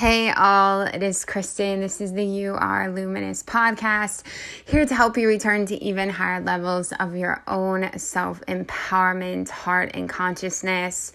Hey, 0.00 0.30
all, 0.30 0.80
it 0.80 1.02
is 1.02 1.26
Kristen. 1.26 1.80
This 1.80 2.00
is 2.00 2.14
the 2.14 2.24
You 2.24 2.54
Are 2.54 2.90
Luminous 2.90 3.42
podcast, 3.42 4.22
here 4.64 4.86
to 4.86 4.94
help 4.94 5.18
you 5.18 5.28
return 5.28 5.66
to 5.66 5.74
even 5.84 6.08
higher 6.08 6.40
levels 6.40 6.94
of 6.98 7.14
your 7.14 7.42
own 7.46 7.98
self 7.98 8.40
empowerment, 8.48 9.50
heart, 9.50 9.90
and 9.92 10.08
consciousness. 10.08 11.12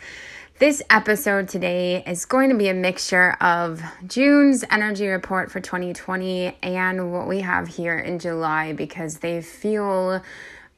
This 0.60 0.84
episode 0.92 1.50
today 1.50 2.04
is 2.06 2.26
going 2.26 2.52
to 2.52 2.56
be 2.56 2.68
a 2.68 2.76
mixture 2.76 3.32
of 3.42 3.82
June's 4.06 4.64
energy 4.70 5.08
report 5.08 5.50
for 5.50 5.60
2020 5.60 6.56
and 6.62 7.12
what 7.12 7.28
we 7.28 7.40
have 7.40 7.68
here 7.68 7.98
in 7.98 8.20
July 8.20 8.74
because 8.74 9.18
they 9.18 9.42
feel 9.42 10.22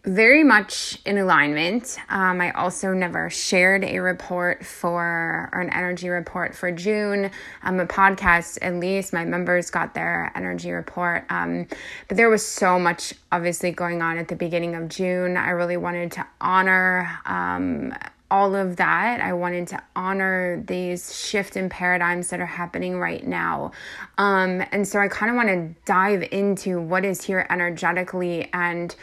very 0.07 0.41
much 0.41 0.97
in 1.05 1.17
alignment. 1.17 1.97
Um, 2.07 2.39
I 2.39 2.51
also 2.51 2.93
never 2.93 3.29
shared 3.29 3.83
a 3.83 3.99
report 3.99 4.65
for, 4.65 5.49
or 5.51 5.59
an 5.59 5.69
energy 5.69 6.07
report 6.07 6.55
for 6.55 6.71
June. 6.71 7.29
Um, 7.61 7.79
a 7.81 7.85
podcast, 7.85 8.57
at 8.61 8.75
least 8.75 9.11
my 9.11 9.25
members 9.25 9.69
got 9.69 9.93
their 9.93 10.31
energy 10.33 10.71
report. 10.71 11.25
Um, 11.29 11.67
but 12.07 12.15
there 12.15 12.29
was 12.29 12.45
so 12.45 12.79
much 12.79 13.13
obviously 13.33 13.71
going 13.71 14.01
on 14.01 14.17
at 14.17 14.29
the 14.29 14.35
beginning 14.35 14.75
of 14.75 14.87
June. 14.87 15.35
I 15.35 15.49
really 15.49 15.77
wanted 15.77 16.13
to 16.13 16.25
honor 16.39 17.19
um, 17.25 17.93
all 18.31 18.55
of 18.55 18.77
that. 18.77 19.19
I 19.19 19.33
wanted 19.33 19.67
to 19.67 19.83
honor 19.93 20.63
these 20.65 21.17
shift 21.17 21.57
in 21.57 21.67
paradigms 21.67 22.29
that 22.29 22.39
are 22.39 22.45
happening 22.45 22.97
right 22.97 23.25
now. 23.25 23.71
Um, 24.17 24.63
and 24.71 24.87
so 24.87 24.99
I 24.99 25.09
kind 25.09 25.29
of 25.29 25.35
want 25.35 25.49
to 25.49 25.81
dive 25.85 26.23
into 26.31 26.79
what 26.79 27.03
is 27.03 27.23
here 27.23 27.45
energetically 27.49 28.49
and 28.53 28.95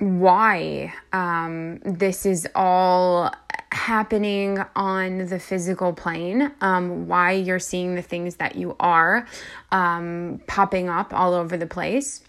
why 0.00 0.94
um, 1.12 1.78
this 1.84 2.24
is 2.24 2.48
all 2.54 3.30
happening 3.70 4.58
on 4.74 5.26
the 5.26 5.38
physical 5.38 5.92
plane, 5.92 6.50
um, 6.62 7.06
why 7.06 7.32
you're 7.32 7.58
seeing 7.58 7.94
the 7.94 8.02
things 8.02 8.36
that 8.36 8.56
you 8.56 8.74
are 8.80 9.26
um, 9.70 10.40
popping 10.46 10.88
up 10.88 11.12
all 11.12 11.34
over 11.34 11.56
the 11.56 11.66
place, 11.66 12.22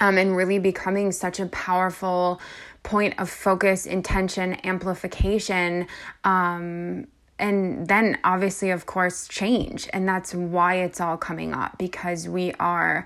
um, 0.00 0.18
and 0.18 0.36
really 0.36 0.58
becoming 0.58 1.12
such 1.12 1.38
a 1.38 1.46
powerful 1.46 2.40
point 2.82 3.14
of 3.18 3.30
focus, 3.30 3.86
intention, 3.86 4.54
amplification. 4.66 5.86
Um, 6.24 7.06
and 7.42 7.88
then 7.88 8.18
obviously 8.22 8.70
of 8.70 8.86
course 8.86 9.26
change. 9.26 9.88
And 9.92 10.08
that's 10.08 10.32
why 10.32 10.76
it's 10.76 11.00
all 11.00 11.16
coming 11.16 11.52
up 11.52 11.76
because 11.76 12.28
we 12.28 12.52
are 12.60 13.04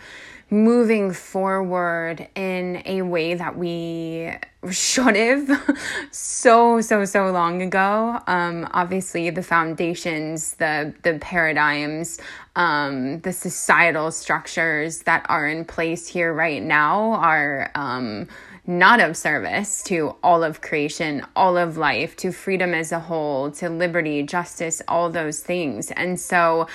moving 0.50 1.12
forward 1.12 2.28
in 2.36 2.80
a 2.84 3.02
way 3.02 3.34
that 3.34 3.56
we 3.56 4.32
should 4.70 5.16
have 5.16 5.78
so 6.12 6.80
so 6.82 7.04
so 7.06 7.32
long 7.32 7.62
ago. 7.62 8.20
Um 8.26 8.68
obviously 8.72 9.30
the 9.30 9.42
foundations 9.42 10.54
the 10.56 10.94
the 11.02 11.18
paradigms 11.18 12.20
um 12.56 13.20
the 13.20 13.32
societal 13.32 14.10
structures 14.10 15.00
that 15.02 15.24
are 15.30 15.46
in 15.46 15.64
place 15.64 16.06
here 16.06 16.32
right 16.32 16.62
now 16.62 17.14
are 17.14 17.70
um 17.74 18.28
not 18.66 19.00
of 19.00 19.16
service 19.16 19.82
to 19.84 20.16
all 20.22 20.42
of 20.42 20.60
creation, 20.60 21.24
all 21.36 21.56
of 21.56 21.76
life, 21.76 22.16
to 22.16 22.32
freedom 22.32 22.74
as 22.74 22.92
a 22.92 23.00
whole, 23.00 23.50
to 23.52 23.68
liberty, 23.68 24.22
justice, 24.22 24.82
all 24.88 25.10
those 25.10 25.40
things. 25.40 25.90
And 25.92 26.18
so 26.18 26.66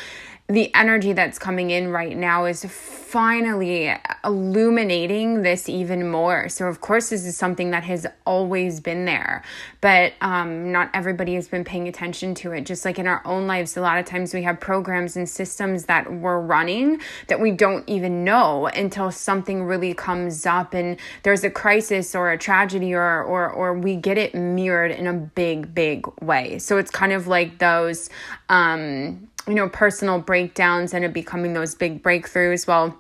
the 0.52 0.74
energy 0.76 1.14
that's 1.14 1.40
coming 1.40 1.72
in 1.72 1.90
right 1.92 2.16
now 2.16 2.46
is 2.46 2.66
finally 2.66 3.94
illuminating 4.24 5.42
this 5.42 5.68
even 5.68 6.10
more. 6.10 6.48
So, 6.48 6.68
of 6.68 6.80
course, 6.80 7.10
this 7.10 7.26
is 7.26 7.36
something 7.38 7.72
that 7.72 7.84
has 7.84 8.08
always 8.26 8.80
been 8.80 9.04
there, 9.04 9.44
but 9.82 10.14
um, 10.22 10.72
not 10.72 10.90
everybody 10.94 11.36
has 11.36 11.48
been 11.50 11.66
paying 11.66 11.88
attention 11.90 12.36
to 12.36 12.52
it. 12.54 12.66
Just 12.66 12.86
like 12.86 13.00
in 13.00 13.08
our 13.08 13.22
own 13.26 13.48
lives, 13.48 13.76
a 13.76 13.82
lot 13.82 13.98
of 13.98 14.06
times 14.06 14.34
we 14.34 14.44
have 14.44 14.60
programs 14.62 15.18
and 15.18 15.28
systems 15.28 15.86
that 15.86 16.12
we're 16.12 16.40
running 16.40 17.02
that 17.28 17.40
we 17.40 17.52
don't 17.52 17.88
even 17.90 18.24
know 18.24 18.68
until 18.68 19.12
something 19.12 19.64
really 19.64 19.94
comes 19.94 20.46
up 20.46 20.74
and 20.74 20.98
there's 21.24 21.44
a 21.44 21.50
crisis 21.50 22.16
or 22.16 22.32
a 22.32 22.38
tragedy 22.38 22.94
or, 22.94 23.24
or, 23.24 23.50
or 23.50 23.74
we 23.74 23.96
get 23.96 24.18
it 24.18 24.34
mirrored 24.34 24.92
in 24.92 25.08
a 25.08 25.14
big, 25.14 25.74
big 25.74 26.06
way. 26.22 26.60
So, 26.60 26.78
it's 26.78 26.92
kind 26.92 27.12
of 27.14 27.28
like 27.28 27.60
those. 27.60 28.10
Um, 28.48 29.28
you 29.52 29.58
know, 29.58 29.68
personal 29.68 30.18
breakdowns 30.18 30.94
and 30.94 31.04
it 31.04 31.12
becoming 31.12 31.52
those 31.52 31.76
big 31.76 32.02
breakthroughs. 32.02 32.66
Well, 32.66 32.98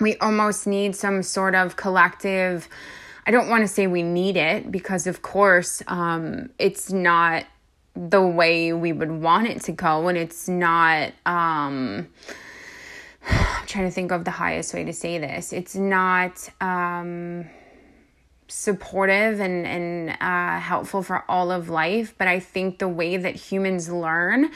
we 0.00 0.16
almost 0.16 0.66
need 0.66 0.96
some 0.96 1.22
sort 1.22 1.54
of 1.54 1.76
collective. 1.76 2.68
I 3.28 3.30
don't 3.30 3.48
want 3.48 3.62
to 3.62 3.68
say 3.68 3.86
we 3.86 4.02
need 4.02 4.36
it 4.36 4.72
because, 4.72 5.06
of 5.06 5.22
course, 5.22 5.84
um, 5.86 6.50
it's 6.58 6.90
not 6.90 7.44
the 7.94 8.20
way 8.20 8.72
we 8.72 8.92
would 8.92 9.12
want 9.12 9.46
it 9.46 9.62
to 9.62 9.72
go, 9.72 10.08
and 10.08 10.18
it's 10.18 10.48
not. 10.48 11.12
Um, 11.24 12.08
I'm 13.28 13.66
trying 13.66 13.84
to 13.84 13.92
think 13.92 14.10
of 14.10 14.24
the 14.24 14.32
highest 14.32 14.74
way 14.74 14.82
to 14.82 14.92
say 14.92 15.18
this. 15.18 15.52
It's 15.52 15.76
not. 15.76 16.48
Um, 16.60 17.46
supportive 18.46 19.40
and 19.40 19.66
and 19.66 20.10
uh, 20.20 20.60
helpful 20.60 21.02
for 21.02 21.24
all 21.30 21.50
of 21.50 21.70
life 21.70 22.14
but 22.18 22.28
i 22.28 22.38
think 22.38 22.78
the 22.78 22.86
way 22.86 23.16
that 23.16 23.34
humans 23.34 23.88
learn 23.88 24.50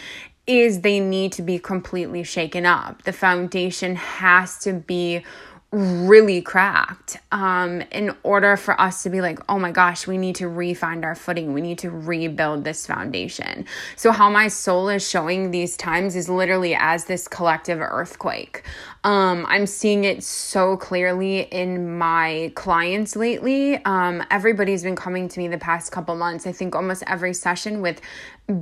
is 0.49 0.81
they 0.81 0.99
need 0.99 1.33
to 1.33 1.43
be 1.43 1.59
completely 1.59 2.25
shaken 2.25 2.67
up. 2.67 3.03
The 3.03 3.13
foundation 3.13 3.97
has 3.97 4.59
to 4.61 4.73
be 4.73 5.23
really 5.71 6.41
cracked 6.41 7.19
um, 7.31 7.83
in 7.93 8.15
order 8.23 8.57
for 8.57 8.81
us 8.81 9.03
to 9.03 9.11
be 9.11 9.21
like, 9.21 9.39
oh 9.51 9.59
my 9.59 9.71
gosh, 9.71 10.07
we 10.07 10.17
need 10.17 10.35
to 10.37 10.49
re-find 10.49 11.05
our 11.05 11.15
footing. 11.15 11.53
We 11.53 11.61
need 11.61 11.79
to 11.81 11.91
rebuild 11.91 12.65
this 12.65 12.87
foundation. 12.87 13.67
So, 13.95 14.11
how 14.11 14.31
my 14.31 14.49
soul 14.49 14.89
is 14.89 15.07
showing 15.07 15.51
these 15.51 15.77
times 15.77 16.17
is 16.17 16.29
literally 16.29 16.75
as 16.75 17.05
this 17.05 17.29
collective 17.29 17.81
earthquake. 17.81 18.63
Um, 19.05 19.45
I'm 19.47 19.67
seeing 19.67 20.05
it 20.05 20.25
so 20.25 20.77
clearly 20.77 21.41
in 21.41 21.99
my 21.99 22.51
clients 22.55 23.15
lately. 23.15 23.77
Um, 23.85 24.25
everybody's 24.31 24.83
been 24.83 24.97
coming 24.97 25.29
to 25.29 25.39
me 25.39 25.49
the 25.49 25.59
past 25.59 25.93
couple 25.93 26.15
months. 26.17 26.47
I 26.47 26.53
think 26.53 26.75
almost 26.75 27.05
every 27.07 27.35
session 27.35 27.83
with 27.83 28.01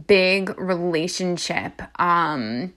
big 0.06 0.58
relationship. 0.58 1.82
Um, 2.00 2.74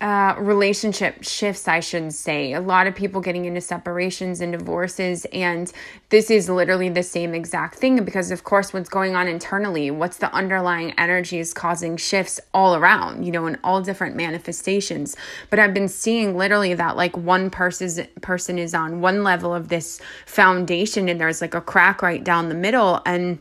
uh, 0.00 0.34
relationship 0.38 1.22
shifts, 1.22 1.68
I 1.68 1.80
should 1.80 2.14
say. 2.14 2.54
A 2.54 2.60
lot 2.60 2.86
of 2.86 2.94
people 2.94 3.20
getting 3.20 3.44
into 3.44 3.60
separations 3.60 4.40
and 4.40 4.50
divorces, 4.50 5.26
and 5.26 5.70
this 6.08 6.30
is 6.30 6.48
literally 6.48 6.88
the 6.88 7.02
same 7.02 7.34
exact 7.34 7.74
thing 7.74 8.02
because, 8.02 8.30
of 8.30 8.42
course, 8.42 8.72
what's 8.72 8.88
going 8.88 9.14
on 9.14 9.28
internally, 9.28 9.90
what's 9.90 10.16
the 10.16 10.32
underlying 10.32 10.92
energy 10.98 11.38
is 11.38 11.52
causing 11.52 11.98
shifts 11.98 12.40
all 12.54 12.76
around, 12.76 13.24
you 13.24 13.32
know, 13.32 13.46
in 13.46 13.58
all 13.62 13.82
different 13.82 14.16
manifestations. 14.16 15.16
But 15.50 15.58
I've 15.58 15.74
been 15.74 15.88
seeing 15.88 16.34
literally 16.34 16.72
that 16.72 16.96
like 16.96 17.14
one 17.16 17.50
person's 17.50 18.00
person 18.22 18.58
is 18.58 18.74
on 18.74 19.02
one 19.02 19.22
level 19.22 19.54
of 19.54 19.68
this 19.68 20.00
foundation, 20.24 21.10
and 21.10 21.20
there's 21.20 21.42
like 21.42 21.54
a 21.54 21.60
crack 21.60 22.00
right 22.00 22.24
down 22.24 22.48
the 22.48 22.54
middle, 22.54 23.02
and 23.04 23.38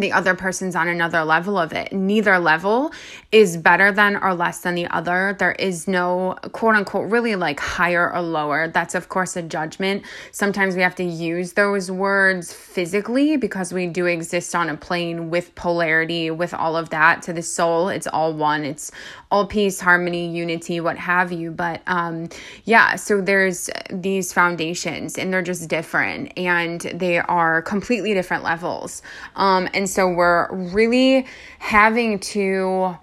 the 0.00 0.12
other 0.12 0.34
person's 0.34 0.76
on 0.76 0.88
another 0.88 1.24
level 1.24 1.58
of 1.58 1.72
it. 1.72 1.92
Neither 1.92 2.38
level 2.38 2.92
is 3.32 3.56
better 3.56 3.92
than 3.92 4.16
or 4.16 4.34
less 4.34 4.60
than 4.60 4.74
the 4.74 4.86
other. 4.86 5.36
There 5.38 5.52
is 5.52 5.88
no 5.88 6.36
quote 6.52 6.74
unquote 6.74 7.10
really 7.10 7.36
like 7.36 7.60
higher 7.60 8.12
or 8.12 8.22
lower. 8.22 8.68
That's, 8.68 8.94
of 8.94 9.08
course, 9.08 9.36
a 9.36 9.42
judgment. 9.42 10.04
Sometimes 10.32 10.76
we 10.76 10.82
have 10.82 10.94
to 10.96 11.04
use 11.04 11.52
those 11.52 11.90
words 11.90 12.52
physically 12.52 13.36
because 13.36 13.72
we 13.72 13.86
do 13.86 14.06
exist 14.06 14.54
on 14.54 14.68
a 14.68 14.76
plane 14.76 15.30
with 15.30 15.54
polarity, 15.54 16.30
with 16.30 16.54
all 16.54 16.76
of 16.76 16.90
that. 16.90 17.22
To 17.22 17.32
the 17.32 17.42
soul, 17.42 17.88
it's 17.88 18.06
all 18.06 18.32
one, 18.34 18.64
it's 18.64 18.90
all 19.30 19.46
peace, 19.46 19.80
harmony, 19.80 20.28
unity, 20.28 20.80
what 20.80 20.96
have 20.96 21.32
you. 21.32 21.50
But 21.50 21.82
um, 21.86 22.28
yeah, 22.64 22.96
so 22.96 23.20
there's 23.20 23.68
these 23.90 24.32
foundations 24.32 25.18
and 25.18 25.32
they're 25.32 25.42
just 25.42 25.68
different 25.68 26.32
and 26.36 26.80
they 26.80 27.18
are 27.18 27.62
completely 27.62 28.14
different 28.14 28.42
levels. 28.42 29.02
Um, 29.36 29.68
and 29.74 29.87
so 29.88 30.08
we're 30.08 30.52
really 30.54 31.26
having 31.58 32.18
to 32.20 32.96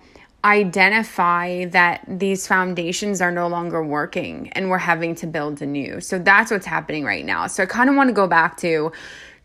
identify 0.45 1.65
that 1.65 2.05
these 2.07 2.45
foundations 2.45 3.19
are 3.19 3.31
no 3.31 3.47
longer 3.47 3.83
working 3.83 4.49
and 4.53 4.69
we're 4.69 4.77
having 4.77 5.15
to 5.15 5.25
build 5.25 5.59
anew. 5.61 5.99
So 5.99 6.19
that's 6.19 6.51
what's 6.51 6.67
happening 6.67 7.03
right 7.03 7.25
now. 7.25 7.47
So 7.47 7.63
I 7.63 7.65
kind 7.65 7.89
of 7.89 7.95
want 7.95 8.09
to 8.09 8.13
go 8.13 8.27
back 8.27 8.55
to 8.57 8.91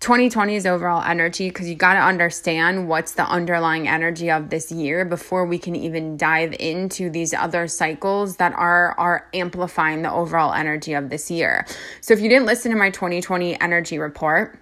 2020's 0.00 0.64
overall 0.64 1.02
energy 1.02 1.48
because 1.48 1.68
you 1.68 1.74
got 1.74 1.94
to 1.94 2.00
understand 2.00 2.88
what's 2.88 3.12
the 3.12 3.24
underlying 3.24 3.86
energy 3.88 4.30
of 4.30 4.48
this 4.48 4.72
year 4.72 5.04
before 5.04 5.44
we 5.44 5.58
can 5.58 5.76
even 5.76 6.16
dive 6.16 6.54
into 6.58 7.10
these 7.10 7.34
other 7.34 7.68
cycles 7.68 8.36
that 8.36 8.52
are 8.54 8.94
are 8.98 9.28
amplifying 9.34 10.00
the 10.00 10.10
overall 10.10 10.54
energy 10.54 10.94
of 10.94 11.10
this 11.10 11.30
year. 11.30 11.66
So 12.00 12.14
if 12.14 12.20
you 12.20 12.30
didn't 12.30 12.46
listen 12.46 12.70
to 12.72 12.78
my 12.78 12.90
2020 12.90 13.60
energy 13.60 13.98
report, 13.98 14.58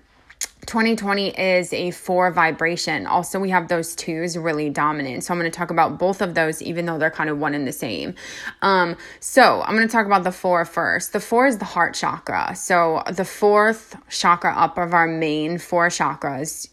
2020 0.69 1.31
is 1.31 1.73
a 1.73 1.91
four 1.91 2.31
vibration. 2.31 3.07
Also, 3.07 3.41
we 3.41 3.49
have 3.49 3.69
those 3.69 3.97
twos 3.97 4.37
really 4.37 4.69
dominant. 4.69 5.25
So, 5.25 5.33
I'm 5.33 5.41
going 5.41 5.51
to 5.51 5.57
talk 5.57 5.71
about 5.71 5.99
both 5.99 6.21
of 6.21 6.35
those, 6.35 6.61
even 6.61 6.85
though 6.85 6.99
they're 6.99 7.11
kind 7.11 7.31
of 7.31 7.39
one 7.39 7.55
and 7.55 7.67
the 7.67 7.73
same. 7.73 8.15
Um, 8.61 8.95
so, 9.19 9.63
I'm 9.63 9.75
going 9.75 9.89
to 9.89 9.93
talk 9.93 10.05
about 10.05 10.25
the 10.25 10.33
four 10.33 10.67
first. 10.67 11.15
The 11.15 11.21
four 11.21 11.47
is 11.47 11.57
the 11.57 11.65
heart 11.65 11.95
chakra. 11.95 12.55
So, 12.55 13.03
the 13.11 13.25
fourth 13.25 13.97
chakra 14.11 14.55
up 14.55 14.77
of 14.77 14.93
our 14.93 15.09
main 15.09 15.57
four 15.57 15.89
chakras 15.89 16.69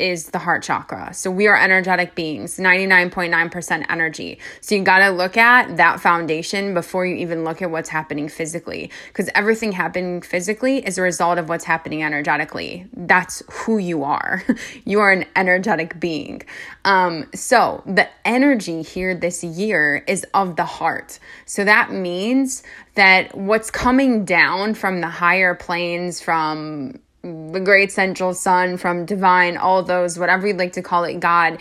is 0.00 0.30
the 0.30 0.38
heart 0.38 0.62
chakra. 0.62 1.12
So 1.12 1.30
we 1.30 1.46
are 1.46 1.56
energetic 1.56 2.14
beings, 2.14 2.56
99.9% 2.56 3.86
energy. 3.88 4.38
So 4.60 4.74
you 4.74 4.82
got 4.82 5.00
to 5.00 5.10
look 5.10 5.36
at 5.36 5.76
that 5.76 6.00
foundation 6.00 6.74
before 6.74 7.06
you 7.06 7.16
even 7.16 7.44
look 7.44 7.62
at 7.62 7.70
what's 7.70 7.90
happening 7.90 8.28
physically 8.28 8.90
because 9.08 9.30
everything 9.34 9.72
happening 9.72 10.22
physically 10.22 10.78
is 10.78 10.98
a 10.98 11.02
result 11.02 11.38
of 11.38 11.48
what's 11.48 11.64
happening 11.64 12.02
energetically. 12.02 12.86
That's 12.94 13.42
who 13.50 13.78
you 13.78 14.02
are. 14.04 14.42
you 14.84 15.00
are 15.00 15.12
an 15.12 15.26
energetic 15.36 16.00
being. 16.00 16.42
Um, 16.84 17.28
so 17.34 17.82
the 17.86 18.08
energy 18.24 18.82
here 18.82 19.14
this 19.14 19.44
year 19.44 20.02
is 20.06 20.24
of 20.34 20.56
the 20.56 20.64
heart. 20.64 21.18
So 21.44 21.64
that 21.64 21.92
means 21.92 22.62
that 22.94 23.36
what's 23.36 23.70
coming 23.70 24.24
down 24.24 24.74
from 24.74 25.00
the 25.00 25.08
higher 25.08 25.54
planes, 25.54 26.20
from 26.20 27.00
the 27.22 27.60
great 27.62 27.92
central 27.92 28.34
sun, 28.34 28.76
from 28.76 29.04
divine, 29.04 29.56
all 29.56 29.82
those, 29.82 30.18
whatever 30.18 30.46
you'd 30.46 30.58
like 30.58 30.72
to 30.74 30.82
call 30.82 31.04
it, 31.04 31.20
God, 31.20 31.58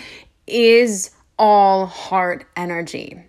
is 0.48 1.12
all 1.38 1.86
heart 1.86 2.46
energy. 2.56 3.22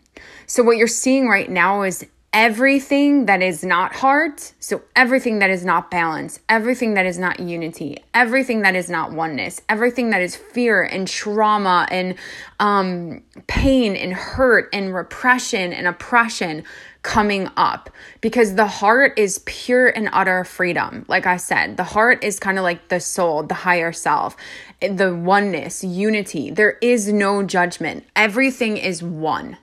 So, 0.47 0.63
what 0.63 0.77
you're 0.77 0.89
seeing 0.89 1.29
right 1.29 1.51
now 1.51 1.83
is 1.83 2.05
everything 2.33 3.27
that 3.27 3.43
is 3.43 3.65
not 3.65 3.95
heart, 3.95 4.53
so 4.61 4.83
everything 4.95 5.41
that 5.41 5.51
is 5.51 5.65
not 5.65 5.91
balance, 5.91 6.39
everything 6.49 6.95
that 6.95 7.07
is 7.07 7.19
not 7.19 7.41
unity, 7.41 7.99
everything 8.15 8.63
that 8.63 8.77
is 8.77 8.89
not 8.89 9.13
oneness, 9.13 9.61
everything 9.69 10.11
that 10.11 10.23
is 10.23 10.37
fear 10.37 10.83
and 10.83 11.09
trauma 11.09 11.89
and 11.91 12.15
um, 12.61 13.23
pain 13.49 13.97
and 13.97 14.13
hurt 14.13 14.69
and 14.73 14.95
repression 14.95 15.73
and 15.73 15.89
oppression 15.89 16.63
coming 17.03 17.49
up 17.57 17.91
because 18.21 18.55
the 18.55 18.67
heart 18.67 19.19
is 19.19 19.41
pure 19.47 19.89
and 19.89 20.09
utter 20.13 20.45
freedom. 20.45 21.05
Like 21.09 21.27
I 21.27 21.37
said, 21.37 21.77
the 21.77 21.85
heart 21.85 22.23
is 22.23 22.39
kind 22.39 22.59
of 22.59 22.65
like 22.65 22.89
the 22.89 23.01
soul, 23.01 23.43
the 23.43 23.55
higher 23.55 23.93
self, 23.93 24.37
the 24.81 25.15
oneness, 25.15 25.83
unity. 25.83 26.51
There 26.51 26.77
is 26.81 27.13
no 27.13 27.43
judgment, 27.43 28.05
everything 28.15 28.77
is 28.77 29.03
one. 29.03 29.57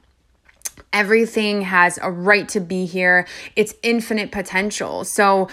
Everything 0.94 1.64
has 1.64 2.00
a 2.02 2.10
right 2.10 2.48
to 2.50 2.60
be 2.60 2.86
here. 2.86 3.28
It's 3.56 3.76
infinite 3.84 4.32
potential. 4.32 5.04
So, 5.04 5.50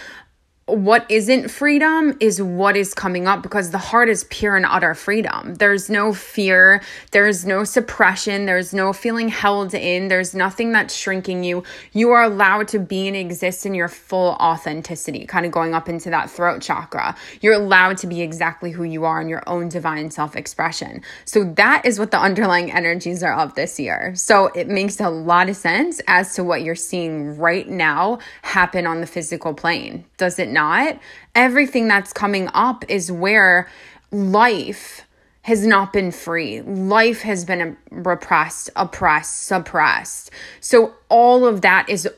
what 0.66 1.04
isn't 1.10 1.50
freedom 1.50 2.16
is 2.20 2.40
what 2.40 2.74
is 2.74 2.94
coming 2.94 3.26
up 3.26 3.42
because 3.42 3.70
the 3.70 3.78
heart 3.78 4.08
is 4.08 4.24
pure 4.24 4.56
and 4.56 4.64
utter 4.64 4.94
freedom. 4.94 5.56
There's 5.56 5.90
no 5.90 6.14
fear, 6.14 6.82
there's 7.10 7.44
no 7.44 7.64
suppression, 7.64 8.46
there's 8.46 8.72
no 8.72 8.94
feeling 8.94 9.28
held 9.28 9.74
in, 9.74 10.08
there's 10.08 10.34
nothing 10.34 10.72
that's 10.72 10.94
shrinking 10.94 11.44
you. 11.44 11.64
You 11.92 12.12
are 12.12 12.22
allowed 12.22 12.68
to 12.68 12.78
be 12.78 13.06
and 13.06 13.16
exist 13.16 13.66
in 13.66 13.74
your 13.74 13.88
full 13.88 14.30
authenticity, 14.40 15.26
kind 15.26 15.44
of 15.44 15.52
going 15.52 15.74
up 15.74 15.90
into 15.90 16.08
that 16.10 16.30
throat 16.30 16.62
chakra. 16.62 17.14
You're 17.42 17.54
allowed 17.54 17.98
to 17.98 18.06
be 18.06 18.22
exactly 18.22 18.70
who 18.70 18.84
you 18.84 19.04
are 19.04 19.20
in 19.20 19.28
your 19.28 19.42
own 19.46 19.68
divine 19.68 20.10
self 20.10 20.34
expression. 20.34 21.02
So 21.26 21.44
that 21.44 21.84
is 21.84 21.98
what 21.98 22.10
the 22.10 22.18
underlying 22.18 22.72
energies 22.72 23.22
are 23.22 23.34
of 23.34 23.54
this 23.54 23.78
year. 23.78 24.14
So 24.14 24.46
it 24.46 24.68
makes 24.68 24.98
a 24.98 25.10
lot 25.10 25.50
of 25.50 25.56
sense 25.56 26.00
as 26.08 26.34
to 26.36 26.44
what 26.44 26.62
you're 26.62 26.74
seeing 26.74 27.36
right 27.36 27.68
now 27.68 28.18
happen 28.40 28.86
on 28.86 29.02
the 29.02 29.06
physical 29.06 29.52
plane. 29.52 30.06
Does 30.16 30.38
it 30.38 30.53
not, 30.54 30.98
everything 31.34 31.88
that's 31.88 32.14
coming 32.14 32.48
up 32.54 32.84
is 32.88 33.12
where 33.12 33.68
life 34.10 35.02
has 35.42 35.66
not 35.66 35.92
been 35.92 36.10
free. 36.10 36.62
Life 36.62 37.20
has 37.20 37.44
been 37.44 37.76
repressed, 37.90 38.70
oppressed, 38.76 39.42
suppressed. 39.42 40.30
So 40.60 40.94
all 41.10 41.44
of 41.44 41.60
that 41.60 41.86
is 41.90 42.08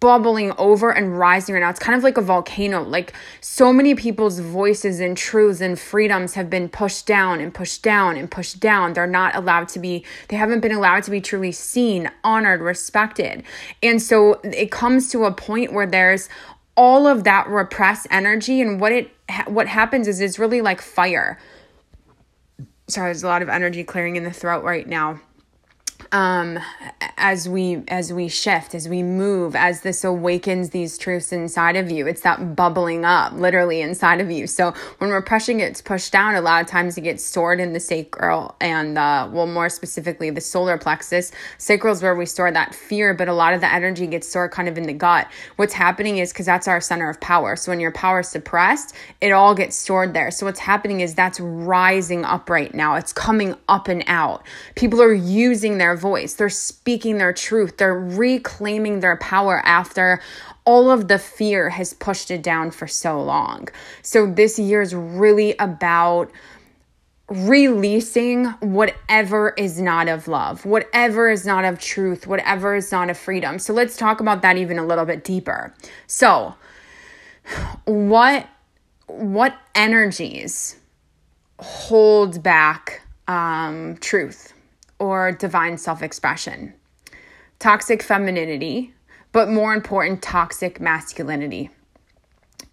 bubbling 0.00 0.52
over 0.58 0.90
and 0.90 1.16
rising 1.16 1.54
right 1.54 1.60
now. 1.60 1.70
It's 1.70 1.78
kind 1.78 1.96
of 1.96 2.02
like 2.02 2.16
a 2.16 2.20
volcano. 2.20 2.82
Like 2.82 3.12
so 3.40 3.72
many 3.72 3.94
people's 3.94 4.40
voices 4.40 4.98
and 4.98 5.16
truths 5.16 5.60
and 5.60 5.78
freedoms 5.78 6.34
have 6.34 6.50
been 6.50 6.68
pushed 6.68 7.06
down 7.06 7.40
and 7.40 7.54
pushed 7.54 7.84
down 7.84 8.16
and 8.16 8.28
pushed 8.28 8.58
down. 8.58 8.94
They're 8.94 9.06
not 9.06 9.36
allowed 9.36 9.68
to 9.68 9.78
be, 9.78 10.04
they 10.26 10.36
haven't 10.36 10.58
been 10.58 10.72
allowed 10.72 11.04
to 11.04 11.12
be 11.12 11.20
truly 11.20 11.52
seen, 11.52 12.10
honored, 12.24 12.60
respected. 12.60 13.44
And 13.80 14.02
so 14.02 14.40
it 14.42 14.72
comes 14.72 15.08
to 15.12 15.24
a 15.24 15.30
point 15.32 15.72
where 15.72 15.86
there's 15.86 16.28
all 16.82 17.06
of 17.06 17.22
that 17.22 17.46
repressed 17.46 18.08
energy 18.10 18.60
and 18.60 18.80
what 18.80 18.90
it 18.90 19.08
what 19.46 19.68
happens 19.68 20.08
is 20.08 20.20
it's 20.20 20.36
really 20.36 20.60
like 20.60 20.82
fire. 20.82 21.38
Sorry 22.88 23.06
there's 23.06 23.22
a 23.22 23.28
lot 23.28 23.40
of 23.40 23.48
energy 23.48 23.84
clearing 23.84 24.16
in 24.16 24.24
the 24.24 24.32
throat 24.32 24.64
right 24.64 24.88
now 24.88 25.20
um, 26.12 26.58
as 27.16 27.48
we 27.48 27.82
as 27.88 28.12
we 28.12 28.28
shift 28.28 28.74
as 28.74 28.88
we 28.88 29.02
move 29.02 29.56
as 29.56 29.80
this 29.80 30.04
awakens 30.04 30.70
these 30.70 30.98
truths 30.98 31.32
inside 31.32 31.76
of 31.76 31.90
you 31.90 32.06
it's 32.06 32.22
that 32.22 32.56
bubbling 32.56 33.04
up 33.04 33.32
literally 33.32 33.80
inside 33.80 34.20
of 34.20 34.30
you. 34.30 34.46
So 34.46 34.74
when 34.98 35.10
we're 35.10 35.22
repression 35.22 35.58
gets 35.58 35.80
pushed 35.80 36.12
down. 36.12 36.34
A 36.34 36.40
lot 36.40 36.62
of 36.62 36.68
times 36.68 36.98
it 36.98 37.02
gets 37.02 37.24
stored 37.24 37.60
in 37.60 37.72
the 37.72 37.78
sacral 37.78 38.56
and 38.60 38.98
uh, 38.98 39.28
well 39.30 39.46
more 39.46 39.68
specifically 39.68 40.30
the 40.30 40.40
solar 40.40 40.76
plexus. 40.76 41.30
Sacral 41.58 41.94
is 41.94 42.02
where 42.02 42.16
we 42.16 42.26
store 42.26 42.50
that 42.50 42.74
fear 42.74 43.14
but 43.14 43.28
a 43.28 43.32
lot 43.32 43.54
of 43.54 43.60
the 43.60 43.72
energy 43.72 44.08
gets 44.08 44.28
stored 44.28 44.50
kind 44.50 44.68
of 44.68 44.76
in 44.76 44.82
the 44.82 44.92
gut. 44.92 45.28
What's 45.56 45.74
happening 45.74 46.18
is 46.18 46.32
because 46.32 46.46
that's 46.46 46.66
our 46.66 46.80
center 46.80 47.08
of 47.08 47.20
power. 47.20 47.54
So 47.54 47.70
when 47.70 47.78
your 47.78 47.92
power 47.92 48.20
is 48.20 48.28
suppressed 48.28 48.96
it 49.20 49.30
all 49.30 49.54
gets 49.54 49.76
stored 49.76 50.12
there. 50.12 50.32
So 50.32 50.46
what's 50.46 50.58
happening 50.58 51.00
is 51.00 51.14
that's 51.14 51.38
rising 51.38 52.24
up 52.24 52.50
right 52.50 52.74
now. 52.74 52.96
It's 52.96 53.12
coming 53.12 53.54
up 53.68 53.86
and 53.86 54.02
out. 54.08 54.44
People 54.74 55.00
are 55.00 55.14
using 55.14 55.78
their 55.78 55.91
voice, 55.96 56.34
they're 56.34 56.48
speaking 56.48 57.18
their 57.18 57.32
truth, 57.32 57.76
they're 57.76 57.98
reclaiming 57.98 59.00
their 59.00 59.16
power 59.16 59.60
after 59.64 60.20
all 60.64 60.90
of 60.90 61.08
the 61.08 61.18
fear 61.18 61.70
has 61.70 61.92
pushed 61.94 62.30
it 62.30 62.42
down 62.42 62.70
for 62.70 62.86
so 62.86 63.20
long. 63.20 63.68
So 64.02 64.26
this 64.26 64.58
year 64.58 64.80
is 64.80 64.94
really 64.94 65.56
about 65.58 66.30
releasing 67.28 68.44
whatever 68.60 69.54
is 69.56 69.80
not 69.80 70.08
of 70.08 70.28
love, 70.28 70.64
whatever 70.64 71.30
is 71.30 71.46
not 71.46 71.64
of 71.64 71.78
truth, 71.78 72.26
whatever 72.26 72.74
is 72.74 72.92
not 72.92 73.08
of 73.10 73.16
freedom. 73.16 73.58
So 73.58 73.72
let's 73.72 73.96
talk 73.96 74.20
about 74.20 74.42
that 74.42 74.56
even 74.56 74.78
a 74.78 74.84
little 74.84 75.04
bit 75.04 75.24
deeper. 75.24 75.74
So, 76.06 76.54
what 77.84 78.48
what 79.06 79.56
energies 79.74 80.76
hold 81.58 82.42
back 82.42 83.02
um, 83.26 83.96
truth? 83.98 84.52
Or 85.02 85.32
divine 85.32 85.76
self 85.76 86.00
expression, 86.00 86.72
toxic 87.58 88.04
femininity, 88.04 88.94
but 89.32 89.50
more 89.50 89.74
important, 89.74 90.22
toxic 90.22 90.80
masculinity. 90.80 91.70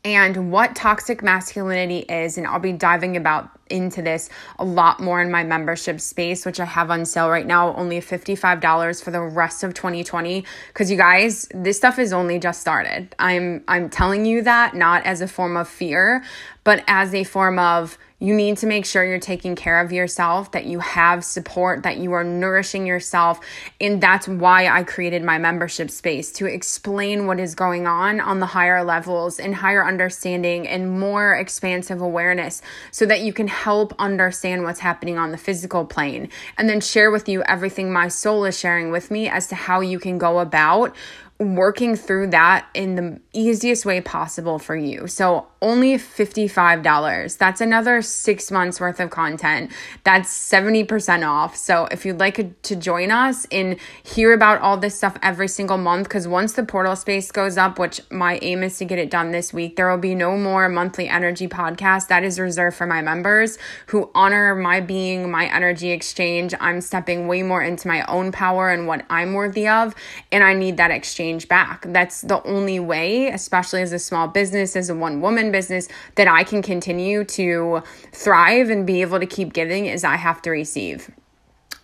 And 0.06 0.52
what 0.52 0.76
toxic 0.76 1.24
masculinity 1.24 2.00
is, 2.00 2.38
and 2.38 2.46
I'll 2.46 2.60
be 2.60 2.72
diving 2.72 3.18
about 3.18 3.50
into 3.70 4.04
this 4.04 4.30
a 4.60 4.64
lot 4.64 5.00
more 5.00 5.22
in 5.22 5.32
my 5.32 5.44
membership 5.44 6.00
space, 6.00 6.46
which 6.46 6.60
I 6.60 6.66
have 6.66 6.92
on 6.92 7.04
sale 7.06 7.30
right 7.30 7.46
now, 7.46 7.76
only 7.76 8.00
$55 8.00 9.04
for 9.04 9.10
the 9.10 9.22
rest 9.22 9.64
of 9.64 9.74
2020. 9.74 10.46
Cause 10.76 10.92
you 10.92 10.98
guys, 10.98 11.48
this 11.54 11.78
stuff 11.78 11.98
is 11.98 12.14
only 12.14 12.38
just 12.40 12.62
started. 12.62 13.16
I'm 13.18 13.64
I'm 13.68 13.90
telling 13.90 14.26
you 14.26 14.44
that 14.44 14.76
not 14.76 15.04
as 15.04 15.22
a 15.22 15.28
form 15.28 15.58
of 15.58 15.68
fear, 15.68 16.24
but 16.64 16.84
as 16.88 17.14
a 17.14 17.24
form 17.24 17.58
of 17.58 17.98
you 18.20 18.34
need 18.34 18.58
to 18.58 18.68
make 18.68 18.86
sure 18.86 19.04
you're 19.04 19.20
taking 19.20 19.56
care 19.56 19.80
of 19.80 19.92
yourself, 19.92 20.52
that 20.52 20.66
you 20.66 20.80
have 20.80 21.24
support, 21.24 21.84
that 21.84 21.98
you 21.98 22.12
are 22.12 22.24
nourishing 22.24 22.86
yourself. 22.86 23.40
And 23.80 24.02
that's 24.02 24.28
why 24.28 24.68
I 24.68 24.84
created 24.84 25.24
my 25.24 25.38
membership 25.38 25.90
space 25.90 26.32
to 26.34 26.46
explain 26.46 27.28
what 27.28 27.40
is 27.40 27.56
going 27.56 27.88
on 27.88 28.20
on 28.20 28.40
the 28.40 28.46
higher 28.46 28.84
levels 28.84 29.40
and 29.40 29.56
higher 29.56 29.86
understanding 29.86 30.68
and 30.68 31.00
more 31.00 31.34
expansive 31.34 32.02
awareness 32.02 32.62
so 32.92 33.06
that 33.06 33.22
you 33.22 33.32
can 33.32 33.48
help 33.48 33.94
understand 34.00 34.64
what's 34.64 34.80
happening 34.80 35.18
on 35.18 35.32
the 35.32 35.38
physical 35.38 35.86
plane 35.86 36.30
and 36.58 36.70
then 36.70 36.82
share 36.82 37.12
with 37.12 37.30
you 37.30 37.42
everything 37.44 37.92
my 37.92 38.08
soul 38.08 38.44
is 38.46 38.58
sharing 38.58 38.92
with 38.92 39.12
me 39.12 39.30
as 39.30 39.48
to 39.48 39.56
how 39.56 39.80
you 39.80 40.00
can 40.00 40.18
go 40.18 40.40
about 40.40 40.96
working 41.40 41.96
through 41.96 42.28
that 42.28 42.68
in 42.74 42.96
the 42.96 43.20
easiest 43.32 43.86
way 43.86 44.02
possible 44.02 44.60
for 44.60 44.76
you. 44.76 45.08
So, 45.08 45.48
only 45.62 45.96
$55. 45.96 47.38
That's 47.38 47.62
another 47.62 48.02
six 48.02 48.52
months 48.52 48.80
worth 48.80 49.00
of 49.00 49.10
content. 49.10 49.72
That's 50.04 50.30
70% 50.30 51.28
off. 51.28 51.56
So, 51.56 51.88
if 51.92 52.06
you'd 52.06 52.20
like 52.20 52.62
to 52.64 52.76
join 52.76 53.12
us 53.12 53.46
and 53.54 53.78
hear 54.04 54.34
about 54.34 54.60
all 54.60 54.78
this 54.78 54.96
stuff 54.96 55.18
every 55.24 55.48
single 55.48 55.78
month, 55.78 56.10
because 56.10 56.28
once 56.28 56.54
the 56.54 56.64
portal 56.64 56.98
space 56.98 57.32
goes 57.32 57.58
up, 57.58 57.80
which 57.80 58.02
my 58.12 58.38
aim 58.42 58.62
is 58.62 58.78
to 58.80 58.86
get 58.86 59.00
it 59.00 59.10
done 59.10 59.32
this 59.32 59.54
week, 59.54 59.78
there 59.78 59.90
will 59.90 59.98
be 59.98 60.16
no 60.16 60.38
more 60.38 60.68
monthly 60.68 61.08
energy 61.08 61.48
podcast. 61.48 62.10
That 62.10 62.26
is 62.26 62.38
reserved 62.38 62.76
for 62.76 62.86
my 62.86 63.02
members 63.02 63.58
who 63.88 64.12
honor 64.14 64.56
my 64.56 64.82
being, 64.82 65.32
my 65.32 65.46
energy 65.46 65.92
exchange. 65.92 66.54
I'm 66.60 66.82
stepping 66.82 67.28
way 67.28 67.44
more 67.44 67.62
into 67.62 67.88
my 67.88 68.04
own 68.08 68.34
power 68.34 68.70
and 68.70 68.88
what 68.88 69.06
I'm 69.10 69.34
worthy 69.34 69.70
of. 69.70 69.96
And 70.34 70.44
I 70.44 70.54
need 70.54 70.76
that 70.78 70.92
exchange 70.92 71.29
change 71.30 71.48
back. 71.48 71.86
That's 71.88 72.22
the 72.22 72.42
only 72.44 72.80
way, 72.80 73.28
especially 73.28 73.82
as 73.82 73.94
a 73.94 74.00
small 74.00 74.28
business, 74.28 74.76
as 74.76 74.90
a 74.90 74.96
one 74.96 75.22
woman 75.22 75.52
business, 75.52 75.88
that 76.16 76.28
I 76.28 76.44
can 76.44 76.62
continue 76.62 77.24
to 77.26 77.84
thrive 78.12 78.70
and 78.70 78.86
be 78.86 79.02
able 79.02 79.20
to 79.20 79.26
keep 79.26 79.54
giving 79.54 79.86
is 79.86 80.04
I 80.04 80.16
have 80.16 80.42
to 80.44 80.50
receive. 80.50 81.12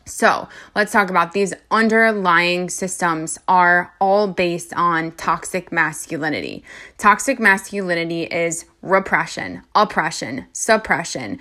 So 0.07 0.47
let's 0.75 0.91
talk 0.91 1.09
about 1.09 1.33
these 1.33 1.53
underlying 1.71 2.69
systems 2.69 3.39
are 3.47 3.91
all 3.99 4.27
based 4.27 4.71
on 4.75 5.11
toxic 5.13 5.71
masculinity. 5.71 6.63
Toxic 6.97 7.39
masculinity 7.39 8.23
is 8.23 8.65
repression, 8.83 9.63
oppression, 9.73 10.45
suppression, 10.53 11.39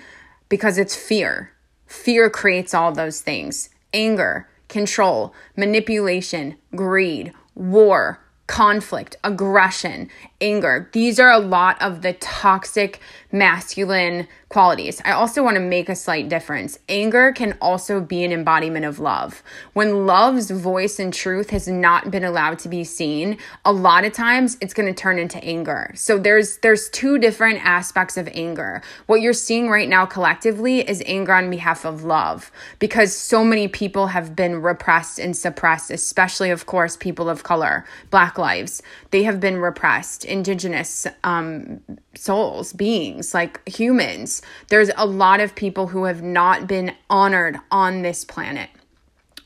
because 0.49 0.77
it's 0.79 0.95
fear. 0.95 1.51
Fear 1.85 2.31
creates 2.31 2.73
all 2.73 2.91
those 2.91 3.21
things 3.21 3.69
anger, 3.93 4.47
control, 4.67 5.33
manipulation, 5.55 6.55
greed, 6.75 7.31
war, 7.55 8.19
conflict, 8.47 9.15
aggression, 9.23 10.09
anger. 10.39 10.89
These 10.91 11.19
are 11.19 11.31
a 11.31 11.39
lot 11.39 11.81
of 11.81 12.01
the 12.01 12.13
toxic 12.13 12.99
masculine 13.31 14.27
qualities. 14.55 15.01
I 15.03 15.11
also 15.11 15.43
want 15.43 15.55
to 15.55 15.59
make 15.59 15.89
a 15.89 15.95
slight 15.97 16.29
difference. 16.29 16.79
Anger 16.87 17.33
can 17.33 17.57
also 17.59 17.99
be 17.99 18.23
an 18.23 18.31
embodiment 18.31 18.85
of 18.85 18.99
love. 18.99 19.43
When 19.73 20.05
love's 20.05 20.49
voice 20.49 20.97
and 20.97 21.13
truth 21.13 21.49
has 21.49 21.67
not 21.67 22.09
been 22.09 22.23
allowed 22.23 22.59
to 22.59 22.69
be 22.69 22.85
seen, 22.85 23.37
a 23.65 23.73
lot 23.73 24.05
of 24.05 24.13
times 24.13 24.55
it's 24.61 24.73
going 24.73 24.87
to 24.87 24.97
turn 24.97 25.19
into 25.19 25.43
anger. 25.43 25.91
So 25.95 26.17
there's 26.17 26.59
there's 26.59 26.89
two 26.91 27.17
different 27.17 27.65
aspects 27.65 28.15
of 28.15 28.29
anger. 28.29 28.81
What 29.07 29.19
you're 29.19 29.33
seeing 29.33 29.69
right 29.69 29.89
now 29.89 30.05
collectively 30.05 30.79
is 30.79 31.03
anger 31.05 31.33
on 31.33 31.49
behalf 31.49 31.83
of 31.83 32.05
love 32.05 32.49
because 32.79 33.13
so 33.13 33.43
many 33.43 33.67
people 33.67 34.07
have 34.07 34.37
been 34.37 34.61
repressed 34.61 35.19
and 35.19 35.35
suppressed, 35.35 35.91
especially 35.91 36.49
of 36.49 36.65
course 36.65 36.95
people 36.95 37.27
of 37.29 37.43
color, 37.43 37.83
black 38.09 38.37
lives. 38.37 38.81
They 39.11 39.23
have 39.23 39.41
been 39.41 39.57
repressed 39.57 40.23
indigenous 40.23 41.07
um, 41.25 41.81
souls, 42.15 42.71
beings, 42.71 43.33
like 43.33 43.67
humans. 43.67 44.41
There's 44.69 44.91
a 44.97 45.05
lot 45.05 45.39
of 45.39 45.55
people 45.55 45.87
who 45.87 46.05
have 46.05 46.21
not 46.21 46.67
been 46.67 46.95
honored 47.09 47.59
on 47.71 48.01
this 48.01 48.23
planet. 48.23 48.69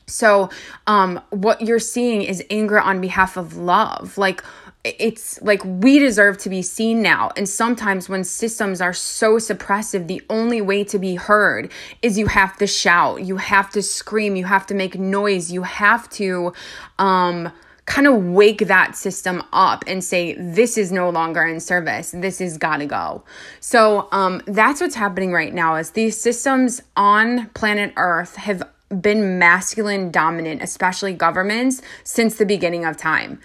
So, 0.06 0.50
um, 0.86 1.20
what 1.30 1.60
you're 1.62 1.78
seeing 1.78 2.22
is 2.22 2.42
anger 2.50 2.80
on 2.80 3.00
behalf 3.00 3.36
of 3.36 3.56
love. 3.56 4.18
Like, 4.18 4.42
it's 4.82 5.40
like 5.42 5.62
we 5.64 5.98
deserve 5.98 6.38
to 6.38 6.48
be 6.48 6.62
seen 6.62 7.02
now. 7.02 7.30
And 7.36 7.48
sometimes 7.48 8.08
when 8.08 8.24
systems 8.24 8.80
are 8.80 8.94
so 8.94 9.36
suppressive, 9.36 10.06
the 10.06 10.22
only 10.30 10.62
way 10.62 10.84
to 10.84 10.98
be 10.98 11.16
heard 11.16 11.70
is 12.00 12.18
you 12.18 12.26
have 12.26 12.56
to 12.58 12.66
shout, 12.66 13.22
you 13.22 13.36
have 13.36 13.70
to 13.70 13.82
scream, 13.82 14.36
you 14.36 14.46
have 14.46 14.66
to 14.66 14.74
make 14.74 14.98
noise, 14.98 15.52
you 15.52 15.62
have 15.64 16.08
to, 16.10 16.54
um, 16.98 17.52
kind 17.90 18.06
of 18.06 18.22
wake 18.22 18.68
that 18.68 18.94
system 18.94 19.42
up 19.52 19.82
and 19.88 20.02
say 20.04 20.34
this 20.34 20.78
is 20.78 20.92
no 20.92 21.10
longer 21.10 21.44
in 21.44 21.58
service. 21.58 22.12
This 22.12 22.40
is 22.40 22.56
got 22.56 22.76
to 22.76 22.86
go. 22.86 23.24
So 23.58 24.08
um, 24.12 24.42
that's 24.46 24.80
what's 24.80 24.94
happening 24.94 25.32
right 25.32 25.52
now 25.52 25.74
is 25.74 25.90
these 25.90 26.18
systems 26.18 26.80
on 26.96 27.48
planet 27.48 27.92
earth 27.96 28.36
have 28.36 28.62
been 29.00 29.40
masculine 29.40 30.12
dominant 30.12 30.62
especially 30.62 31.14
governments 31.14 31.82
since 32.04 32.36
the 32.36 32.46
beginning 32.46 32.84
of 32.84 32.96
time. 32.96 33.40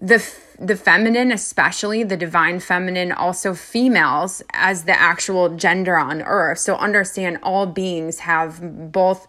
The 0.00 0.24
the 0.60 0.76
feminine 0.76 1.32
especially 1.32 2.04
the 2.04 2.16
divine 2.16 2.60
feminine 2.60 3.10
also 3.10 3.52
females 3.52 4.42
as 4.52 4.84
the 4.84 4.96
actual 4.96 5.56
gender 5.56 5.98
on 5.98 6.22
earth. 6.22 6.60
So 6.60 6.76
understand 6.76 7.38
all 7.42 7.66
beings 7.66 8.20
have 8.20 8.92
both 8.92 9.26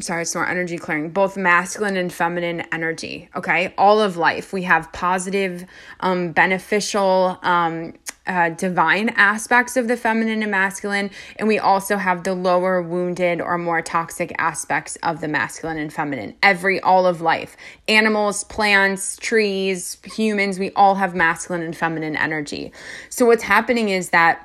sorry, 0.00 0.22
it's 0.22 0.34
more 0.34 0.48
energy 0.48 0.78
clearing, 0.78 1.10
both 1.10 1.36
masculine 1.36 1.96
and 1.96 2.12
feminine 2.12 2.62
energy. 2.72 3.28
Okay. 3.34 3.74
All 3.78 4.00
of 4.00 4.16
life. 4.16 4.52
We 4.52 4.62
have 4.62 4.92
positive, 4.92 5.64
um, 6.00 6.32
beneficial, 6.32 7.38
um, 7.42 7.94
uh, 8.26 8.50
divine 8.50 9.08
aspects 9.10 9.76
of 9.76 9.86
the 9.86 9.96
feminine 9.96 10.42
and 10.42 10.50
masculine, 10.50 11.10
and 11.36 11.46
we 11.46 11.58
also 11.58 11.96
have 11.96 12.24
the 12.24 12.34
lower 12.34 12.82
wounded 12.82 13.40
or 13.40 13.56
more 13.56 13.80
toxic 13.80 14.34
aspects 14.36 14.96
of 15.04 15.20
the 15.20 15.28
masculine 15.28 15.78
and 15.78 15.92
feminine. 15.92 16.34
Every, 16.42 16.80
all 16.80 17.06
of 17.06 17.20
life, 17.20 17.56
animals, 17.86 18.42
plants, 18.44 19.16
trees, 19.16 19.98
humans, 20.04 20.58
we 20.58 20.72
all 20.72 20.96
have 20.96 21.14
masculine 21.14 21.62
and 21.62 21.76
feminine 21.76 22.16
energy. 22.16 22.72
So, 23.10 23.26
what's 23.26 23.44
happening 23.44 23.90
is 23.90 24.10
that 24.10 24.42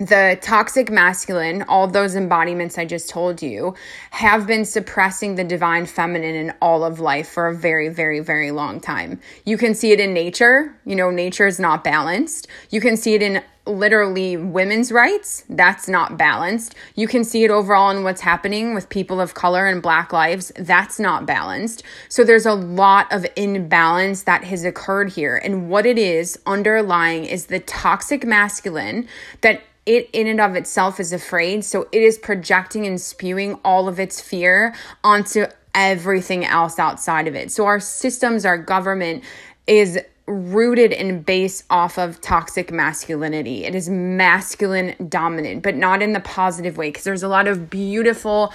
the 0.00 0.38
toxic 0.40 0.90
masculine, 0.90 1.62
all 1.68 1.86
those 1.86 2.14
embodiments 2.14 2.78
I 2.78 2.86
just 2.86 3.10
told 3.10 3.42
you, 3.42 3.74
have 4.10 4.46
been 4.46 4.64
suppressing 4.64 5.34
the 5.34 5.44
divine 5.44 5.84
feminine 5.84 6.34
in 6.34 6.54
all 6.62 6.84
of 6.84 7.00
life 7.00 7.28
for 7.28 7.48
a 7.48 7.54
very, 7.54 7.90
very, 7.90 8.20
very 8.20 8.50
long 8.50 8.80
time. 8.80 9.20
You 9.44 9.58
can 9.58 9.74
see 9.74 9.92
it 9.92 10.00
in 10.00 10.14
nature. 10.14 10.74
You 10.86 10.96
know, 10.96 11.10
nature 11.10 11.46
is 11.46 11.60
not 11.60 11.84
balanced. 11.84 12.48
You 12.70 12.80
can 12.80 12.96
see 12.96 13.14
it 13.14 13.20
in 13.20 13.42
literally 13.66 14.38
women's 14.38 14.90
rights. 14.90 15.44
That's 15.50 15.86
not 15.86 16.16
balanced. 16.16 16.74
You 16.94 17.06
can 17.06 17.22
see 17.22 17.44
it 17.44 17.50
overall 17.50 17.90
in 17.90 18.02
what's 18.02 18.22
happening 18.22 18.74
with 18.74 18.88
people 18.88 19.20
of 19.20 19.34
color 19.34 19.66
and 19.66 19.82
black 19.82 20.14
lives. 20.14 20.50
That's 20.56 20.98
not 20.98 21.26
balanced. 21.26 21.82
So 22.08 22.24
there's 22.24 22.46
a 22.46 22.54
lot 22.54 23.12
of 23.12 23.26
imbalance 23.36 24.22
that 24.22 24.44
has 24.44 24.64
occurred 24.64 25.10
here. 25.12 25.36
And 25.36 25.68
what 25.68 25.84
it 25.84 25.98
is 25.98 26.38
underlying 26.46 27.26
is 27.26 27.46
the 27.46 27.60
toxic 27.60 28.24
masculine 28.24 29.06
that 29.42 29.60
it 29.90 30.08
in 30.12 30.28
and 30.28 30.40
of 30.40 30.54
itself 30.54 31.00
is 31.00 31.12
afraid. 31.12 31.64
So 31.64 31.88
it 31.90 32.00
is 32.00 32.16
projecting 32.16 32.86
and 32.86 33.00
spewing 33.00 33.58
all 33.64 33.88
of 33.88 33.98
its 33.98 34.20
fear 34.20 34.72
onto 35.02 35.46
everything 35.74 36.44
else 36.44 36.78
outside 36.78 37.26
of 37.26 37.34
it. 37.34 37.50
So 37.50 37.66
our 37.66 37.80
systems, 37.80 38.44
our 38.44 38.56
government 38.56 39.24
is 39.66 39.98
rooted 40.26 40.92
and 40.92 41.26
based 41.26 41.64
off 41.70 41.98
of 41.98 42.20
toxic 42.20 42.70
masculinity. 42.70 43.64
It 43.64 43.74
is 43.74 43.88
masculine 43.88 44.94
dominant, 45.08 45.64
but 45.64 45.74
not 45.74 46.02
in 46.02 46.12
the 46.12 46.20
positive 46.20 46.76
way 46.76 46.90
because 46.90 47.02
there's 47.02 47.24
a 47.24 47.28
lot 47.28 47.48
of 47.48 47.68
beautiful 47.68 48.52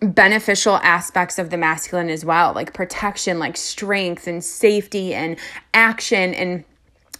beneficial 0.00 0.76
aspects 0.82 1.38
of 1.38 1.48
the 1.48 1.56
masculine 1.56 2.10
as 2.10 2.22
well, 2.22 2.52
like 2.52 2.74
protection, 2.74 3.38
like 3.38 3.56
strength 3.56 4.26
and 4.26 4.44
safety 4.44 5.14
and 5.14 5.38
action 5.72 6.34
and 6.34 6.64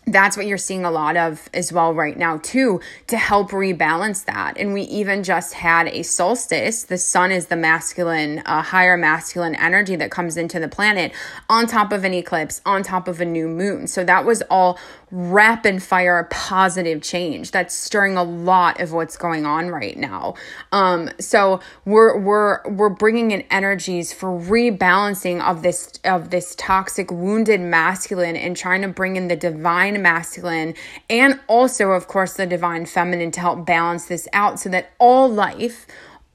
that's 0.08 0.36
what 0.36 0.46
you're 0.46 0.56
seeing 0.56 0.84
a 0.84 0.90
lot 0.90 1.16
of 1.16 1.50
as 1.52 1.72
well 1.72 1.92
right 1.92 2.16
now 2.16 2.38
too 2.38 2.80
to 3.08 3.16
help 3.16 3.50
rebalance 3.50 4.25
that. 4.26 4.56
And 4.56 4.72
we 4.72 4.82
even 4.82 5.25
just 5.25 5.54
had 5.54 5.88
a 5.88 6.02
solstice. 6.02 6.84
The 6.84 6.96
sun 6.96 7.32
is 7.32 7.46
the 7.46 7.56
masculine 7.56 8.38
uh, 8.46 8.62
higher 8.62 8.96
masculine 8.96 9.56
energy 9.56 9.96
that 9.96 10.12
comes 10.12 10.36
into 10.36 10.60
the 10.60 10.68
planet 10.68 11.12
on 11.48 11.66
top 11.66 11.92
of 11.92 12.04
an 12.04 12.14
eclipse 12.14 12.60
on 12.64 12.84
top 12.84 13.08
of 13.08 13.20
a 13.20 13.25
new 13.25 13.48
moon. 13.48 13.88
So 13.88 14.04
that 14.04 14.25
was 14.25 14.42
all 14.42 14.78
rapid 15.10 15.82
fire 15.82 16.18
a 16.18 16.25
positive 16.25 17.00
change. 17.00 17.52
That's 17.52 17.75
stirring 17.75 18.16
a 18.16 18.25
lot 18.25 18.80
of 18.80 18.92
what's 18.92 19.16
going 19.16 19.46
on 19.46 19.68
right 19.68 19.96
now. 19.96 20.34
Um 20.72 21.10
so 21.20 21.60
we're 21.84 22.18
we're 22.18 22.68
we're 22.68 22.88
bringing 22.88 23.30
in 23.30 23.42
energies 23.50 24.12
for 24.12 24.28
rebalancing 24.28 25.40
of 25.40 25.62
this 25.62 25.92
of 26.04 26.30
this 26.30 26.54
toxic 26.56 27.10
wounded 27.12 27.60
masculine 27.60 28.36
and 28.36 28.56
trying 28.56 28.82
to 28.82 28.88
bring 28.88 29.16
in 29.16 29.28
the 29.28 29.36
divine 29.36 30.02
masculine 30.02 30.75
and 31.08 31.38
also 31.46 31.90
of 31.90 32.08
course 32.08 32.34
the 32.34 32.46
divine 32.46 32.84
feminine 32.86 33.30
to 33.30 33.40
help 33.40 33.64
balance 33.64 34.06
this 34.06 34.26
out 34.32 34.58
so 34.58 34.68
that 34.68 34.90
all 34.98 35.28
life 35.28 35.86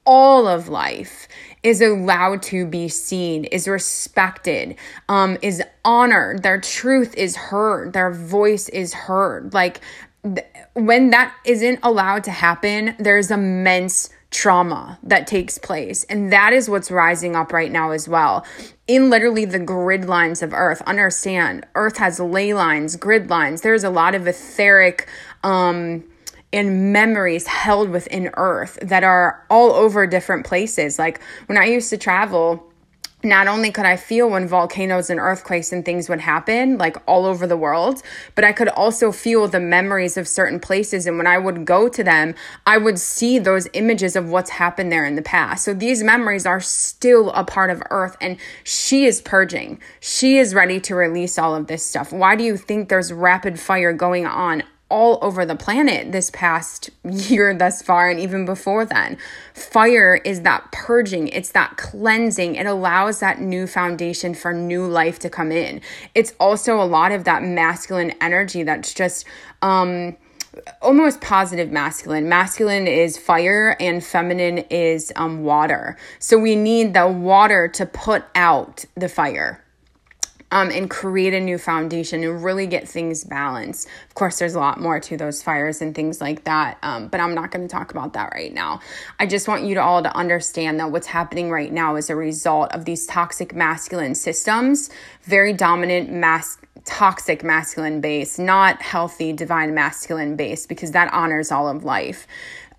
all 0.04 0.48
of 0.48 0.68
life 0.68 1.28
is 1.62 1.80
allowed 1.80 2.42
to 2.42 2.66
be 2.66 2.88
seen, 2.88 3.44
is 3.44 3.68
respected, 3.68 4.76
um, 5.08 5.38
is 5.42 5.62
honored, 5.84 6.42
their 6.42 6.60
truth 6.60 7.14
is 7.16 7.36
heard, 7.36 7.92
their 7.92 8.10
voice 8.10 8.68
is 8.68 8.92
heard. 8.92 9.54
Like 9.54 9.80
th- 10.24 10.46
when 10.74 11.10
that 11.10 11.34
isn't 11.44 11.78
allowed 11.82 12.24
to 12.24 12.30
happen, 12.30 12.96
there's 12.98 13.30
immense 13.30 14.10
trauma 14.32 14.98
that 15.02 15.26
takes 15.26 15.58
place. 15.58 16.04
And 16.04 16.32
that 16.32 16.52
is 16.52 16.68
what's 16.68 16.90
rising 16.90 17.36
up 17.36 17.52
right 17.52 17.70
now 17.70 17.90
as 17.90 18.08
well. 18.08 18.44
In 18.88 19.10
literally 19.10 19.44
the 19.44 19.58
grid 19.58 20.06
lines 20.06 20.42
of 20.42 20.52
Earth, 20.52 20.82
understand 20.86 21.66
Earth 21.74 21.98
has 21.98 22.18
ley 22.18 22.54
lines, 22.54 22.96
grid 22.96 23.30
lines. 23.30 23.60
There's 23.60 23.84
a 23.84 23.90
lot 23.90 24.14
of 24.14 24.26
etheric, 24.26 25.06
um, 25.44 26.04
and 26.52 26.92
memories 26.92 27.46
held 27.46 27.90
within 27.90 28.30
earth 28.34 28.78
that 28.82 29.04
are 29.04 29.44
all 29.48 29.72
over 29.72 30.06
different 30.06 30.46
places. 30.46 30.98
Like 30.98 31.20
when 31.46 31.58
I 31.58 31.64
used 31.64 31.90
to 31.90 31.96
travel, 31.96 32.72
not 33.24 33.46
only 33.46 33.70
could 33.70 33.86
I 33.86 33.96
feel 33.96 34.28
when 34.28 34.48
volcanoes 34.48 35.08
and 35.08 35.20
earthquakes 35.20 35.72
and 35.72 35.84
things 35.84 36.08
would 36.08 36.20
happen, 36.20 36.76
like 36.76 36.96
all 37.06 37.24
over 37.24 37.46
the 37.46 37.56
world, 37.56 38.02
but 38.34 38.44
I 38.44 38.52
could 38.52 38.68
also 38.68 39.12
feel 39.12 39.46
the 39.46 39.60
memories 39.60 40.16
of 40.16 40.26
certain 40.26 40.58
places. 40.58 41.06
And 41.06 41.18
when 41.18 41.26
I 41.26 41.38
would 41.38 41.64
go 41.64 41.88
to 41.88 42.02
them, 42.02 42.34
I 42.66 42.78
would 42.78 42.98
see 42.98 43.38
those 43.38 43.68
images 43.74 44.16
of 44.16 44.28
what's 44.28 44.50
happened 44.50 44.90
there 44.90 45.04
in 45.04 45.14
the 45.14 45.22
past. 45.22 45.64
So 45.64 45.72
these 45.72 46.02
memories 46.02 46.46
are 46.46 46.60
still 46.60 47.30
a 47.30 47.44
part 47.44 47.70
of 47.70 47.82
Earth, 47.90 48.16
and 48.20 48.38
she 48.64 49.04
is 49.04 49.20
purging. 49.20 49.80
She 50.00 50.38
is 50.38 50.54
ready 50.54 50.80
to 50.80 50.94
release 50.94 51.38
all 51.38 51.54
of 51.54 51.68
this 51.68 51.86
stuff. 51.86 52.12
Why 52.12 52.34
do 52.34 52.42
you 52.42 52.56
think 52.56 52.88
there's 52.88 53.12
rapid 53.12 53.60
fire 53.60 53.92
going 53.92 54.26
on 54.26 54.64
all 54.92 55.18
over 55.22 55.46
the 55.46 55.56
planet 55.56 56.12
this 56.12 56.30
past 56.30 56.90
year 57.02 57.54
thus 57.54 57.80
far 57.80 58.10
and 58.10 58.20
even 58.20 58.44
before 58.44 58.84
then. 58.84 59.16
Fire 59.54 60.20
is 60.22 60.42
that 60.42 60.70
purging, 60.70 61.28
it's 61.28 61.52
that 61.52 61.78
cleansing. 61.78 62.56
It 62.56 62.66
allows 62.66 63.20
that 63.20 63.40
new 63.40 63.66
foundation 63.66 64.34
for 64.34 64.52
new 64.52 64.86
life 64.86 65.18
to 65.20 65.30
come 65.30 65.50
in. 65.50 65.80
It's 66.14 66.34
also 66.38 66.78
a 66.80 66.84
lot 66.84 67.10
of 67.10 67.24
that 67.24 67.42
masculine 67.42 68.12
energy 68.20 68.62
that's 68.64 68.92
just 68.92 69.24
um 69.62 70.14
almost 70.82 71.22
positive 71.22 71.72
masculine. 71.72 72.28
Masculine 72.28 72.86
is 72.86 73.16
fire 73.16 73.74
and 73.80 74.04
feminine 74.04 74.58
is 74.68 75.10
um, 75.16 75.44
water. 75.44 75.96
So 76.18 76.38
we 76.38 76.56
need 76.56 76.92
the 76.92 77.08
water 77.08 77.68
to 77.68 77.86
put 77.86 78.24
out 78.34 78.84
the 78.94 79.08
fire 79.08 79.61
um, 80.52 80.70
and 80.70 80.88
create 80.88 81.32
a 81.34 81.40
new 81.40 81.58
foundation 81.58 82.22
and 82.22 82.44
really 82.44 82.66
get 82.66 82.86
things 82.86 83.24
balanced. 83.24 83.88
Of 84.06 84.14
course, 84.14 84.38
there's 84.38 84.54
a 84.54 84.60
lot 84.60 84.78
more 84.78 85.00
to 85.00 85.16
those 85.16 85.42
fires 85.42 85.80
and 85.80 85.94
things 85.94 86.20
like 86.20 86.44
that, 86.44 86.78
um, 86.82 87.08
but 87.08 87.20
I'm 87.20 87.34
not 87.34 87.50
going 87.50 87.66
to 87.66 87.72
talk 87.72 87.90
about 87.90 88.12
that 88.12 88.32
right 88.34 88.52
now. 88.52 88.80
I 89.18 89.26
just 89.26 89.48
want 89.48 89.64
you 89.64 89.74
to 89.74 89.82
all 89.82 90.02
to 90.02 90.14
understand 90.14 90.78
that 90.78 90.92
what's 90.92 91.06
happening 91.06 91.50
right 91.50 91.72
now 91.72 91.96
is 91.96 92.10
a 92.10 92.14
result 92.14 92.70
of 92.72 92.84
these 92.84 93.06
toxic 93.06 93.54
masculine 93.54 94.14
systems, 94.14 94.90
very 95.22 95.54
dominant 95.54 96.12
mass 96.12 96.58
toxic 96.84 97.44
masculine 97.44 98.00
base, 98.00 98.38
not 98.38 98.82
healthy 98.82 99.32
divine 99.32 99.72
masculine 99.72 100.36
base, 100.36 100.66
because 100.66 100.90
that 100.90 101.12
honors 101.14 101.50
all 101.50 101.68
of 101.68 101.84
life 101.84 102.26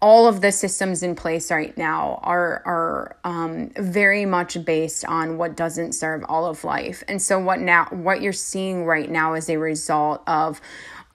all 0.04 0.28
of 0.28 0.42
the 0.42 0.52
systems 0.52 1.02
in 1.02 1.16
place 1.16 1.50
right 1.50 1.78
now 1.78 2.20
are 2.24 2.62
are 2.66 3.16
um, 3.24 3.70
very 3.78 4.26
much 4.26 4.64
based 4.66 5.06
on 5.06 5.38
what 5.38 5.56
doesn't 5.56 5.94
serve 5.94 6.26
all 6.28 6.46
of 6.46 6.66
life. 6.66 7.06
And 7.08 7.22
so 7.22 7.40
what 7.40 7.62
now 7.62 7.86
what 7.90 8.22
you're 8.22 8.34
seeing 8.34 8.84
right 8.84 9.10
now 9.10 9.34
is 9.34 9.50
a 9.50 9.56
result 9.56 10.22
of 10.28 10.60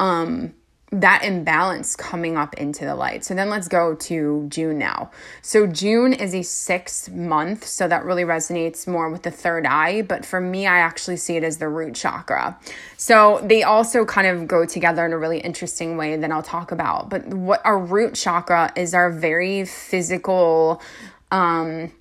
um, 0.01 0.55
that 0.91 1.23
imbalance 1.23 1.95
coming 1.95 2.37
up 2.37 2.55
into 2.55 2.85
the 2.85 2.95
light. 2.95 3.25
So 3.25 3.35
then 3.35 3.51
let's 3.51 3.69
go 3.69 3.95
to 3.95 4.47
June 4.49 4.79
now. 4.79 5.11
So 5.43 5.67
June 5.67 6.15
is 6.15 6.35
a 6.35 6.43
sixth 6.43 7.11
month, 7.11 7.67
so 7.67 7.87
that 7.89 8.05
really 8.05 8.25
resonates 8.25 8.87
more 8.87 9.11
with 9.11 9.23
the 9.23 9.31
third 9.31 9.67
eye. 9.67 10.03
But 10.03 10.25
for 10.25 10.41
me, 10.41 10.67
I 10.67 10.79
actually 10.79 11.19
see 11.19 11.37
it 11.37 11.45
as 11.45 11.59
the 11.59 11.69
root 11.69 11.95
chakra. 11.95 12.59
So 12.97 13.41
they 13.45 13.63
also 13.63 14.05
kind 14.07 14.27
of 14.27 14.49
go 14.49 14.65
together 14.65 15.05
in 15.05 15.13
a 15.13 15.19
really 15.19 15.41
interesting 15.41 15.99
way 15.99 16.17
that 16.17 16.33
I'll 16.33 16.43
talk 16.43 16.73
about. 16.73 17.11
But 17.11 17.27
what 17.27 17.61
our 17.65 17.79
root 17.79 18.15
chakra 18.15 18.73
is 18.75 18.95
our 18.95 19.11
very 19.11 19.67
physical, 19.67 20.81
um, 21.31 21.93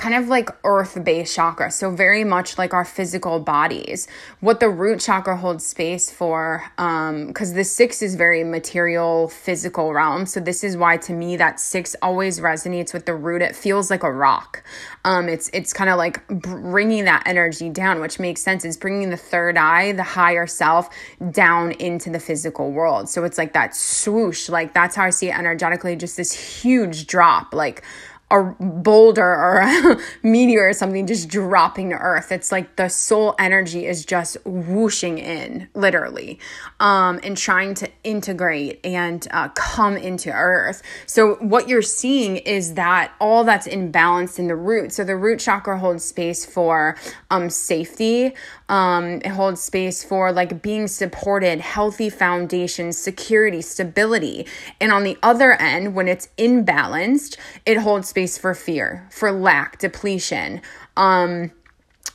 kind 0.00 0.14
of 0.14 0.28
like 0.28 0.48
earth 0.64 0.98
based 1.04 1.36
chakra. 1.36 1.70
So, 1.70 1.90
very 1.90 2.24
much 2.24 2.56
like 2.56 2.72
our 2.72 2.86
physical 2.86 3.38
bodies. 3.38 4.08
What 4.40 4.58
the 4.58 4.70
root 4.70 5.00
chakra 5.00 5.36
holds 5.36 5.66
space 5.66 6.10
for, 6.10 6.64
because 6.76 7.50
um, 7.50 7.54
the 7.54 7.64
six 7.64 8.00
is 8.00 8.14
very 8.14 8.42
material, 8.42 9.28
physical 9.28 9.92
realm. 9.92 10.24
So, 10.24 10.40
this 10.40 10.64
is 10.64 10.74
why 10.74 10.96
to 10.96 11.12
me 11.12 11.36
that 11.36 11.60
six 11.60 11.94
always 12.00 12.40
resonates 12.40 12.94
with 12.94 13.04
the 13.04 13.14
root. 13.14 13.42
It 13.42 13.54
feels 13.54 13.90
like 13.90 14.02
a 14.02 14.10
rock. 14.10 14.62
Um, 15.04 15.28
it's 15.28 15.50
it's 15.52 15.74
kind 15.74 15.90
of 15.90 15.98
like 15.98 16.26
bringing 16.28 17.04
that 17.04 17.24
energy 17.26 17.68
down, 17.68 18.00
which 18.00 18.18
makes 18.18 18.40
sense. 18.40 18.64
It's 18.64 18.78
bringing 18.78 19.10
the 19.10 19.18
third 19.18 19.58
eye, 19.58 19.92
the 19.92 20.02
higher 20.02 20.46
self, 20.46 20.88
down 21.30 21.72
into 21.72 22.08
the 22.08 22.20
physical 22.20 22.72
world. 22.72 23.10
So, 23.10 23.24
it's 23.24 23.36
like 23.36 23.52
that 23.52 23.76
swoosh. 23.76 24.48
Like, 24.48 24.72
that's 24.72 24.96
how 24.96 25.04
I 25.04 25.10
see 25.10 25.28
it 25.28 25.38
energetically, 25.38 25.94
just 25.94 26.16
this 26.16 26.32
huge 26.32 27.06
drop. 27.06 27.52
Like, 27.52 27.84
a 28.30 28.42
boulder 28.60 29.24
or 29.24 29.60
a 29.60 30.00
meteor 30.22 30.68
or 30.68 30.72
something 30.72 31.06
just 31.06 31.28
dropping 31.28 31.90
to 31.90 31.96
earth. 31.96 32.30
It's 32.30 32.52
like 32.52 32.76
the 32.76 32.88
soul 32.88 33.34
energy 33.38 33.86
is 33.86 34.04
just 34.04 34.36
whooshing 34.44 35.18
in, 35.18 35.68
literally, 35.74 36.38
um, 36.78 37.20
and 37.22 37.36
trying 37.36 37.74
to 37.74 37.90
integrate 38.04 38.84
and 38.84 39.26
uh, 39.32 39.48
come 39.50 39.96
into 39.96 40.30
earth. 40.32 40.82
So, 41.06 41.34
what 41.36 41.68
you're 41.68 41.82
seeing 41.82 42.36
is 42.36 42.74
that 42.74 43.12
all 43.20 43.44
that's 43.44 43.66
imbalanced 43.66 44.38
in 44.38 44.46
the 44.46 44.56
root. 44.56 44.92
So, 44.92 45.04
the 45.04 45.16
root 45.16 45.40
chakra 45.40 45.78
holds 45.78 46.04
space 46.04 46.46
for 46.46 46.96
um, 47.30 47.50
safety, 47.50 48.34
um, 48.70 49.16
it 49.24 49.28
holds 49.30 49.60
space 49.60 50.04
for 50.04 50.32
like 50.32 50.62
being 50.62 50.86
supported, 50.86 51.60
healthy 51.60 52.08
foundations, 52.08 52.96
security, 52.96 53.60
stability. 53.60 54.46
And 54.80 54.92
on 54.92 55.02
the 55.02 55.18
other 55.24 55.54
end, 55.54 55.96
when 55.96 56.06
it's 56.06 56.28
imbalanced, 56.38 57.36
it 57.66 57.78
holds 57.78 58.08
space 58.08 58.38
for 58.38 58.54
fear, 58.54 59.08
for 59.10 59.32
lack, 59.32 59.78
depletion. 59.78 60.62
Um, 60.96 61.50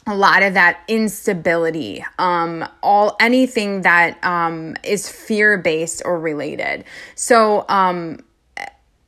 a 0.07 0.15
lot 0.15 0.43
of 0.43 0.53
that 0.53 0.83
instability 0.87 2.05
um 2.19 2.63
all 2.83 3.15
anything 3.19 3.81
that 3.81 4.23
um 4.23 4.75
is 4.83 5.09
fear 5.09 5.57
based 5.57 6.03
or 6.05 6.19
related 6.19 6.83
so 7.15 7.65
um 7.69 8.19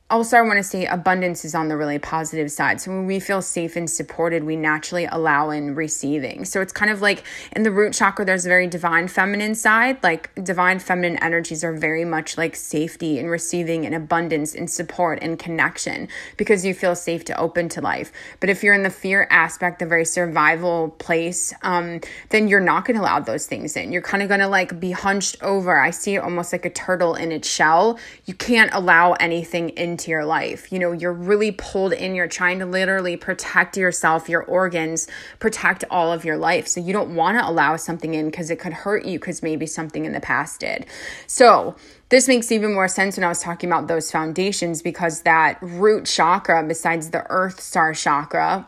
also, 0.09 0.37
I 0.37 0.41
want 0.41 0.55
to 0.55 0.63
say 0.63 0.85
abundance 0.85 1.43
is 1.43 1.53
on 1.53 1.67
the 1.67 1.75
really 1.75 1.99
positive 1.99 2.49
side. 2.49 2.79
So, 2.79 2.91
when 2.91 3.07
we 3.07 3.19
feel 3.19 3.41
safe 3.41 3.75
and 3.75 3.89
supported, 3.89 4.45
we 4.45 4.55
naturally 4.55 5.03
allow 5.03 5.49
in 5.49 5.75
receiving. 5.75 6.45
So, 6.45 6.61
it's 6.61 6.71
kind 6.71 6.89
of 6.89 7.01
like 7.01 7.25
in 7.51 7.63
the 7.63 7.71
root 7.71 7.93
chakra, 7.93 8.23
there's 8.23 8.45
a 8.45 8.49
very 8.49 8.67
divine 8.67 9.09
feminine 9.09 9.53
side. 9.53 10.01
Like, 10.03 10.33
divine 10.41 10.79
feminine 10.79 11.21
energies 11.21 11.61
are 11.61 11.73
very 11.73 12.05
much 12.05 12.37
like 12.37 12.55
safety 12.55 13.19
and 13.19 13.29
receiving 13.29 13.85
and 13.85 13.93
abundance 13.93 14.55
and 14.55 14.69
support 14.69 15.19
and 15.21 15.37
connection 15.37 16.07
because 16.37 16.65
you 16.65 16.73
feel 16.73 16.95
safe 16.95 17.25
to 17.25 17.37
open 17.37 17.67
to 17.69 17.81
life. 17.81 18.13
But 18.39 18.49
if 18.49 18.63
you're 18.63 18.73
in 18.73 18.83
the 18.83 18.89
fear 18.89 19.27
aspect, 19.29 19.79
the 19.79 19.85
very 19.85 20.05
survival 20.05 20.95
place, 20.99 21.53
um, 21.63 21.99
then 22.29 22.47
you're 22.47 22.61
not 22.61 22.85
going 22.85 22.95
to 22.95 23.03
allow 23.03 23.19
those 23.19 23.45
things 23.45 23.75
in. 23.75 23.91
You're 23.91 24.01
kind 24.01 24.23
of 24.23 24.29
going 24.29 24.39
to 24.39 24.47
like 24.47 24.79
be 24.79 24.91
hunched 24.91 25.43
over. 25.43 25.77
I 25.77 25.89
see 25.89 26.15
it 26.15 26.19
almost 26.19 26.53
like 26.53 26.63
a 26.63 26.69
turtle 26.69 27.15
in 27.15 27.33
its 27.33 27.49
shell. 27.49 27.99
You 28.23 28.35
can't 28.35 28.73
allow 28.73 29.11
anything 29.13 29.69
in 29.69 29.96
into 29.97 30.11
your 30.11 30.25
life. 30.25 30.71
You 30.71 30.77
know, 30.77 30.91
you're 30.91 31.11
really 31.11 31.51
pulled 31.51 31.91
in, 31.91 32.13
you're 32.13 32.27
trying 32.27 32.59
to 32.59 32.67
literally 32.67 33.17
protect 33.17 33.75
yourself, 33.75 34.29
your 34.29 34.43
organs, 34.43 35.07
protect 35.39 35.83
all 35.89 36.13
of 36.13 36.23
your 36.23 36.37
life. 36.37 36.67
So 36.67 36.79
you 36.79 36.93
don't 36.93 37.15
want 37.15 37.39
to 37.39 37.49
allow 37.49 37.75
something 37.77 38.13
in 38.13 38.27
because 38.27 38.51
it 38.51 38.59
could 38.59 38.73
hurt 38.73 39.05
you 39.05 39.17
because 39.17 39.41
maybe 39.41 39.65
something 39.65 40.05
in 40.05 40.13
the 40.13 40.19
past 40.19 40.59
did. 40.59 40.85
So, 41.25 41.75
this 42.09 42.27
makes 42.29 42.53
even 42.53 42.73
more 42.73 42.87
sense 42.87 43.17
when 43.17 43.25
I 43.25 43.27
was 43.27 43.41
talking 43.41 43.69
about 43.69 43.87
those 43.89 44.09
foundations 44.09 44.81
because 44.81 45.23
that 45.23 45.57
root 45.61 46.05
chakra, 46.05 46.63
besides 46.63 47.09
the 47.09 47.25
earth 47.29 47.59
star 47.59 47.93
chakra, 47.93 48.65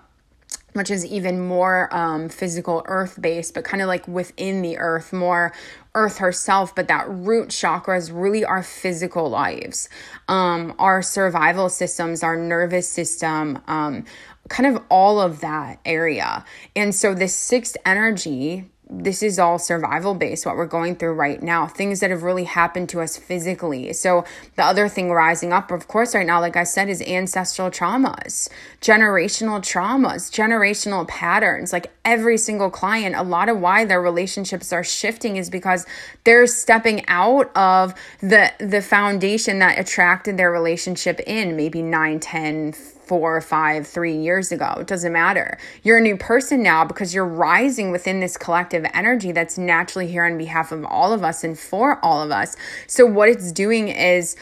which 0.73 0.91
is 0.91 1.05
even 1.05 1.39
more 1.39 1.93
um, 1.95 2.27
physical 2.27 2.83
earth 2.85 3.17
based, 3.21 3.53
but 3.53 3.63
kind 3.63 3.81
of 3.81 3.87
like 3.87 4.05
within 4.09 4.61
the 4.61 4.77
earth, 4.77 5.13
more 5.13 5.53
earth 5.99 6.17
herself. 6.17 6.73
But 6.73 6.87
that 6.87 7.05
root 7.09 7.49
chakra 7.49 7.97
is 7.97 8.11
really 8.11 8.43
our 8.45 8.63
physical 8.63 9.29
lives, 9.29 9.89
um, 10.27 10.73
our 10.79 11.01
survival 11.01 11.69
systems, 11.69 12.23
our 12.23 12.37
nervous 12.37 12.89
system, 12.89 13.59
um, 13.67 14.05
kind 14.47 14.75
of 14.75 14.83
all 14.89 15.19
of 15.19 15.41
that 15.41 15.79
area. 15.85 16.45
And 16.75 16.95
so 16.95 17.13
this 17.13 17.35
sixth 17.35 17.75
energy 17.85 18.65
this 18.91 19.21
is 19.21 19.37
all 19.37 19.59
survival 19.59 20.15
based, 20.15 20.47
what 20.47 20.57
we're 20.57 20.65
going 20.65 20.95
through 20.95 21.13
right 21.13 21.43
now, 21.43 21.67
things 21.67 21.99
that 21.99 22.09
have 22.09 22.23
really 22.23 22.45
happened 22.45 22.89
to 22.89 23.01
us 23.01 23.17
physically. 23.17 23.93
So, 23.93 24.25
the 24.55 24.63
other 24.63 24.89
thing 24.89 25.11
rising 25.11 25.53
up, 25.53 25.69
of 25.69 25.87
course, 25.87 26.15
right 26.15 26.25
now, 26.25 26.41
like 26.41 26.55
I 26.55 26.63
said, 26.63 26.89
is 26.89 26.99
ancestral 27.03 27.69
traumas, 27.69 28.49
generational 28.81 29.59
traumas, 29.59 30.31
generational 30.31 31.07
patterns. 31.07 31.71
Like 31.71 31.91
every 32.03 32.37
single 32.37 32.71
client, 32.71 33.15
a 33.15 33.21
lot 33.21 33.47
of 33.47 33.59
why 33.59 33.85
their 33.85 34.01
relationships 34.01 34.73
are 34.73 34.83
shifting 34.83 35.37
is 35.37 35.51
because 35.51 35.85
they're 36.23 36.47
stepping 36.47 37.07
out 37.07 37.55
of 37.55 37.93
the 38.21 38.51
the 38.59 38.81
foundation 38.81 39.59
that 39.59 39.77
attracted 39.77 40.37
their 40.37 40.51
relationship 40.51 41.19
in 41.27 41.55
maybe 41.55 41.83
9, 41.83 42.19
10, 42.19 42.73
four, 43.09 43.41
five, 43.41 43.87
three 43.87 44.15
years 44.15 44.51
ago. 44.51 44.75
It 44.79 44.85
doesn't 44.85 45.11
matter. 45.11 45.57
You're 45.81 45.97
a 45.97 46.01
new 46.01 46.15
person 46.15 46.61
now 46.61 46.85
because 46.85 47.11
you're 47.11 47.25
rising 47.25 47.89
within 47.89 48.19
this 48.19 48.37
collective 48.37 48.85
energy 48.93 49.31
that's 49.31 49.57
naturally 49.57 50.05
here 50.05 50.25
on 50.25 50.37
behalf 50.37 50.71
of 50.71 50.85
all 50.85 51.11
of 51.11 51.23
us 51.23 51.43
and 51.43 51.57
for 51.57 51.99
all 52.05 52.21
of 52.21 52.29
us. 52.29 52.55
So, 52.85 53.07
what 53.07 53.27
it's 53.27 53.51
doing 53.51 53.87
is 53.87 54.35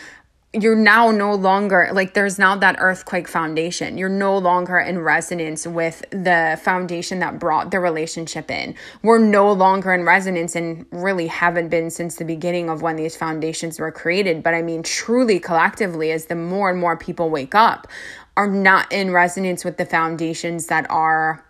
you're 0.54 0.76
now 0.76 1.12
no 1.12 1.34
longer 1.34 1.90
like 1.92 2.14
there's 2.14 2.40
now 2.40 2.56
that 2.56 2.78
earthquake 2.80 3.28
foundation. 3.28 3.98
You're 3.98 4.10
no 4.10 4.38
longer 4.38 4.80
in 4.80 5.00
resonance 5.00 5.68
with 5.68 6.04
the 6.10 6.60
foundation 6.62 7.20
that 7.20 7.38
brought 7.38 7.72
the 7.72 7.80
relationship 7.80 8.50
in. 8.50 8.76
We're 9.02 9.20
no 9.20 9.52
longer 9.52 9.94
in 9.94 10.04
resonance 10.04 10.56
and 10.56 10.86
really 10.92 11.28
haven't 11.28 11.70
been 11.70 11.90
since 11.90 12.16
the 12.16 12.26
beginning 12.26 12.70
of 12.70 12.82
when 12.82 12.96
these 12.96 13.16
foundations 13.16 13.80
were 13.80 13.92
created. 13.92 14.42
But 14.42 14.54
I 14.54 14.62
mean, 14.62 14.84
truly 14.84 15.40
collectively, 15.40 16.12
as 16.12 16.26
the 16.26 16.36
more 16.36 16.70
and 16.70 16.80
more 16.80 16.98
people 16.98 17.30
wake 17.30 17.54
up, 17.54 17.88
are 18.38 18.48
not 18.48 18.92
in 18.94 19.12
resonance 19.12 19.66
with 19.66 19.78
the 19.78 19.86
foundations 19.86 20.68
that 20.68 20.90
are 20.92 21.44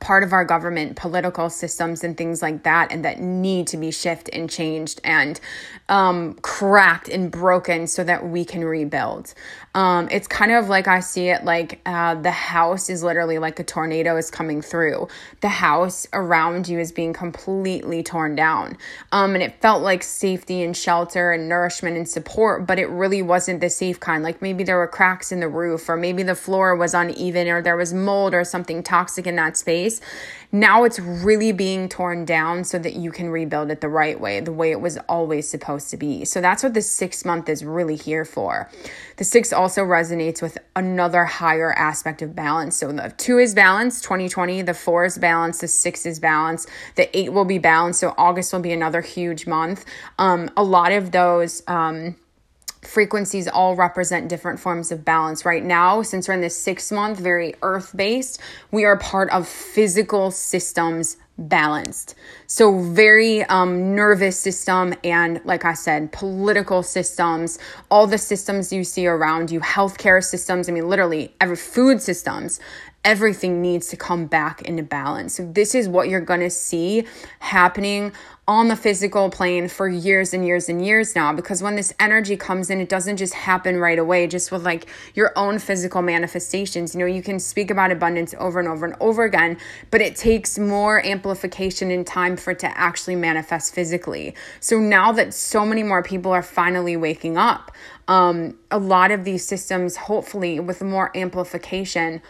part 0.00 0.24
of 0.24 0.32
our 0.32 0.44
government, 0.44 0.96
political 0.96 1.48
systems, 1.48 2.02
and 2.02 2.16
things 2.16 2.42
like 2.42 2.64
that, 2.64 2.92
and 2.92 3.04
that 3.04 3.20
need 3.20 3.66
to 3.68 3.76
be 3.76 3.90
shifted 3.90 4.34
and 4.34 4.50
changed 4.50 5.00
and 5.04 5.40
um, 5.88 6.34
cracked 6.42 7.08
and 7.08 7.30
broken 7.30 7.86
so 7.86 8.02
that 8.04 8.26
we 8.26 8.44
can 8.44 8.64
rebuild. 8.64 9.32
Um, 9.74 10.08
it's 10.10 10.28
kind 10.28 10.52
of 10.52 10.68
like 10.68 10.86
I 10.86 11.00
see 11.00 11.28
it 11.28 11.44
like 11.44 11.80
uh, 11.84 12.14
the 12.14 12.30
house 12.30 12.88
is 12.88 13.02
literally 13.02 13.38
like 13.38 13.58
a 13.58 13.64
tornado 13.64 14.16
is 14.16 14.30
coming 14.30 14.62
through. 14.62 15.08
The 15.40 15.48
house 15.48 16.06
around 16.12 16.68
you 16.68 16.78
is 16.78 16.92
being 16.92 17.12
completely 17.12 18.02
torn 18.04 18.36
down. 18.36 18.78
Um, 19.10 19.34
and 19.34 19.42
it 19.42 19.60
felt 19.60 19.82
like 19.82 20.04
safety 20.04 20.62
and 20.62 20.76
shelter 20.76 21.32
and 21.32 21.48
nourishment 21.48 21.96
and 21.96 22.08
support, 22.08 22.66
but 22.66 22.78
it 22.78 22.88
really 22.88 23.22
wasn't 23.22 23.60
the 23.60 23.68
safe 23.68 23.98
kind. 23.98 24.22
Like 24.22 24.40
maybe 24.40 24.62
there 24.62 24.76
were 24.76 24.86
cracks 24.86 25.32
in 25.32 25.40
the 25.40 25.48
roof, 25.48 25.88
or 25.88 25.96
maybe 25.96 26.22
the 26.22 26.36
floor 26.36 26.76
was 26.76 26.94
uneven, 26.94 27.48
or 27.48 27.60
there 27.60 27.76
was 27.76 27.92
mold 27.92 28.32
or 28.32 28.44
something 28.44 28.82
toxic 28.82 29.26
in 29.26 29.36
that 29.36 29.56
space. 29.56 30.00
Now 30.54 30.84
it's 30.84 31.00
really 31.00 31.50
being 31.50 31.88
torn 31.88 32.24
down 32.24 32.62
so 32.62 32.78
that 32.78 32.94
you 32.94 33.10
can 33.10 33.28
rebuild 33.28 33.72
it 33.72 33.80
the 33.80 33.88
right 33.88 34.20
way, 34.20 34.38
the 34.38 34.52
way 34.52 34.70
it 34.70 34.80
was 34.80 34.96
always 35.08 35.48
supposed 35.48 35.90
to 35.90 35.96
be. 35.96 36.24
So 36.24 36.40
that's 36.40 36.62
what 36.62 36.74
the 36.74 36.80
six 36.80 37.24
month 37.24 37.48
is 37.48 37.64
really 37.64 37.96
here 37.96 38.24
for. 38.24 38.70
The 39.16 39.24
six 39.24 39.52
also 39.52 39.82
resonates 39.82 40.40
with 40.40 40.56
another 40.76 41.24
higher 41.24 41.72
aspect 41.72 42.22
of 42.22 42.36
balance. 42.36 42.76
So 42.76 42.92
the 42.92 43.12
two 43.18 43.38
is 43.38 43.52
balance, 43.52 44.00
2020, 44.00 44.62
the 44.62 44.74
four 44.74 45.04
is 45.06 45.18
balance, 45.18 45.58
the 45.58 45.66
six 45.66 46.06
is 46.06 46.20
balance, 46.20 46.68
the 46.94 47.18
eight 47.18 47.32
will 47.32 47.44
be 47.44 47.58
balanced. 47.58 47.98
So 47.98 48.14
August 48.16 48.52
will 48.52 48.60
be 48.60 48.72
another 48.72 49.00
huge 49.00 49.48
month. 49.48 49.84
Um, 50.20 50.48
a 50.56 50.62
lot 50.62 50.92
of 50.92 51.10
those, 51.10 51.64
um, 51.66 52.14
frequencies 52.86 53.48
all 53.48 53.76
represent 53.76 54.28
different 54.28 54.60
forms 54.60 54.92
of 54.92 55.04
balance. 55.04 55.44
Right 55.44 55.64
now, 55.64 56.02
since 56.02 56.28
we're 56.28 56.34
in 56.34 56.40
this 56.40 56.56
six 56.56 56.90
month, 56.92 57.18
very 57.18 57.54
earth 57.62 57.92
based, 57.96 58.40
we 58.70 58.84
are 58.84 58.96
part 58.98 59.30
of 59.30 59.48
physical 59.48 60.30
systems 60.30 61.16
balanced. 61.38 62.14
So, 62.46 62.78
very 62.78 63.42
um, 63.44 63.94
nervous 63.94 64.38
system, 64.38 64.94
and 65.02 65.40
like 65.44 65.64
I 65.64 65.74
said, 65.74 66.12
political 66.12 66.82
systems, 66.82 67.58
all 67.90 68.06
the 68.06 68.18
systems 68.18 68.72
you 68.72 68.84
see 68.84 69.06
around 69.06 69.50
you, 69.50 69.60
healthcare 69.60 70.22
systems, 70.22 70.68
I 70.68 70.72
mean, 70.72 70.88
literally 70.88 71.34
every 71.40 71.56
food 71.56 72.00
systems, 72.00 72.60
everything 73.04 73.60
needs 73.60 73.88
to 73.88 73.96
come 73.96 74.26
back 74.26 74.62
into 74.62 74.82
balance. 74.82 75.34
So, 75.36 75.50
this 75.50 75.74
is 75.74 75.88
what 75.88 76.08
you're 76.08 76.20
gonna 76.20 76.50
see 76.50 77.04
happening 77.38 78.12
on 78.46 78.68
the 78.68 78.76
physical 78.76 79.30
plane 79.30 79.68
for 79.68 79.88
years 79.88 80.34
and 80.34 80.46
years 80.46 80.68
and 80.68 80.84
years 80.84 81.14
now 81.16 81.32
because 81.32 81.62
when 81.62 81.76
this 81.76 81.94
energy 81.98 82.36
comes 82.36 82.68
in 82.68 82.78
it 82.78 82.90
doesn't 82.90 83.16
just 83.16 83.32
happen 83.32 83.78
right 83.78 83.98
away 83.98 84.26
just 84.26 84.52
with 84.52 84.62
like 84.62 84.86
your 85.14 85.32
own 85.34 85.58
physical 85.58 86.02
manifestations 86.02 86.94
you 86.94 87.00
know 87.00 87.06
you 87.06 87.22
can 87.22 87.38
speak 87.38 87.70
about 87.70 87.90
abundance 87.90 88.34
over 88.38 88.58
and 88.60 88.68
over 88.68 88.84
and 88.84 88.94
over 89.00 89.24
again 89.24 89.56
but 89.90 90.02
it 90.02 90.14
takes 90.14 90.58
more 90.58 91.04
amplification 91.06 91.90
and 91.90 92.06
time 92.06 92.36
for 92.36 92.50
it 92.50 92.58
to 92.58 92.78
actually 92.78 93.16
manifest 93.16 93.74
physically 93.74 94.34
so 94.60 94.78
now 94.78 95.10
that 95.10 95.32
so 95.32 95.64
many 95.64 95.82
more 95.82 96.02
people 96.02 96.30
are 96.30 96.42
finally 96.42 96.98
waking 96.98 97.38
up 97.38 97.72
um, 98.08 98.58
a 98.70 98.78
lot 98.78 99.10
of 99.10 99.24
these 99.24 99.46
systems 99.46 99.96
hopefully 99.96 100.60
with 100.60 100.82
more 100.82 101.10
amplification 101.16 102.20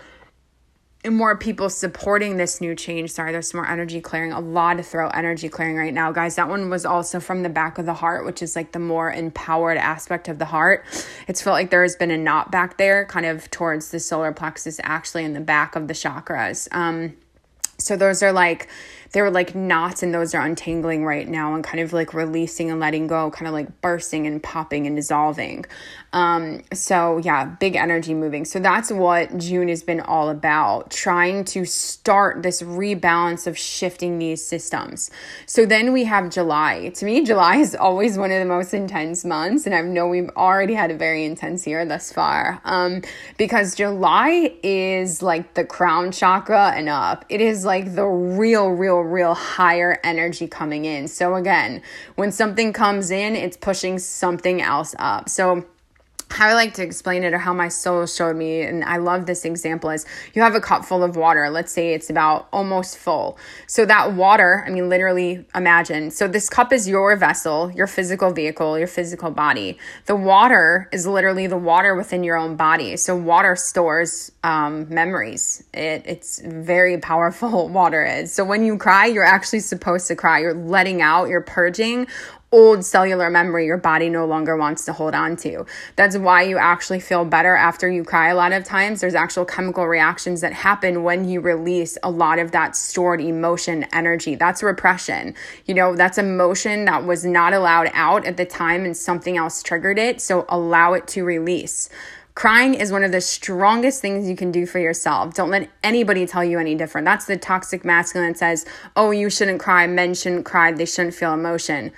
more 1.11 1.37
people 1.37 1.69
supporting 1.69 2.37
this 2.37 2.61
new 2.61 2.75
change. 2.75 3.11
Sorry, 3.11 3.33
there's 3.33 3.51
some 3.51 3.59
more 3.59 3.69
energy 3.69 4.01
clearing, 4.01 4.33
a 4.33 4.41
lot 4.41 4.81
of 4.81 4.87
throat 4.87 5.13
energy 5.15 5.49
clearing 5.49 5.77
right 5.77 5.93
now, 5.93 6.13
guys. 6.13 6.37
That 6.37 6.49
one 6.49 6.71
was 6.71 6.87
also 6.87 7.21
from 7.21 7.43
the 7.43 7.49
back 7.49 7.79
of 7.79 7.87
the 7.87 7.95
heart, 7.95 8.25
which 8.25 8.43
is 8.43 8.57
like 8.57 8.73
the 8.73 8.79
more 8.79 9.13
empowered 9.13 9.77
aspect 9.77 10.29
of 10.29 10.39
the 10.39 10.47
heart. 10.47 10.85
It's 11.29 11.43
felt 11.43 11.55
like 11.55 11.71
there 11.71 11.83
has 11.83 11.97
been 11.97 12.11
a 12.11 12.19
knot 12.19 12.51
back 12.51 12.79
there, 12.79 13.05
kind 13.05 13.27
of 13.27 13.51
towards 13.51 13.91
the 13.91 14.01
solar 14.01 14.33
plexus, 14.33 14.81
actually 14.83 15.25
in 15.25 15.35
the 15.35 15.41
back 15.41 15.77
of 15.77 15.89
the 15.89 15.95
chakras. 15.95 16.69
Um, 16.73 17.15
so 17.79 17.97
those 17.97 18.23
are 18.23 18.33
like 18.33 18.69
they 19.15 19.23
were 19.23 19.31
like 19.31 19.55
knots 19.55 20.03
and 20.03 20.13
those 20.13 20.35
are 20.35 20.45
untangling 20.45 21.05
right 21.05 21.29
now 21.29 21.55
and 21.55 21.63
kind 21.63 21.79
of 21.81 21.93
like 21.93 22.13
releasing 22.13 22.69
and 22.69 22.81
letting 22.81 23.07
go, 23.07 23.31
kind 23.31 23.47
of 23.47 23.55
like 23.55 23.81
bursting 23.81 24.27
and 24.27 24.43
popping 24.43 24.89
and 24.89 24.97
dissolving. 24.97 25.65
Um, 26.13 26.63
so 26.73 27.19
yeah, 27.19 27.45
big 27.45 27.77
energy 27.77 28.13
moving. 28.13 28.45
So 28.45 28.59
that's 28.59 28.91
what 28.91 29.37
June 29.39 29.69
has 29.69 29.83
been 29.83 30.01
all 30.01 30.31
about, 30.31 30.91
trying 30.91 31.45
to 31.47 31.65
start 31.65 32.43
this 32.43 32.61
rebalance 32.63 33.47
of 33.47 33.57
shifting 33.57 34.19
these 34.19 34.45
systems. 34.45 35.11
So 35.47 35.65
then 35.65 35.93
we 35.93 36.05
have 36.05 36.31
July. 36.31 36.91
To 36.91 37.05
me, 37.05 37.25
July 37.25 37.57
is 37.57 37.75
always 37.75 38.19
one 38.19 38.33
of 38.33 38.41
the 38.41 38.47
most 38.47 38.75
intense 38.75 39.25
months, 39.25 39.67
and 39.67 39.75
I 39.75 39.81
know 39.81 40.09
we've 40.09 40.31
already 40.37 40.75
had 40.75 40.91
a 40.91 40.97
very 40.97 41.25
intense 41.25 41.67
year 41.67 41.85
thus 41.85 42.13
far. 42.13 42.61
Um, 42.65 43.03
because 43.37 43.75
July 43.75 44.55
is 44.63 45.23
like 45.23 45.55
the 45.55 45.65
crown 45.65 46.13
chakra 46.13 46.73
and 46.77 46.89
up. 46.89 47.25
It 47.29 47.41
is 47.41 47.65
like 47.65 47.95
the 47.95 48.07
real, 48.07 48.69
real, 48.69 49.04
real 49.05 49.35
higher 49.35 50.01
energy 50.03 50.49
coming 50.49 50.85
in. 50.85 51.09
So 51.09 51.35
again, 51.35 51.83
when 52.17 52.33
something 52.33 52.73
comes 52.73 53.11
in, 53.11 53.37
it's 53.37 53.57
pushing 53.57 53.99
something 53.99 54.61
else 54.63 54.95
up. 54.99 55.29
So 55.29 55.67
how 56.35 56.49
I 56.49 56.55
like 56.55 56.75
to 56.75 56.83
explain 56.83 57.23
it 57.23 57.33
or 57.33 57.39
how 57.39 57.53
my 57.55 57.69
soul 57.69 58.07
showed 58.07 58.37
me, 58.37 58.63
and 58.63 58.85
I 58.85 58.97
love 58.97 59.27
this 59.27 59.45
example, 59.45 59.91
is 59.91 60.05
you 60.35 60.43
have 60.43 60.55
a 60.55 60.61
cup 60.61 60.85
full 60.85 61.03
of 61.03 61.17
water. 61.17 61.49
Let's 61.49 61.73
say 61.73 61.95
it's 61.95 62.11
about 62.11 62.49
almost 62.53 62.99
full. 62.99 63.39
So 63.67 63.87
that 63.87 64.15
water, 64.15 64.65
I 64.67 64.71
mean, 64.71 64.89
literally 64.89 65.47
imagine. 65.55 66.11
So 66.11 66.27
this 66.27 66.49
cup 66.49 66.73
is 66.73 66.89
your 66.89 67.17
vessel, 67.17 67.71
your 67.73 67.87
physical 67.87 68.33
vehicle, 68.33 68.79
your 68.79 68.89
physical 68.89 69.31
body. 69.31 69.79
The 70.07 70.17
water 70.17 70.89
is 70.93 71.07
literally 71.07 71.47
the 71.47 71.57
water 71.57 71.95
within 71.95 72.25
your 72.25 72.37
own 72.37 72.57
body. 72.57 72.97
So 72.97 73.15
water 73.17 73.55
stores 73.57 74.33
um, 74.43 74.89
memories. 74.93 75.65
It, 75.73 76.03
it's 76.05 76.41
very 76.41 76.99
powerful, 76.99 77.69
water 77.81 78.05
is. 78.05 78.33
So 78.33 78.45
when 78.45 78.65
you 78.65 78.77
cry, 78.77 79.07
you're 79.07 79.25
actually 79.25 79.61
supposed 79.61 80.09
to 80.09 80.17
cry. 80.17 80.41
You're 80.41 80.55
letting 80.55 81.01
out, 81.01 81.29
you're 81.29 81.41
purging 81.41 82.09
old 82.55 82.85
cellular 82.85 83.29
memory 83.31 83.67
your 83.67 83.77
body 83.77 84.09
no 84.09 84.25
longer 84.25 84.57
wants 84.57 84.85
to 84.85 84.93
hold 84.93 85.13
on 85.13 85.35
to. 85.35 85.67
That's 85.97 86.17
why 86.17 86.43
you 86.43 86.57
actually 86.57 87.01
feel 87.01 87.25
better 87.25 87.57
after 87.57 87.91
you 87.91 88.05
cry 88.05 88.29
a 88.29 88.37
lot 88.37 88.53
of 88.53 88.63
times. 88.63 89.01
There's 89.01 89.17
actual 89.17 89.45
chemical 89.45 89.89
reactions 89.89 90.41
that 90.43 90.53
happen 90.53 91.03
when 91.03 91.29
you 91.29 91.41
release 91.41 91.99
a 92.05 92.11
lot 92.13 92.39
of 92.39 92.53
that 92.53 92.77
stored 92.77 93.21
emotion 93.21 93.87
energy. 93.93 94.37
That's 94.37 94.63
repression. 94.63 95.35
You 95.67 95.75
know, 95.75 95.97
that's 95.97 96.17
emotion 96.17 96.85
that 96.85 97.05
was 97.05 97.25
not 97.25 97.55
allowed 97.55 97.91
out 97.93 98.25
at 98.25 98.37
the 98.37 98.47
time 98.47 98.85
and 98.85 98.97
something 98.97 99.37
else 99.37 99.61
triggered 99.61 99.99
it. 99.99 100.21
So 100.21 100.47
allow 100.49 100.93
it 100.93 101.09
to 101.09 101.25
release. 101.25 101.89
Crying 102.37 102.75
is 102.75 102.93
one 102.93 103.03
of 103.03 103.11
the 103.11 103.21
strongest 103.21 104.01
things 104.01 104.29
you 104.29 104.37
can 104.37 104.53
do 104.53 104.65
for 104.65 104.79
yourself. 104.79 105.35
Don't 105.35 105.51
let 105.51 105.71
anybody 105.83 106.25
tell 106.25 106.45
you 106.45 106.61
any 106.61 106.77
different. 106.77 107.05
That's 107.05 107.25
the 107.25 107.37
toxic 107.37 107.85
masculine 107.85 108.33
that 108.33 108.39
says, 108.39 108.65
oh, 108.95 109.11
you 109.11 109.29
shouldn't 109.29 109.61
cry. 109.61 109.89
Men 109.89 110.15
shouldn't 110.15 110.45
cry. 110.45 110.71
They 110.71 110.85
shouldn't 110.85 111.15
feel 111.15 111.33
emotion 111.33 111.93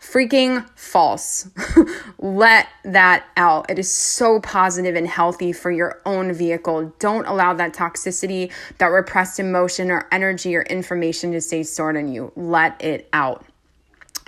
freaking 0.00 0.66
false. 0.76 1.48
Let 2.18 2.68
that 2.84 3.26
out. 3.36 3.70
It 3.70 3.78
is 3.78 3.90
so 3.90 4.40
positive 4.40 4.96
and 4.96 5.06
healthy 5.06 5.52
for 5.52 5.70
your 5.70 6.00
own 6.06 6.32
vehicle. 6.32 6.94
Don't 6.98 7.26
allow 7.26 7.54
that 7.54 7.74
toxicity, 7.74 8.50
that 8.78 8.86
repressed 8.86 9.38
emotion 9.38 9.90
or 9.90 10.08
energy 10.10 10.56
or 10.56 10.62
information 10.62 11.32
to 11.32 11.40
stay 11.40 11.62
stored 11.62 11.96
in 11.96 12.12
you. 12.12 12.32
Let 12.34 12.82
it 12.82 13.08
out. 13.12 13.44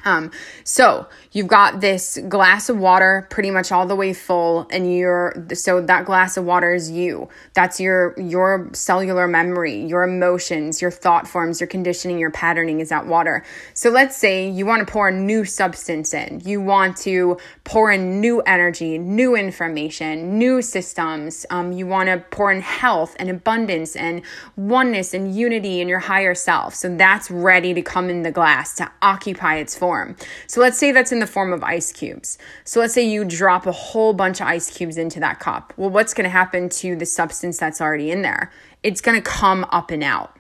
Um, 0.05 0.31
so 0.65 1.07
you've 1.31 1.47
got 1.47 1.81
this 1.81 2.19
glass 2.29 2.69
of 2.69 2.79
water 2.79 3.27
pretty 3.31 3.51
much 3.51 3.71
all 3.71 3.87
the 3.87 3.95
way 3.95 4.13
full, 4.13 4.67
and 4.71 4.93
you're 4.93 5.47
so 5.55 5.81
that 5.81 6.05
glass 6.05 6.37
of 6.37 6.45
water 6.45 6.75
is 6.75 6.91
you. 6.91 7.29
That's 7.55 7.81
your 7.81 8.19
your 8.19 8.71
cellular 8.73 9.29
memory, 9.29 9.85
your 9.85 10.03
emotions, 10.03 10.83
your 10.83 10.91
thought 10.91 11.29
forms, 11.29 11.61
your 11.61 11.69
conditioning, 11.69 12.19
your 12.19 12.31
patterning 12.31 12.81
is 12.81 12.89
that 12.89 13.07
water. 13.07 13.45
So 13.75 13.91
let's 13.91 14.17
say 14.17 14.49
you 14.49 14.67
want 14.67 14.87
to 14.87 14.93
pour 14.93 15.09
a 15.09 15.13
new 15.13 15.45
substance 15.45 16.13
in. 16.15 16.43
You 16.45 16.61
want 16.61 16.97
to 16.99 17.39
pour 17.65 17.93
in 17.93 18.21
new 18.21 18.41
energy, 18.41 18.99
new 18.99 19.37
information, 19.37 20.39
new 20.39 20.63
systems. 20.63 21.47
Um, 21.51 21.73
you 21.73 21.87
want 21.87 22.09
to 22.09 22.19
pour 22.31 22.51
in 22.51 22.61
health 22.61 23.15
and 23.19 23.31
abundance 23.31 23.95
and 23.95 24.23
oneness 24.57 25.15
and 25.15 25.35
unity 25.35 25.81
in 25.81 25.89
your 25.89 26.01
higher 26.01 26.35
self. 26.35 26.75
So 26.75 26.95
that's 26.97 27.31
ready 27.31 27.73
to 27.75 27.83
come 27.83 28.11
in 28.11 28.23
the 28.23 28.33
glass 28.33 28.75
to 28.77 28.91
occupy 29.01 29.57
its 29.57 29.77
form 29.77 29.92
form. 29.93 30.17
So 30.47 30.63
let's 30.63 30.79
say 30.79 30.91
that's 30.91 31.13
in 31.13 31.19
the 31.19 31.27
form 31.27 31.53
of 31.53 31.63
ice 31.63 31.93
cubes. 31.93 32.39
So 32.65 32.81
let's 32.81 32.95
say 32.95 33.07
you 33.07 33.27
drop 33.27 33.67
a 33.67 33.73
whole 33.73 34.15
bunch 34.15 34.41
of 34.41 34.47
ice 34.47 34.75
cubes 34.75 34.97
into 34.97 35.21
that 35.21 35.39
cup. 35.39 35.75
Well, 35.77 35.91
what's 35.91 36.15
going 36.15 36.25
to 36.25 36.31
happen 36.31 36.71
to 36.71 36.97
the 36.97 37.05
substance 37.05 37.59
that's 37.59 37.79
already 37.79 38.11
in 38.11 38.23
there? 38.23 38.51
It's 38.83 39.03
going 39.03 39.21
to 39.21 39.31
come 39.31 39.67
up 39.71 39.91
and 39.91 40.03
out. 40.03 40.35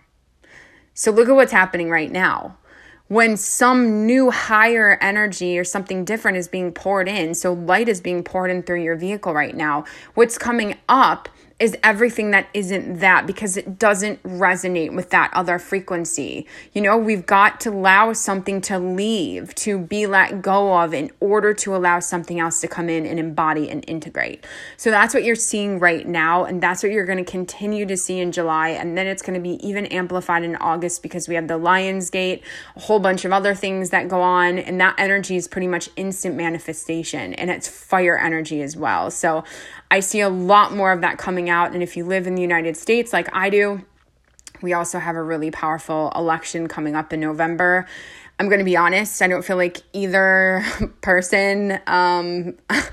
So 0.95 1.11
look 1.11 1.29
at 1.29 1.35
what's 1.35 1.53
happening 1.53 1.91
right 1.91 2.11
now. 2.11 2.57
When 3.09 3.37
some 3.37 4.07
new 4.07 4.31
higher 4.31 4.97
energy 5.03 5.59
or 5.59 5.65
something 5.65 6.07
different 6.07 6.39
is 6.39 6.49
being 6.49 6.73
poured 6.73 7.07
in, 7.07 7.35
so 7.35 7.53
light 7.53 7.91
is 7.91 8.01
being 8.01 8.25
poured 8.25 8.51
in 8.51 8.63
through 8.63 8.83
your 8.83 8.97
vehicle 8.97 9.35
right 9.35 9.55
now, 9.55 9.85
what's 10.15 10.39
coming 10.39 10.79
up 10.89 11.29
is 11.63 11.77
everything 11.85 12.33
that 12.33 12.49
isn't 12.55 12.99
that 12.99 13.25
because 13.25 13.57
it 13.57 13.79
doesn't 13.79 14.21
resonate 14.25 14.93
with 14.97 15.11
that 15.11 15.31
other 15.33 15.61
frequency. 15.61 16.45
You 16.73 16.83
know, 16.83 16.99
we've 16.99 17.25
got 17.25 17.61
to 17.61 17.71
allow 17.71 18.13
something 18.15 18.61
to 18.63 18.81
leave, 18.81 19.55
to 19.55 19.79
be 19.79 20.09
let 20.09 20.43
go 20.43 20.77
of 20.83 20.93
in 20.93 21.13
order 21.21 21.55
to 21.55 21.77
allow 21.77 22.01
something 22.01 22.41
else 22.41 22.61
to 22.63 22.67
come 22.67 22.89
in 22.89 23.07
and 23.07 23.21
embody 23.21 23.71
and 23.71 23.85
integrate. 23.87 24.45
So 24.77 24.91
that's 24.91 25.15
what 25.15 25.23
you're 25.23 25.37
seeing 25.37 25.79
right 25.79 26.05
now. 26.05 26.45
And 26.45 26.61
that's 26.61 26.83
what 26.83 26.91
you're 26.91 27.07
going 27.07 27.25
to 27.25 27.31
continue 27.31 27.87
to 27.87 27.97
see 27.97 28.19
in 28.19 28.33
July. 28.33 28.71
And 28.71 28.99
then 28.99 29.07
it's 29.07 29.23
going 29.23 29.35
to 29.35 29.41
be 29.41 29.65
even 29.65 29.87
amplified 29.87 30.43
in 30.43 30.57
August 30.57 31.01
because 31.01 31.29
we 31.29 31.37
have 31.37 31.47
the 31.47 31.59
Lion's 31.59 32.11
Gate, 32.11 32.43
a 32.75 32.81
whole 32.81 32.99
bunch 32.99 33.25
of 33.25 33.33
other 33.33 33.55
things 33.55 33.91
that 33.91 34.09
go 34.09 34.21
on. 34.21 34.59
And 34.59 34.81
that 34.81 34.97
energy 34.99 35.37
is 35.37 35.47
pretty 35.47 35.69
much 35.69 35.89
instant 35.95 36.35
manifestation 36.35 37.35
and 37.35 37.51
it's 37.53 37.69
fire 37.69 38.19
energy 38.19 38.63
as 38.63 38.77
well. 38.77 39.13
So 39.13 39.45
I 39.93 40.01
see 40.01 40.21
a 40.21 40.31
lot 40.31 40.75
more 40.75 40.91
of 40.91 41.03
that 41.03 41.19
coming 41.19 41.51
out. 41.51 41.75
And 41.75 41.83
if 41.83 41.99
you 41.99 42.07
live 42.07 42.27
in 42.27 42.35
the 42.35 42.41
United 42.41 42.79
States 42.79 43.13
like 43.13 43.29
I 43.37 43.51
do, 43.51 43.85
we 44.63 44.73
also 44.73 44.99
have 44.99 45.17
a 45.17 45.23
really 45.23 45.51
powerful 45.51 46.11
election 46.17 46.67
coming 46.67 46.97
up 46.97 47.13
in 47.13 47.21
November. 47.21 47.87
I'm 48.41 48.49
going 48.49 48.61
to 48.61 48.65
be 48.65 48.75
honest, 48.75 49.21
I 49.21 49.29
don't 49.29 49.45
feel 49.45 49.59
like 49.59 49.83
either 49.93 50.65
person 51.03 51.79
um, 51.87 52.57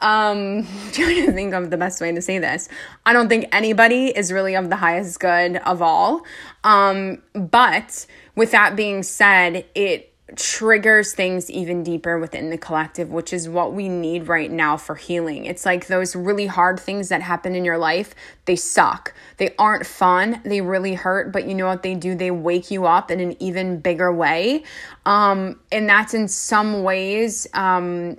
um 0.00 0.64
trying 0.92 1.26
to 1.26 1.32
think 1.32 1.54
of 1.54 1.70
the 1.70 1.76
best 1.76 2.00
way 2.00 2.10
to 2.10 2.22
say 2.22 2.38
this 2.38 2.70
i 3.04 3.12
don't 3.12 3.28
think 3.28 3.44
anybody 3.52 4.06
is 4.06 4.32
really 4.32 4.56
of 4.56 4.70
the 4.70 4.76
highest 4.76 5.20
good 5.20 5.56
of 5.58 5.82
all 5.82 6.22
um 6.64 7.20
but 7.34 8.06
with 8.34 8.50
that 8.52 8.74
being 8.76 9.02
said 9.02 9.66
it 9.74 10.09
triggers 10.36 11.12
things 11.12 11.50
even 11.50 11.82
deeper 11.82 12.18
within 12.18 12.50
the 12.50 12.58
collective, 12.58 13.10
which 13.10 13.32
is 13.32 13.48
what 13.48 13.72
we 13.72 13.88
need 13.88 14.28
right 14.28 14.50
now 14.50 14.76
for 14.76 14.94
healing. 14.94 15.44
It's 15.44 15.66
like 15.66 15.86
those 15.86 16.14
really 16.14 16.46
hard 16.46 16.78
things 16.78 17.08
that 17.08 17.22
happen 17.22 17.54
in 17.54 17.64
your 17.64 17.78
life, 17.78 18.14
they 18.44 18.56
suck. 18.56 19.14
They 19.38 19.54
aren't 19.58 19.86
fun. 19.86 20.40
They 20.44 20.60
really 20.60 20.94
hurt, 20.94 21.32
but 21.32 21.46
you 21.46 21.54
know 21.54 21.66
what 21.66 21.82
they 21.82 21.94
do? 21.94 22.14
They 22.14 22.30
wake 22.30 22.70
you 22.70 22.86
up 22.86 23.10
in 23.10 23.20
an 23.20 23.40
even 23.42 23.80
bigger 23.80 24.12
way. 24.12 24.64
Um, 25.06 25.58
and 25.72 25.88
that's 25.88 26.14
in 26.14 26.28
some 26.28 26.82
ways 26.82 27.46
um, 27.54 28.16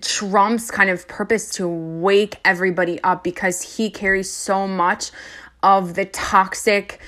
Trump's 0.00 0.70
kind 0.70 0.90
of 0.90 1.08
purpose 1.08 1.50
to 1.52 1.68
wake 1.68 2.36
everybody 2.44 3.00
up 3.02 3.24
because 3.24 3.76
he 3.76 3.90
carries 3.90 4.30
so 4.30 4.68
much 4.68 5.10
of 5.62 5.94
the 5.94 6.04
toxic 6.04 7.00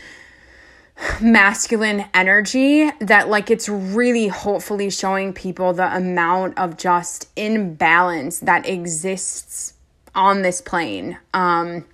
masculine 1.21 2.05
energy 2.15 2.91
that 3.01 3.29
like 3.29 3.51
it's 3.51 3.69
really 3.69 4.29
hopefully 4.29 4.91
showing 4.91 5.33
people 5.33 5.73
the 5.73 5.95
amount 5.97 6.59
of 6.59 6.77
just 6.77 7.29
imbalance 7.37 8.41
that 8.41 8.67
exists 8.67 9.75
on 10.15 10.43
this 10.43 10.61
plane. 10.61 11.19
Um 11.35 11.85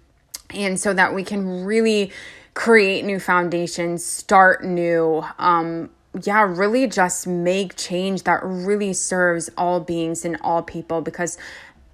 and 0.51 0.79
so 0.79 0.93
that 0.93 1.15
we 1.15 1.25
can 1.25 1.65
really 1.65 2.13
create 2.55 3.05
new 3.05 3.21
foundations 3.21 4.05
start 4.05 4.65
new 4.65 5.23
um 5.39 5.91
yeah 6.23 6.43
really 6.43 6.87
just 6.87 7.27
make 7.27 7.77
change 7.77 8.23
that 8.23 8.41
really 8.43 8.93
serves 8.93 9.51
all 9.59 9.81
beings 9.81 10.25
and 10.25 10.39
all 10.41 10.63
people 10.63 11.03
because 11.03 11.37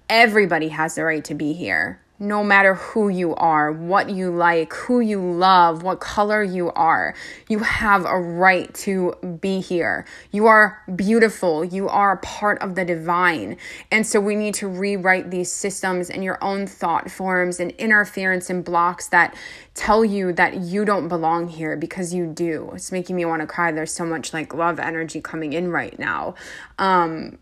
everybody 0.09 0.69
has 0.69 0.95
the 0.95 1.03
right 1.03 1.25
to 1.25 1.33
be 1.33 1.51
here 1.53 1.99
no 2.19 2.43
matter 2.43 2.75
who 2.75 3.09
you 3.09 3.33
are, 3.35 3.71
what 3.71 4.09
you 4.09 4.29
like, 4.29 4.71
who 4.73 4.99
you 4.99 5.19
love, 5.19 5.81
what 5.83 5.99
color 5.99 6.43
you 6.43 6.71
are. 6.71 7.15
You 7.49 7.59
have 7.59 8.05
a 8.05 8.19
right 8.19 8.71
to 8.75 9.15
be 9.41 9.59
here. 9.59 10.05
You 10.31 10.45
are 10.45 10.81
beautiful. 10.95 11.65
You 11.65 11.89
are 11.89 12.13
a 12.13 12.17
part 12.17 12.61
of 12.61 12.75
the 12.75 12.85
divine. 12.85 13.57
And 13.91 14.05
so 14.05 14.19
we 14.19 14.35
need 14.35 14.53
to 14.55 14.67
rewrite 14.67 15.31
these 15.31 15.51
systems 15.51 16.09
and 16.09 16.23
your 16.23 16.41
own 16.43 16.67
thought 16.67 17.09
forms 17.09 17.59
and 17.59 17.71
interference 17.71 18.49
and 18.49 18.63
blocks 18.63 19.07
that 19.07 19.35
tell 19.73 20.05
you 20.05 20.31
that 20.33 20.57
you 20.57 20.85
don't 20.85 21.07
belong 21.07 21.47
here 21.47 21.75
because 21.75 22.13
you 22.13 22.27
do. 22.27 22.71
It's 22.75 22.91
making 22.91 23.15
me 23.15 23.25
want 23.25 23.41
to 23.41 23.47
cry. 23.47 23.71
There's 23.71 23.93
so 23.93 24.05
much 24.05 24.33
like 24.33 24.53
love 24.53 24.79
energy 24.79 25.19
coming 25.19 25.53
in 25.53 25.71
right 25.71 25.97
now. 25.97 26.35
Um, 26.77 27.39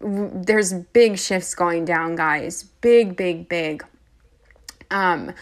there's 0.00 0.74
big 0.74 1.18
shifts 1.18 1.54
going 1.54 1.84
down, 1.84 2.16
guys. 2.16 2.64
Big, 2.80 3.16
big, 3.16 3.48
big 3.48 3.84
um, 4.92 5.32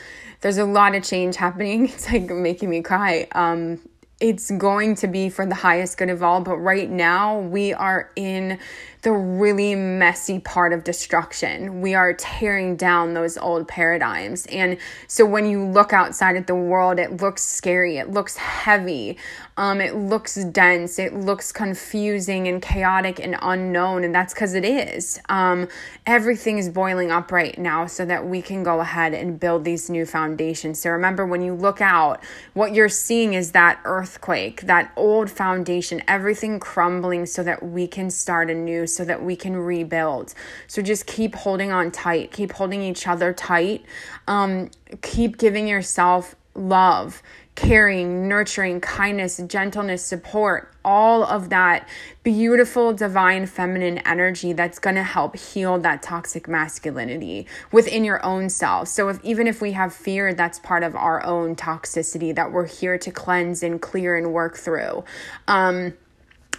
there's 0.40 0.58
a 0.58 0.64
lot 0.64 0.94
of 0.94 1.02
change 1.02 1.36
happening. 1.36 1.84
It's 1.92 2.10
like 2.10 2.30
making 2.30 2.70
me 2.70 2.82
cry. 2.82 3.26
Um, 3.32 3.80
it's 4.20 4.50
going 4.50 4.96
to 4.96 5.08
be 5.08 5.30
for 5.30 5.46
the 5.46 5.54
highest 5.54 5.96
good 5.96 6.10
of 6.10 6.22
all, 6.22 6.42
but 6.42 6.56
right 6.58 6.90
now 6.90 7.38
we 7.38 7.72
are 7.72 8.10
in 8.16 8.58
the 9.02 9.12
really 9.12 9.74
messy 9.74 10.38
part 10.40 10.72
of 10.74 10.84
destruction. 10.84 11.80
We 11.80 11.94
are 11.94 12.12
tearing 12.12 12.76
down 12.76 13.14
those 13.14 13.38
old 13.38 13.66
paradigms. 13.66 14.44
And 14.46 14.76
so 15.06 15.24
when 15.24 15.46
you 15.46 15.64
look 15.64 15.92
outside 15.94 16.36
at 16.36 16.46
the 16.46 16.54
world, 16.54 16.98
it 16.98 17.20
looks 17.20 17.42
scary, 17.42 17.96
it 17.96 18.10
looks 18.10 18.36
heavy, 18.36 19.16
um, 19.56 19.80
it 19.80 19.96
looks 19.96 20.34
dense, 20.34 20.98
it 20.98 21.14
looks 21.14 21.50
confusing 21.50 22.46
and 22.46 22.60
chaotic 22.60 23.18
and 23.20 23.36
unknown. 23.40 24.04
And 24.04 24.14
that's 24.14 24.34
because 24.34 24.54
it 24.54 24.64
is. 24.66 25.18
Um, 25.30 25.68
everything 26.06 26.58
is 26.58 26.68
boiling 26.68 27.10
up 27.10 27.32
right 27.32 27.58
now 27.58 27.86
so 27.86 28.04
that 28.04 28.26
we 28.26 28.42
can 28.42 28.62
go 28.62 28.80
ahead 28.80 29.14
and 29.14 29.40
build 29.40 29.64
these 29.64 29.88
new 29.88 30.04
foundations. 30.04 30.78
So 30.80 30.90
remember, 30.90 31.26
when 31.26 31.40
you 31.40 31.54
look 31.54 31.80
out, 31.80 32.22
what 32.52 32.74
you're 32.74 32.90
seeing 32.90 33.32
is 33.32 33.52
that 33.52 33.80
earthquake, 33.84 34.62
that 34.62 34.92
old 34.96 35.30
foundation, 35.30 36.02
everything 36.06 36.60
crumbling 36.60 37.24
so 37.24 37.42
that 37.42 37.62
we 37.62 37.86
can 37.86 38.10
start 38.10 38.50
anew 38.50 38.86
so 38.94 39.04
that 39.04 39.22
we 39.22 39.36
can 39.36 39.56
rebuild. 39.56 40.34
So 40.66 40.82
just 40.82 41.06
keep 41.06 41.34
holding 41.34 41.72
on 41.72 41.90
tight, 41.90 42.32
keep 42.32 42.52
holding 42.52 42.82
each 42.82 43.06
other 43.06 43.32
tight, 43.32 43.84
um, 44.26 44.70
keep 45.02 45.38
giving 45.38 45.68
yourself 45.68 46.34
love, 46.54 47.22
caring, 47.54 48.26
nurturing, 48.28 48.80
kindness, 48.80 49.38
gentleness, 49.46 50.04
support, 50.04 50.72
all 50.84 51.24
of 51.24 51.50
that 51.50 51.86
beautiful 52.22 52.92
divine 52.92 53.44
feminine 53.46 53.98
energy 53.98 54.52
that's 54.52 54.78
going 54.78 54.96
to 54.96 55.02
help 55.02 55.36
heal 55.36 55.78
that 55.78 56.02
toxic 56.02 56.48
masculinity 56.48 57.46
within 57.70 58.04
your 58.04 58.24
own 58.24 58.48
self. 58.48 58.88
So 58.88 59.08
if 59.08 59.22
even 59.22 59.46
if 59.46 59.60
we 59.60 59.72
have 59.72 59.92
fear, 59.92 60.32
that's 60.32 60.58
part 60.58 60.82
of 60.82 60.96
our 60.96 61.24
own 61.24 61.54
toxicity 61.54 62.34
that 62.34 62.50
we're 62.50 62.66
here 62.66 62.96
to 62.98 63.10
cleanse 63.10 63.62
and 63.62 63.80
clear 63.80 64.16
and 64.16 64.32
work 64.32 64.56
through. 64.56 65.04
Um 65.46 65.94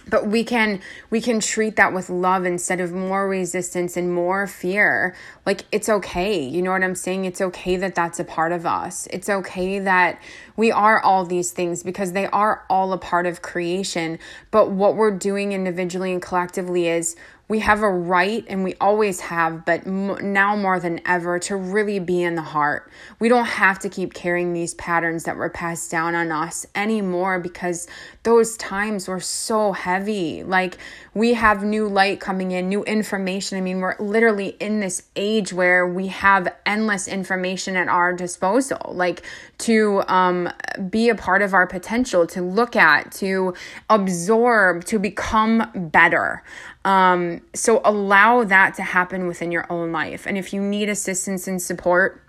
but 0.08 0.26
we 0.26 0.44
can 0.44 0.80
we 1.10 1.20
can 1.20 1.40
treat 1.40 1.76
that 1.76 1.92
with 1.92 2.10
love 2.10 2.44
instead 2.44 2.80
of 2.80 2.92
more 2.92 3.28
resistance 3.28 3.96
and 3.96 4.12
more 4.12 4.46
fear. 4.46 5.14
Like 5.46 5.64
it's 5.72 5.88
okay. 5.88 6.42
You 6.42 6.62
know 6.62 6.72
what 6.72 6.82
i'm 6.82 6.94
saying? 6.94 7.24
It's 7.24 7.40
okay 7.40 7.76
that 7.76 7.94
that's 7.94 8.20
a 8.20 8.24
part 8.24 8.52
of 8.52 8.66
us. 8.66 9.06
It's 9.10 9.28
okay 9.28 9.78
that 9.78 10.20
we 10.56 10.70
are 10.70 11.00
all 11.00 11.24
these 11.24 11.50
things 11.50 11.82
because 11.82 12.12
they 12.12 12.26
are 12.26 12.64
all 12.68 12.92
a 12.92 12.98
part 12.98 13.26
of 13.26 13.42
creation. 13.42 14.18
But 14.50 14.70
what 14.70 14.96
we're 14.96 15.16
doing 15.16 15.52
individually 15.52 16.12
and 16.12 16.22
collectively 16.22 16.88
is 16.88 17.16
we 17.52 17.58
have 17.58 17.82
a 17.82 17.90
right 17.90 18.46
and 18.48 18.64
we 18.64 18.74
always 18.80 19.20
have 19.20 19.66
but 19.66 19.86
m- 19.86 20.32
now 20.32 20.56
more 20.56 20.80
than 20.80 21.02
ever 21.04 21.38
to 21.38 21.54
really 21.54 21.98
be 21.98 22.22
in 22.22 22.34
the 22.34 22.40
heart. 22.40 22.90
We 23.18 23.28
don't 23.28 23.44
have 23.44 23.78
to 23.80 23.90
keep 23.90 24.14
carrying 24.14 24.54
these 24.54 24.72
patterns 24.72 25.24
that 25.24 25.36
were 25.36 25.50
passed 25.50 25.90
down 25.90 26.14
on 26.14 26.32
us 26.32 26.64
anymore 26.74 27.40
because 27.40 27.86
those 28.22 28.56
times 28.56 29.06
were 29.06 29.20
so 29.20 29.72
heavy. 29.72 30.42
Like 30.42 30.78
we 31.12 31.34
have 31.34 31.62
new 31.62 31.88
light 31.88 32.20
coming 32.20 32.52
in 32.52 32.70
new 32.70 32.84
information. 32.84 33.58
I 33.58 33.60
mean 33.60 33.80
we're 33.80 33.96
literally 33.98 34.56
in 34.58 34.80
this 34.80 35.02
age 35.14 35.52
where 35.52 35.86
we 35.86 36.06
have 36.06 36.48
endless 36.64 37.06
information 37.06 37.76
at 37.76 37.86
our 37.86 38.14
disposal 38.14 38.94
like 38.94 39.26
to 39.58 40.02
um, 40.08 40.48
be 40.88 41.10
a 41.10 41.14
part 41.14 41.42
of 41.42 41.52
our 41.52 41.66
potential 41.66 42.26
to 42.28 42.40
look 42.40 42.76
at 42.76 43.12
to 43.12 43.52
absorb 43.90 44.86
to 44.86 44.98
become 44.98 45.70
better 45.74 46.42
um, 46.84 47.40
so 47.54 47.80
allow 47.84 48.44
that 48.44 48.74
to 48.74 48.82
happen 48.82 49.26
within 49.26 49.52
your 49.52 49.70
own 49.70 49.92
life. 49.92 50.26
And 50.26 50.36
if 50.36 50.52
you 50.52 50.60
need 50.60 50.88
assistance 50.88 51.46
and 51.46 51.60
support, 51.60 52.22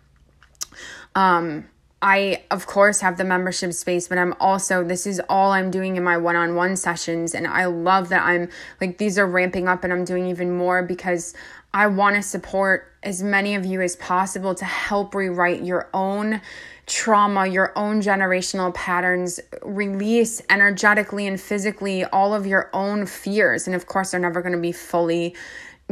um, 1.16 1.66
I, 2.02 2.44
of 2.52 2.68
course, 2.68 3.00
have 3.00 3.18
the 3.18 3.24
membership 3.24 3.72
space, 3.72 4.10
but 4.10 4.18
I'm 4.18 4.36
also, 4.40 4.84
this 4.84 5.08
is 5.08 5.22
all 5.30 5.52
I'm 5.52 5.72
doing 5.72 5.96
in 5.96 6.04
my 6.04 6.18
one 6.18 6.36
on 6.36 6.56
one 6.56 6.76
sessions. 6.76 7.34
And 7.34 7.48
I 7.48 7.66
love 7.66 8.10
that 8.10 8.24
I'm 8.24 8.50
like, 8.82 8.98
these 8.98 9.18
are 9.18 9.26
ramping 9.26 9.70
up 9.70 9.86
and 9.86 9.94
I'm 9.94 10.04
doing 10.04 10.28
even 10.28 10.52
more 10.52 10.84
because 10.84 11.34
I 11.74 11.88
want 11.88 12.18
to 12.18 12.22
support 12.22 12.92
as 13.04 13.24
many 13.24 13.56
of 13.56 13.66
you 13.66 13.82
as 13.82 13.96
possible 13.96 14.54
to 14.54 14.66
help 14.66 15.16
rewrite 15.16 15.64
your 15.64 15.90
own 15.94 16.42
trauma, 16.86 17.48
your 17.48 17.72
own 17.78 18.02
generational 18.02 18.74
patterns, 18.74 19.40
release 19.62 20.42
energetically 20.50 21.28
and 21.28 21.40
physically 21.40 22.04
all 22.06 22.34
of 22.34 22.46
your 22.46 22.70
own 22.74 23.06
fears. 23.06 23.68
And 23.68 23.76
of 23.76 23.86
course, 23.86 24.12
they're 24.12 24.20
never 24.20 24.42
going 24.42 24.54
to 24.54 24.62
be 24.62 24.72
fully 24.72 25.36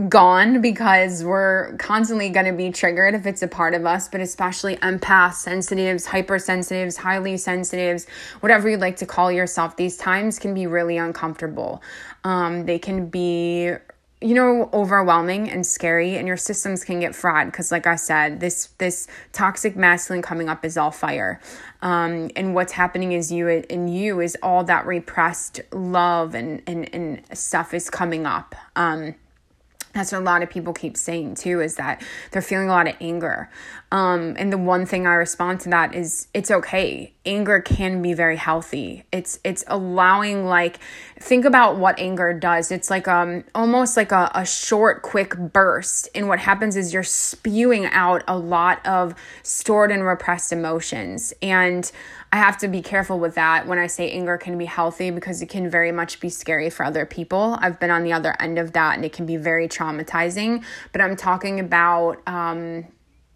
gone 0.08 0.62
because 0.62 1.23
we're 1.23 1.75
constantly 1.77 2.30
going 2.30 2.45
to 2.45 2.54
be 2.54 2.71
triggered 2.71 3.13
if 3.13 3.25
it's 3.25 3.41
a 3.41 3.47
part 3.47 3.73
of 3.73 3.86
us, 3.86 4.08
but 4.08 4.21
especially 4.21 4.77
empaths, 4.77 5.36
sensitives, 5.36 6.08
hypersensitives, 6.08 6.97
highly 6.97 7.38
sensitives, 7.38 8.08
whatever 8.39 8.69
you 8.69 8.77
like 8.77 8.95
to 8.97 9.06
call 9.06 9.32
yourself, 9.32 9.75
these 9.75 9.97
times 9.97 10.39
can 10.39 10.54
be 10.54 10.65
really 10.65 10.97
uncomfortable. 10.97 11.82
Um, 12.23 12.65
they 12.65 12.80
can 12.80 13.08
be 13.08 13.73
you 14.21 14.36
know 14.36 14.69
overwhelming 14.71 15.49
and 15.49 15.65
scary 15.65 16.15
and 16.15 16.27
your 16.27 16.38
systems 16.38 16.84
can 16.84 16.99
get 16.99 17.15
fried 17.15 17.47
because 17.47 17.71
like 17.71 17.88
i 17.88 17.95
said 17.95 18.39
this 18.39 18.69
this 18.77 19.07
toxic 19.31 19.75
masculine 19.75 20.21
coming 20.21 20.49
up 20.49 20.65
is 20.65 20.77
all 20.77 20.91
fire. 20.91 21.39
Um, 21.81 22.29
and 22.36 22.53
what's 22.53 22.73
happening 22.73 23.13
is 23.13 23.31
you 23.31 23.47
in 23.47 23.88
you 23.88 24.19
is 24.19 24.38
all 24.43 24.63
that 24.65 24.86
repressed 24.86 25.62
love 25.71 26.36
and 26.36 26.62
and, 26.67 26.93
and 26.93 27.21
stuff 27.38 27.73
is 27.73 27.89
coming 27.89 28.25
up. 28.25 28.55
Um, 28.75 29.15
that's 29.93 30.12
what 30.12 30.21
a 30.21 30.23
lot 30.25 30.43
of 30.43 30.49
people 30.49 30.73
keep 30.73 30.97
saying 30.97 31.36
too 31.36 31.62
is 31.62 31.75
that 31.75 32.01
they're 32.32 32.41
feeling 32.41 32.69
a 32.69 32.71
lot 32.71 32.88
of 32.88 32.95
anger 33.01 33.49
Um, 33.91 34.36
and 34.38 34.54
the 34.54 34.58
one 34.58 34.86
thing 34.86 35.06
I 35.06 35.15
respond 35.15 35.60
to 35.62 35.69
that 35.69 35.93
is 35.93 36.27
it's 36.34 36.49
okay. 36.49 37.13
Anger 37.25 37.60
can 37.60 38.01
be 38.01 38.13
very 38.13 38.38
healthy. 38.38 39.04
It's 39.12 39.39
it's 39.43 39.65
allowing 39.67 40.45
like 40.45 40.80
think 41.19 41.43
about 41.43 41.75
what 41.77 41.99
anger 41.99 42.32
does. 42.34 42.71
It's 42.71 42.89
like 42.89 43.08
um 43.10 43.43
almost 43.54 43.97
like 43.97 44.13
a, 44.13 44.32
a 44.34 44.45
short, 44.45 45.01
quick 45.01 45.38
burst. 45.38 46.08
And 46.15 46.30
what 46.30 46.39
happens 46.39 46.77
is 46.77 46.93
you're 46.93 47.04
spewing 47.04 47.86
out 47.88 48.23
a 48.27 48.38
lot 48.38 48.86
of 48.88 49.13
stored 49.43 49.91
and 49.91 50.06
repressed 50.06 50.54
emotions. 50.54 51.34
And 51.41 51.91
I 52.33 52.37
have 52.37 52.57
to 52.59 52.69
be 52.69 52.81
careful 52.81 53.19
with 53.19 53.35
that 53.35 53.67
when 53.67 53.77
I 53.77 53.87
say 53.87 54.09
anger 54.11 54.37
can 54.37 54.57
be 54.57 54.65
healthy 54.65 55.11
because 55.11 55.41
it 55.41 55.49
can 55.49 55.69
very 55.69 55.91
much 55.91 56.21
be 56.21 56.29
scary 56.29 56.69
for 56.69 56.85
other 56.85 57.05
people. 57.05 57.57
I've 57.59 57.79
been 57.79 57.91
on 57.91 58.03
the 58.03 58.13
other 58.13 58.35
end 58.39 58.57
of 58.57 58.71
that 58.73 58.95
and 58.95 59.03
it 59.03 59.11
can 59.11 59.25
be 59.25 59.35
very 59.35 59.67
traumatizing. 59.67 60.63
But 60.93 61.01
I'm 61.01 61.17
talking 61.17 61.59
about 61.59 62.25
um 62.27 62.87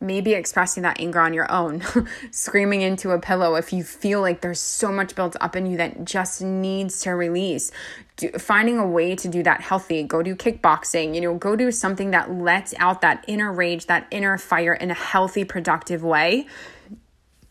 maybe 0.02 0.34
expressing 0.34 0.84
that 0.84 1.00
anger 1.00 1.20
on 1.20 1.34
your 1.34 1.52
own, 1.52 1.82
screaming 2.32 2.82
into 2.82 3.12
a 3.12 3.20
pillow 3.20 3.56
if 3.56 3.74
you 3.74 3.84
feel 3.84 4.22
like 4.22 4.42
there's 4.42 4.60
so 4.60 4.92
much 4.92 5.16
built 5.16 5.36
up 5.42 5.56
in 5.56 5.66
you 5.66 5.78
that 5.78 6.06
just 6.06 6.42
needs 6.42 7.00
to 7.02 7.12
release. 7.12 7.72
Do, 8.18 8.30
finding 8.34 8.78
a 8.78 8.88
way 8.88 9.16
to 9.16 9.28
do 9.28 9.42
that 9.44 9.62
healthy, 9.62 10.04
go 10.04 10.22
do 10.22 10.36
kickboxing, 10.36 11.16
you 11.16 11.22
know, 11.22 11.36
go 11.36 11.56
do 11.56 11.72
something 11.72 12.12
that 12.12 12.32
lets 12.32 12.74
out 12.78 13.02
that 13.02 13.26
inner 13.28 13.52
rage, 13.52 13.88
that 13.88 14.08
inner 14.12 14.38
fire 14.38 14.74
in 14.74 14.92
a 14.92 14.94
healthy, 14.94 15.44
productive 15.44 16.04
way 16.04 16.46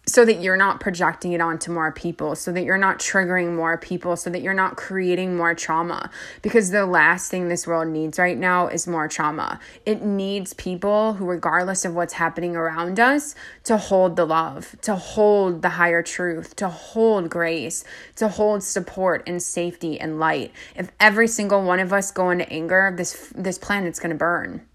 so 0.06 0.24
that 0.24 0.40
you're 0.40 0.56
not 0.56 0.80
projecting 0.80 1.32
it 1.32 1.40
onto 1.40 1.72
more 1.72 1.90
people, 1.90 2.34
so 2.34 2.52
that 2.52 2.64
you're 2.64 2.76
not 2.76 2.98
triggering 2.98 3.54
more 3.54 3.78
people, 3.78 4.16
so 4.16 4.28
that 4.30 4.42
you're 4.42 4.52
not 4.54 4.76
creating 4.76 5.36
more 5.36 5.54
trauma. 5.54 6.10
Because 6.42 6.70
the 6.70 6.86
last 6.86 7.30
thing 7.30 7.48
this 7.48 7.66
world 7.66 7.88
needs 7.88 8.18
right 8.18 8.36
now 8.36 8.66
is 8.68 8.86
more 8.86 9.08
trauma. 9.08 9.58
It 9.86 10.02
needs 10.02 10.52
people 10.52 11.14
who, 11.14 11.24
regardless 11.24 11.84
of 11.84 11.94
what's 11.94 12.14
happening 12.14 12.54
around 12.54 13.00
us, 13.00 13.34
to 13.64 13.76
hold 13.76 14.16
the 14.16 14.26
love, 14.26 14.76
to 14.82 14.94
hold 14.94 15.62
the 15.62 15.70
higher 15.70 16.02
truth, 16.02 16.54
to 16.56 16.68
hold 16.68 17.30
grace, 17.30 17.84
to 18.16 18.28
hold 18.28 18.62
support 18.62 19.22
and 19.26 19.42
safety 19.42 19.98
and 19.98 20.20
light. 20.20 20.52
If 20.76 20.90
every 21.00 21.28
single 21.28 21.62
one 21.64 21.80
of 21.80 21.92
us 21.92 22.10
go 22.10 22.30
into 22.30 22.48
anger, 22.52 22.92
this 22.96 23.32
this 23.34 23.58
planet's 23.58 23.98
gonna 23.98 24.14
burn. 24.14 24.66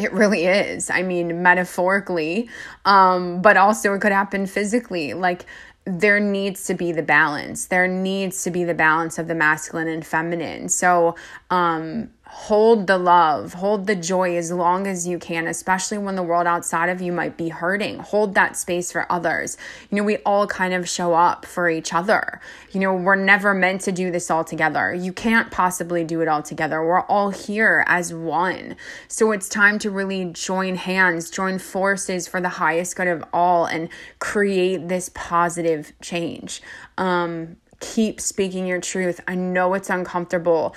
It 0.00 0.12
really 0.12 0.46
is. 0.46 0.88
I 0.88 1.02
mean, 1.02 1.42
metaphorically, 1.42 2.48
um, 2.84 3.42
but 3.42 3.56
also 3.56 3.92
it 3.94 4.00
could 4.00 4.12
happen 4.12 4.46
physically. 4.46 5.12
Like, 5.12 5.44
there 5.84 6.20
needs 6.20 6.64
to 6.64 6.74
be 6.74 6.92
the 6.92 7.02
balance. 7.02 7.66
There 7.66 7.88
needs 7.88 8.42
to 8.44 8.50
be 8.50 8.64
the 8.64 8.74
balance 8.74 9.18
of 9.18 9.28
the 9.28 9.34
masculine 9.34 9.88
and 9.88 10.06
feminine. 10.06 10.68
So, 10.68 11.16
um, 11.50 12.10
hold 12.32 12.86
the 12.86 12.96
love, 12.96 13.54
hold 13.54 13.88
the 13.88 13.96
joy 13.96 14.36
as 14.36 14.52
long 14.52 14.86
as 14.86 15.04
you 15.04 15.18
can, 15.18 15.48
especially 15.48 15.98
when 15.98 16.14
the 16.14 16.22
world 16.22 16.46
outside 16.46 16.88
of 16.88 17.02
you 17.02 17.10
might 17.10 17.36
be 17.36 17.48
hurting. 17.48 17.98
Hold 17.98 18.34
that 18.34 18.56
space 18.56 18.92
for 18.92 19.04
others. 19.10 19.56
You 19.90 19.96
know, 19.96 20.04
we 20.04 20.18
all 20.18 20.46
kind 20.46 20.72
of 20.72 20.88
show 20.88 21.12
up 21.12 21.44
for 21.44 21.68
each 21.68 21.92
other. 21.92 22.40
You 22.70 22.78
know, 22.78 22.94
we're 22.94 23.16
never 23.16 23.52
meant 23.52 23.80
to 23.82 23.92
do 23.92 24.12
this 24.12 24.30
all 24.30 24.44
together. 24.44 24.94
You 24.94 25.12
can't 25.12 25.50
possibly 25.50 26.04
do 26.04 26.20
it 26.20 26.28
all 26.28 26.40
together. 26.40 26.80
We're 26.84 27.02
all 27.02 27.30
here 27.30 27.82
as 27.88 28.14
one. 28.14 28.76
So 29.08 29.32
it's 29.32 29.48
time 29.48 29.80
to 29.80 29.90
really 29.90 30.26
join 30.26 30.76
hands, 30.76 31.30
join 31.30 31.58
forces 31.58 32.28
for 32.28 32.40
the 32.40 32.48
highest 32.48 32.94
good 32.94 33.08
of 33.08 33.24
all 33.32 33.66
and 33.66 33.88
create 34.20 34.86
this 34.86 35.10
positive 35.14 35.92
change. 36.00 36.62
Um, 36.96 37.56
keep 37.80 38.20
speaking 38.20 38.66
your 38.66 38.80
truth. 38.80 39.20
I 39.26 39.34
know 39.34 39.74
it's 39.74 39.90
uncomfortable 39.90 40.76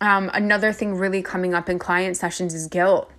um, 0.00 0.30
another 0.34 0.72
thing 0.72 0.94
really 0.94 1.22
coming 1.22 1.54
up 1.54 1.68
in 1.68 1.78
client 1.78 2.16
sessions 2.16 2.54
is 2.54 2.66
guilt 2.66 3.10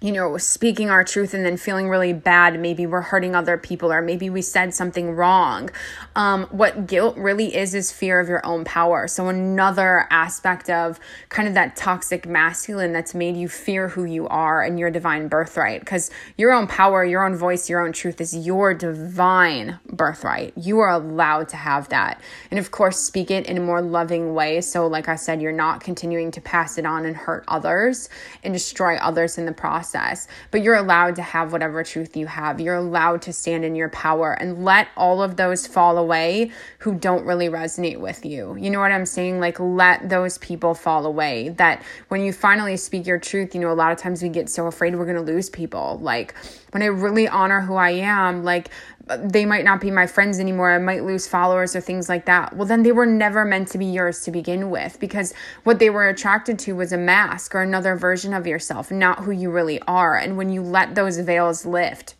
you 0.00 0.12
know, 0.12 0.36
speaking 0.36 0.90
our 0.90 1.02
truth 1.04 1.32
and 1.32 1.44
then 1.44 1.56
feeling 1.56 1.88
really 1.88 2.12
bad. 2.12 2.60
Maybe 2.60 2.86
we're 2.86 3.00
hurting 3.00 3.34
other 3.34 3.56
people, 3.56 3.90
or 3.90 4.02
maybe 4.02 4.28
we 4.28 4.42
said 4.42 4.74
something 4.74 5.12
wrong. 5.12 5.70
Um, 6.14 6.44
what 6.50 6.86
guilt 6.86 7.16
really 7.16 7.56
is, 7.56 7.74
is 7.74 7.90
fear 7.90 8.20
of 8.20 8.28
your 8.28 8.44
own 8.44 8.64
power. 8.64 9.08
So, 9.08 9.28
another 9.28 10.06
aspect 10.10 10.68
of 10.68 11.00
kind 11.30 11.48
of 11.48 11.54
that 11.54 11.76
toxic 11.76 12.26
masculine 12.26 12.92
that's 12.92 13.14
made 13.14 13.36
you 13.36 13.48
fear 13.48 13.88
who 13.88 14.04
you 14.04 14.28
are 14.28 14.62
and 14.62 14.78
your 14.78 14.90
divine 14.90 15.28
birthright. 15.28 15.80
Because 15.80 16.10
your 16.36 16.52
own 16.52 16.66
power, 16.66 17.02
your 17.02 17.24
own 17.24 17.34
voice, 17.34 17.70
your 17.70 17.80
own 17.80 17.92
truth 17.92 18.20
is 18.20 18.36
your 18.36 18.74
divine 18.74 19.78
birthright. 19.86 20.52
You 20.56 20.78
are 20.80 20.90
allowed 20.90 21.48
to 21.50 21.56
have 21.56 21.88
that. 21.88 22.20
And 22.50 22.58
of 22.58 22.70
course, 22.70 22.98
speak 22.98 23.30
it 23.30 23.46
in 23.46 23.56
a 23.56 23.62
more 23.62 23.80
loving 23.80 24.34
way. 24.34 24.60
So, 24.60 24.86
like 24.86 25.08
I 25.08 25.16
said, 25.16 25.40
you're 25.40 25.52
not 25.52 25.80
continuing 25.80 26.30
to 26.32 26.40
pass 26.42 26.76
it 26.76 26.84
on 26.84 27.06
and 27.06 27.16
hurt 27.16 27.44
others 27.48 28.10
and 28.44 28.52
destroy 28.52 28.96
others 28.96 29.38
in 29.38 29.46
the 29.46 29.52
process 29.52 29.85
process, 29.86 30.26
but 30.50 30.62
you're 30.62 30.74
allowed 30.74 31.16
to 31.16 31.22
have 31.22 31.52
whatever 31.52 31.84
truth 31.84 32.16
you 32.16 32.26
have. 32.26 32.60
You're 32.60 32.74
allowed 32.74 33.22
to 33.22 33.32
stand 33.32 33.64
in 33.64 33.74
your 33.74 33.88
power 33.90 34.32
and 34.32 34.64
let 34.64 34.88
all 34.96 35.22
of 35.22 35.36
those 35.36 35.66
fall 35.66 35.98
away 35.98 36.50
who 36.78 36.94
don't 36.94 37.24
really 37.24 37.48
resonate 37.48 38.00
with 38.00 38.24
you. 38.24 38.56
You 38.56 38.70
know 38.70 38.80
what 38.80 38.92
I'm 38.92 39.06
saying? 39.06 39.38
Like, 39.40 39.60
let 39.60 40.08
those 40.08 40.38
people 40.38 40.74
fall 40.74 41.06
away. 41.06 41.50
That 41.50 41.82
when 42.08 42.22
you 42.22 42.32
finally 42.32 42.76
speak 42.76 43.06
your 43.06 43.18
truth, 43.18 43.54
you 43.54 43.60
know, 43.60 43.70
a 43.70 43.74
lot 43.74 43.92
of 43.92 43.98
times 43.98 44.22
we 44.22 44.28
get 44.28 44.48
so 44.48 44.66
afraid 44.66 44.96
we're 44.96 45.04
going 45.04 45.16
to 45.16 45.32
lose 45.32 45.50
people. 45.50 45.98
Like, 46.02 46.34
when 46.72 46.82
I 46.82 46.86
really 46.86 47.28
honor 47.28 47.60
who 47.60 47.76
I 47.76 47.90
am, 47.90 48.44
like, 48.44 48.70
they 49.06 49.44
might 49.44 49.64
not 49.64 49.80
be 49.80 49.90
my 49.90 50.06
friends 50.06 50.40
anymore. 50.40 50.72
I 50.72 50.78
might 50.78 51.04
lose 51.04 51.28
followers 51.28 51.76
or 51.76 51.80
things 51.80 52.08
like 52.08 52.26
that. 52.26 52.56
Well, 52.56 52.66
then 52.66 52.82
they 52.82 52.92
were 52.92 53.06
never 53.06 53.44
meant 53.44 53.68
to 53.68 53.78
be 53.78 53.86
yours 53.86 54.24
to 54.24 54.30
begin 54.32 54.68
with 54.68 54.98
because 54.98 55.32
what 55.62 55.78
they 55.78 55.90
were 55.90 56.08
attracted 56.08 56.58
to 56.60 56.74
was 56.74 56.92
a 56.92 56.98
mask 56.98 57.54
or 57.54 57.62
another 57.62 57.94
version 57.94 58.34
of 58.34 58.46
yourself, 58.46 58.90
not 58.90 59.20
who 59.20 59.30
you 59.30 59.50
really 59.50 59.80
are. 59.82 60.16
And 60.16 60.36
when 60.36 60.50
you 60.50 60.60
let 60.60 60.96
those 60.96 61.18
veils 61.18 61.64
lift, 61.64 62.16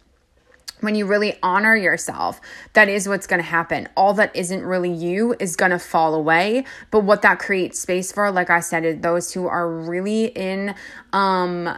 when 0.81 0.95
you 0.95 1.07
really 1.07 1.37
honor 1.43 1.75
yourself, 1.75 2.41
that 2.75 2.89
is 2.89 3.09
what's 3.09 3.27
going 3.27 3.41
to 3.41 3.49
happen. 3.49 3.89
All 3.97 4.15
that 4.15 4.35
isn't 4.37 4.63
really 4.63 4.93
you 4.93 5.35
is 5.41 5.57
going 5.57 5.71
to 5.71 5.79
fall 5.79 6.15
away. 6.15 6.65
But 6.91 7.01
what 7.01 7.23
that 7.23 7.39
creates 7.39 7.81
space 7.81 8.13
for, 8.13 8.31
like 8.31 8.51
I 8.51 8.61
said, 8.61 8.85
is 8.85 9.01
those 9.01 9.33
who 9.33 9.47
are 9.47 9.69
really 9.69 10.27
in 10.27 10.75
um, 11.13 11.77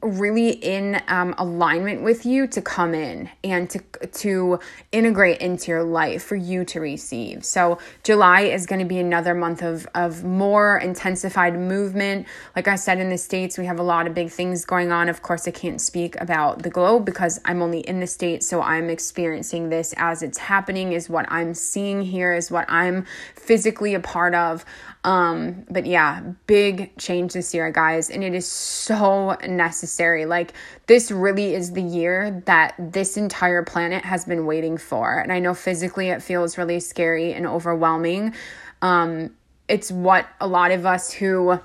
really 0.00 0.50
in 0.50 1.02
um, 1.08 1.34
alignment 1.38 2.02
with 2.02 2.24
you 2.24 2.46
to 2.46 2.62
come 2.62 2.94
in 2.94 3.28
and 3.42 3.68
to 3.68 3.80
to 4.12 4.60
integrate 4.92 5.40
into 5.40 5.72
your 5.72 5.82
life 5.82 6.22
for 6.22 6.36
you 6.36 6.64
to 6.64 6.80
receive. 6.80 7.44
So 7.44 7.78
July 8.04 8.42
is 8.42 8.66
going 8.66 8.78
to 8.78 8.84
be 8.84 8.98
another 8.98 9.34
month 9.34 9.62
of 9.62 9.88
of 9.94 10.22
more 10.22 10.78
intensified 10.78 11.58
movement. 11.58 12.26
Like 12.54 12.68
I 12.68 12.76
said, 12.76 13.00
in 13.00 13.08
the 13.08 13.18
states, 13.18 13.58
we 13.58 13.66
have 13.66 13.80
a 13.80 13.82
lot 13.82 14.06
of 14.06 14.14
big 14.14 14.30
things 14.30 14.64
going 14.64 14.92
on. 14.92 15.08
Of 15.08 15.22
course, 15.22 15.48
I 15.48 15.50
can't 15.50 15.80
speak 15.80 16.20
about 16.20 16.62
the 16.62 16.70
globe 16.70 17.04
because 17.04 17.40
I'm 17.44 17.60
only 17.60 17.80
in 17.80 17.98
the 17.98 18.06
states, 18.06 18.46
so 18.46 18.62
I'm 18.62 18.90
experiencing 18.90 19.68
this 19.68 19.94
as 19.96 20.22
it's 20.22 20.38
happening. 20.38 20.92
Is 20.92 21.10
what 21.10 21.26
I'm 21.28 21.54
seeing 21.54 22.02
here. 22.02 22.32
Is 22.32 22.50
what 22.50 22.66
I'm 22.68 23.04
physically 23.34 23.94
a 23.94 24.00
part 24.00 24.34
of. 24.34 24.64
Um, 25.04 25.64
but 25.70 25.86
yeah, 25.86 26.22
big 26.46 26.96
change 26.98 27.32
this 27.32 27.54
year, 27.54 27.70
guys, 27.70 28.10
and 28.10 28.24
it 28.24 28.34
is 28.34 28.46
so 28.46 29.36
necessary. 29.46 30.26
Like, 30.26 30.52
this 30.86 31.10
really 31.10 31.54
is 31.54 31.72
the 31.72 31.82
year 31.82 32.42
that 32.46 32.74
this 32.78 33.16
entire 33.16 33.62
planet 33.62 34.04
has 34.04 34.24
been 34.24 34.44
waiting 34.44 34.76
for. 34.76 35.18
And 35.18 35.32
I 35.32 35.38
know 35.38 35.54
physically 35.54 36.08
it 36.08 36.22
feels 36.22 36.58
really 36.58 36.80
scary 36.80 37.32
and 37.32 37.46
overwhelming. 37.46 38.34
Um, 38.82 39.34
it's 39.68 39.92
what 39.92 40.26
a 40.40 40.46
lot 40.46 40.72
of 40.72 40.84
us 40.84 41.12
who 41.12 41.58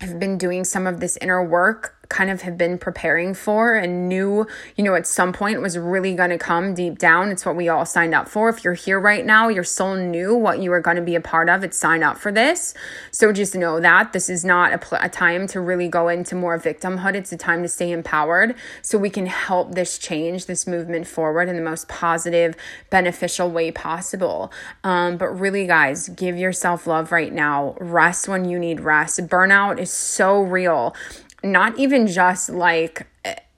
have 0.00 0.18
been 0.18 0.36
doing 0.36 0.64
some 0.64 0.86
of 0.86 1.00
this 1.00 1.16
inner 1.18 1.42
work 1.42 2.01
kind 2.12 2.30
of 2.30 2.42
have 2.42 2.58
been 2.58 2.76
preparing 2.76 3.32
for 3.32 3.74
and 3.74 4.06
knew, 4.06 4.46
you 4.76 4.84
know, 4.84 4.94
at 4.94 5.06
some 5.06 5.32
point 5.32 5.62
was 5.62 5.78
really 5.78 6.14
going 6.14 6.28
to 6.28 6.36
come 6.36 6.74
deep 6.74 6.98
down. 6.98 7.30
It's 7.30 7.46
what 7.46 7.56
we 7.56 7.70
all 7.70 7.86
signed 7.86 8.14
up 8.14 8.28
for. 8.28 8.50
If 8.50 8.62
you're 8.62 8.74
here 8.74 9.00
right 9.00 9.24
now, 9.24 9.48
your 9.48 9.64
soul 9.64 9.96
knew 9.96 10.36
what 10.36 10.58
you 10.60 10.68
were 10.70 10.80
going 10.80 10.96
to 10.96 11.02
be 11.02 11.14
a 11.14 11.20
part 11.22 11.48
of. 11.48 11.64
It's 11.64 11.78
sign 11.78 12.02
up 12.02 12.18
for 12.18 12.30
this. 12.30 12.74
So 13.10 13.32
just 13.32 13.54
know 13.54 13.80
that 13.80 14.12
this 14.12 14.28
is 14.28 14.44
not 14.44 14.74
a, 14.74 14.78
pl- 14.78 14.98
a 15.00 15.08
time 15.08 15.46
to 15.48 15.60
really 15.60 15.88
go 15.88 16.08
into 16.08 16.34
more 16.34 16.58
victimhood. 16.58 17.14
It's 17.14 17.32
a 17.32 17.38
time 17.38 17.62
to 17.62 17.68
stay 17.68 17.90
empowered 17.90 18.54
so 18.82 18.98
we 18.98 19.08
can 19.08 19.26
help 19.26 19.74
this 19.74 19.96
change, 19.96 20.44
this 20.44 20.66
movement 20.66 21.06
forward 21.06 21.48
in 21.48 21.56
the 21.56 21.62
most 21.62 21.88
positive, 21.88 22.54
beneficial 22.90 23.50
way 23.50 23.70
possible. 23.70 24.52
Um, 24.84 25.16
but 25.16 25.28
really, 25.28 25.66
guys, 25.66 26.10
give 26.10 26.36
yourself 26.36 26.86
love 26.86 27.10
right 27.10 27.32
now. 27.32 27.74
Rest 27.80 28.28
when 28.28 28.44
you 28.44 28.58
need 28.58 28.80
rest. 28.80 29.18
Burnout 29.26 29.78
is 29.78 29.90
so 29.90 30.42
real 30.42 30.94
not 31.42 31.78
even 31.78 32.06
just 32.06 32.50
like 32.50 33.06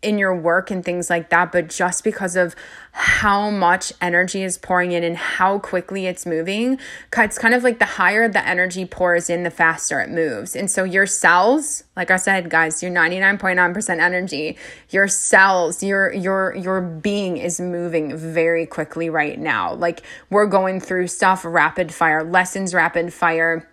in 0.05 0.19
your 0.19 0.37
work 0.37 0.71
and 0.71 0.85
things 0.85 1.09
like 1.09 1.31
that, 1.31 1.51
but 1.51 1.69
just 1.69 2.05
because 2.05 2.37
of 2.37 2.55
how 2.93 3.51
much 3.51 3.93
energy 4.01 4.43
is 4.43 4.59
pouring 4.59 4.93
in 4.93 5.03
and 5.03 5.17
how 5.17 5.59
quickly 5.59 6.07
it's 6.07 6.27
moving. 6.27 6.79
It's 7.17 7.39
kind 7.39 7.55
of 7.55 7.65
like 7.65 7.79
the 7.79 7.87
higher 7.87 8.29
the 8.29 8.47
energy 8.47 8.85
pours 8.85 9.31
in, 9.31 9.43
the 9.43 9.51
faster 9.51 10.01
it 10.01 10.11
moves. 10.11 10.55
And 10.55 10.71
so 10.71 10.85
your 10.85 11.07
cells, 11.07 11.85
like 11.97 12.11
I 12.11 12.17
said, 12.17 12.51
guys, 12.51 12.83
you're 12.83 12.93
99.9% 12.93 13.99
energy. 13.99 14.59
Your 14.91 15.09
cells, 15.09 15.83
your 15.83 16.13
your 16.13 16.55
your 16.55 16.83
being 16.83 17.39
is 17.39 17.59
moving 17.59 18.17
very 18.17 18.67
quickly 18.67 19.09
right 19.09 19.39
now. 19.39 19.73
Like 19.73 20.03
we're 20.29 20.47
going 20.47 20.81
through 20.81 21.09
stuff 21.09 21.45
rapid 21.45 21.93
fire, 21.93 22.23
lessons 22.23 22.75
rapid 22.75 23.13
fire 23.13 23.69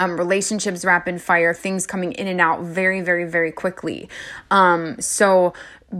um, 0.00 0.18
relationships 0.18 0.84
rapid 0.84 1.22
fire, 1.22 1.54
things 1.54 1.86
coming 1.86 2.12
in 2.12 2.26
and 2.26 2.40
out 2.40 2.62
very, 2.62 3.02
very, 3.02 3.24
very 3.24 3.52
quickly. 3.52 4.08
Um, 4.50 5.00
so 5.00 5.52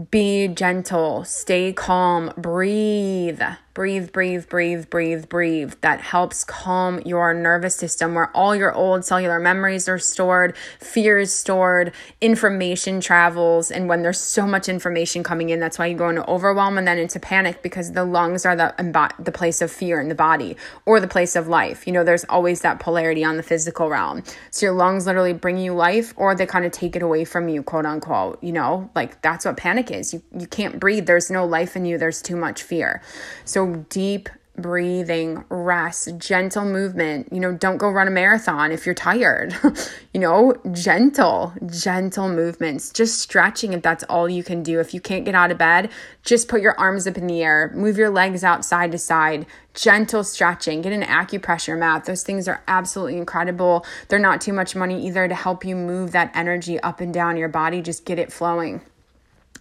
be 0.09 0.47
gentle, 0.47 1.23
stay 1.23 1.71
calm, 1.71 2.33
breathe 2.35 3.41
breathe, 3.73 4.11
breathe, 4.11 4.49
breathe, 4.49 4.89
breathe, 4.89 5.29
breathe. 5.29 5.73
That 5.81 6.01
helps 6.01 6.43
calm 6.43 7.01
your 7.05 7.33
nervous 7.33 7.75
system 7.75 8.13
where 8.13 8.35
all 8.35 8.55
your 8.55 8.73
old 8.73 9.05
cellular 9.05 9.39
memories 9.39 9.87
are 9.87 9.99
stored, 9.99 10.55
fear 10.79 11.17
is 11.19 11.33
stored, 11.33 11.93
information 12.19 12.99
travels. 12.99 13.71
And 13.71 13.87
when 13.87 14.01
there's 14.01 14.19
so 14.19 14.45
much 14.45 14.67
information 14.67 15.23
coming 15.23 15.49
in, 15.49 15.59
that's 15.59 15.79
why 15.79 15.87
you 15.87 15.95
go 15.95 16.09
into 16.09 16.27
overwhelm 16.29 16.77
and 16.77 16.87
then 16.87 16.97
into 16.97 17.19
panic 17.19 17.61
because 17.61 17.93
the 17.93 18.03
lungs 18.03 18.45
are 18.45 18.55
the, 18.55 18.73
the 19.19 19.31
place 19.31 19.61
of 19.61 19.71
fear 19.71 20.01
in 20.01 20.09
the 20.09 20.15
body 20.15 20.57
or 20.85 20.99
the 20.99 21.07
place 21.07 21.35
of 21.35 21.47
life. 21.47 21.87
You 21.87 21.93
know, 21.93 22.03
there's 22.03 22.25
always 22.25 22.61
that 22.61 22.79
polarity 22.79 23.23
on 23.23 23.37
the 23.37 23.43
physical 23.43 23.89
realm. 23.89 24.23
So 24.49 24.65
your 24.65 24.75
lungs 24.75 25.05
literally 25.05 25.33
bring 25.33 25.57
you 25.57 25.73
life 25.73 26.13
or 26.17 26.35
they 26.35 26.45
kind 26.45 26.65
of 26.65 26.71
take 26.71 26.95
it 26.95 27.01
away 27.01 27.23
from 27.25 27.47
you, 27.47 27.63
quote 27.63 27.85
unquote. 27.85 28.43
You 28.43 28.51
know, 28.51 28.89
like 28.95 29.21
that's 29.21 29.45
what 29.45 29.57
panic 29.57 29.91
is. 29.91 30.13
You, 30.13 30.21
you 30.37 30.47
can't 30.47 30.79
breathe. 30.79 31.05
There's 31.05 31.31
no 31.31 31.45
life 31.45 31.75
in 31.75 31.85
you. 31.85 31.97
There's 31.97 32.21
too 32.21 32.35
much 32.35 32.63
fear. 32.63 33.01
So 33.45 33.60
deep 33.67 34.29
breathing, 34.57 35.43
rest, 35.49 36.17
gentle 36.17 36.65
movement. 36.65 37.31
You 37.31 37.39
know, 37.39 37.53
don't 37.53 37.77
go 37.77 37.89
run 37.89 38.07
a 38.07 38.11
marathon 38.11 38.71
if 38.71 38.85
you're 38.85 38.95
tired. 38.95 39.55
you 40.13 40.19
know, 40.19 40.53
gentle, 40.71 41.53
gentle 41.65 42.29
movements, 42.29 42.91
just 42.91 43.19
stretching 43.19 43.73
if 43.73 43.81
that's 43.81 44.03
all 44.05 44.29
you 44.29 44.43
can 44.43 44.61
do. 44.61 44.79
If 44.79 44.93
you 44.93 45.01
can't 45.01 45.25
get 45.25 45.35
out 45.35 45.51
of 45.51 45.57
bed, 45.57 45.89
just 46.23 46.47
put 46.47 46.61
your 46.61 46.77
arms 46.79 47.07
up 47.07 47.17
in 47.17 47.27
the 47.27 47.41
air, 47.41 47.71
move 47.73 47.97
your 47.97 48.09
legs 48.09 48.43
out 48.43 48.65
side 48.65 48.91
to 48.91 48.97
side, 48.97 49.45
gentle 49.73 50.23
stretching, 50.23 50.81
get 50.81 50.93
an 50.93 51.03
acupressure 51.03 51.77
mat. 51.77 52.05
Those 52.05 52.23
things 52.23 52.47
are 52.47 52.61
absolutely 52.67 53.17
incredible. 53.17 53.85
They're 54.09 54.19
not 54.19 54.41
too 54.41 54.53
much 54.53 54.75
money 54.75 55.05
either 55.07 55.27
to 55.27 55.35
help 55.35 55.65
you 55.65 55.75
move 55.75 56.11
that 56.11 56.31
energy 56.35 56.79
up 56.81 56.99
and 56.99 57.13
down 57.13 57.37
your 57.37 57.49
body, 57.49 57.81
just 57.81 58.05
get 58.05 58.19
it 58.19 58.31
flowing 58.31 58.81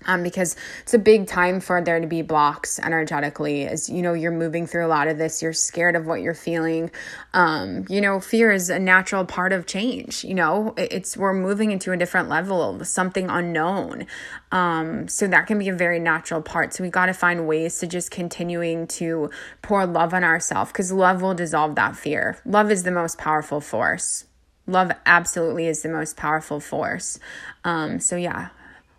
um, 0.07 0.23
because 0.23 0.57
it's 0.83 0.95
a 0.95 0.99
big 0.99 1.27
time 1.27 1.61
for 1.61 1.83
there 1.83 2.01
to 2.01 2.07
be 2.07 2.23
blocks 2.23 2.79
energetically 2.79 3.67
as 3.67 3.89
you 3.89 4.03
know 4.03 4.15
you're 4.15 4.31
moving 4.31 4.67
through 4.67 4.87
a 4.87 4.89
lot 4.89 5.09
of 5.09 5.19
this 5.19 5.43
you're 5.43 5.53
scared 5.53 5.97
of 5.97 6.07
what 6.07 6.23
you're 6.23 6.35
feeling. 6.35 6.91
Um, 7.35 7.85
you 7.89 8.01
know 8.01 8.21
fear 8.21 8.51
is 8.51 8.71
a 8.71 8.79
natural 8.79 9.25
part 9.25 9.53
of 9.53 9.67
change 9.67 10.25
you 10.25 10.35
know? 10.35 10.75
It's 10.77 11.17
we're 11.17 11.35
moving 11.35 11.71
into 11.71 11.93
a 11.93 11.97
different 11.97 12.29
level 12.29 12.63
of 12.63 12.87
something 12.87 13.29
unknown. 13.29 14.07
Um, 14.53 15.09
so 15.09 15.27
that 15.27 15.47
can 15.47 15.59
be 15.59 15.69
a 15.69 15.75
very 15.75 15.99
natural 15.99 16.43
part. 16.43 16.75
So 16.75 16.85
we 16.85 16.91
got 16.91 17.07
to 17.07 17.15
find 17.15 17.47
ways 17.47 17.79
to 17.79 17.87
just 17.87 18.11
continuing 18.11 18.87
to 18.89 19.31
pour 19.63 19.87
love 19.87 20.15
on 20.15 20.25
ourselves 20.25 20.73
because 20.73 20.93
love 20.93 21.23
will 21.23 21.35
dissolve 21.35 21.75
that 21.77 21.97
fear. 21.97 22.39
Love 22.45 22.71
is 22.71 22.83
the 22.83 22.91
most 22.91 23.19
powerful 23.19 23.61
force. 23.61 24.25
Love 24.67 24.93
absolutely 25.07 25.67
is 25.67 25.83
the 25.83 25.89
most 25.89 26.17
powerful 26.17 26.61
force. 26.61 27.19
Um, 27.65 28.01
so 28.01 28.17
yeah 28.17 28.51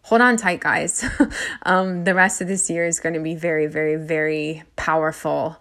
hold 0.03 0.21
on 0.21 0.37
tight, 0.37 0.59
guys. 0.59 1.05
um, 1.63 2.03
the 2.03 2.13
rest 2.13 2.41
of 2.41 2.47
this 2.47 2.69
year 2.69 2.85
is 2.85 2.99
going 2.99 3.13
to 3.13 3.21
be 3.21 3.35
very, 3.35 3.67
very, 3.67 3.95
very 3.95 4.63
powerful. 4.75 5.57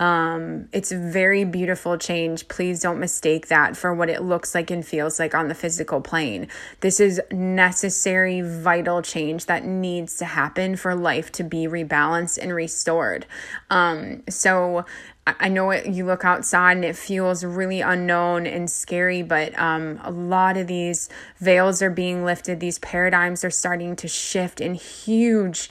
Um, 0.00 0.68
it's 0.72 0.90
a 0.90 0.98
very 0.98 1.44
beautiful 1.44 1.96
change. 1.96 2.48
Please 2.48 2.80
don't 2.80 2.98
mistake 2.98 3.46
that 3.48 3.76
for 3.76 3.94
what 3.94 4.10
it 4.10 4.22
looks 4.22 4.54
like 4.54 4.70
and 4.70 4.84
feels 4.84 5.20
like 5.20 5.34
on 5.34 5.46
the 5.46 5.54
physical 5.54 6.00
plane. 6.00 6.48
This 6.80 6.98
is 6.98 7.20
necessary, 7.30 8.40
vital 8.40 9.02
change 9.02 9.46
that 9.46 9.64
needs 9.64 10.16
to 10.18 10.24
happen 10.24 10.74
for 10.74 10.96
life 10.96 11.30
to 11.32 11.44
be 11.44 11.68
rebalanced 11.68 12.38
and 12.38 12.52
restored. 12.52 13.26
Um, 13.70 14.24
so 14.28 14.84
I 15.26 15.48
know 15.48 15.70
it, 15.70 15.86
you 15.86 16.04
look 16.04 16.24
outside 16.24 16.76
and 16.76 16.84
it 16.84 16.96
feels 16.96 17.44
really 17.44 17.80
unknown 17.80 18.46
and 18.46 18.70
scary, 18.70 19.22
but 19.22 19.58
um, 19.58 19.98
a 20.04 20.10
lot 20.10 20.58
of 20.58 20.66
these 20.66 21.08
veils 21.38 21.80
are 21.80 21.90
being 21.90 22.24
lifted. 22.26 22.60
These 22.60 22.78
paradigms 22.80 23.42
are 23.42 23.50
starting 23.50 23.96
to 23.96 24.08
shift 24.08 24.60
in 24.60 24.74
huge 24.74 25.70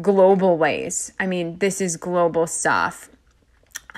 global 0.00 0.56
ways. 0.56 1.12
I 1.18 1.26
mean, 1.26 1.58
this 1.58 1.80
is 1.80 1.96
global 1.96 2.46
stuff. 2.46 3.10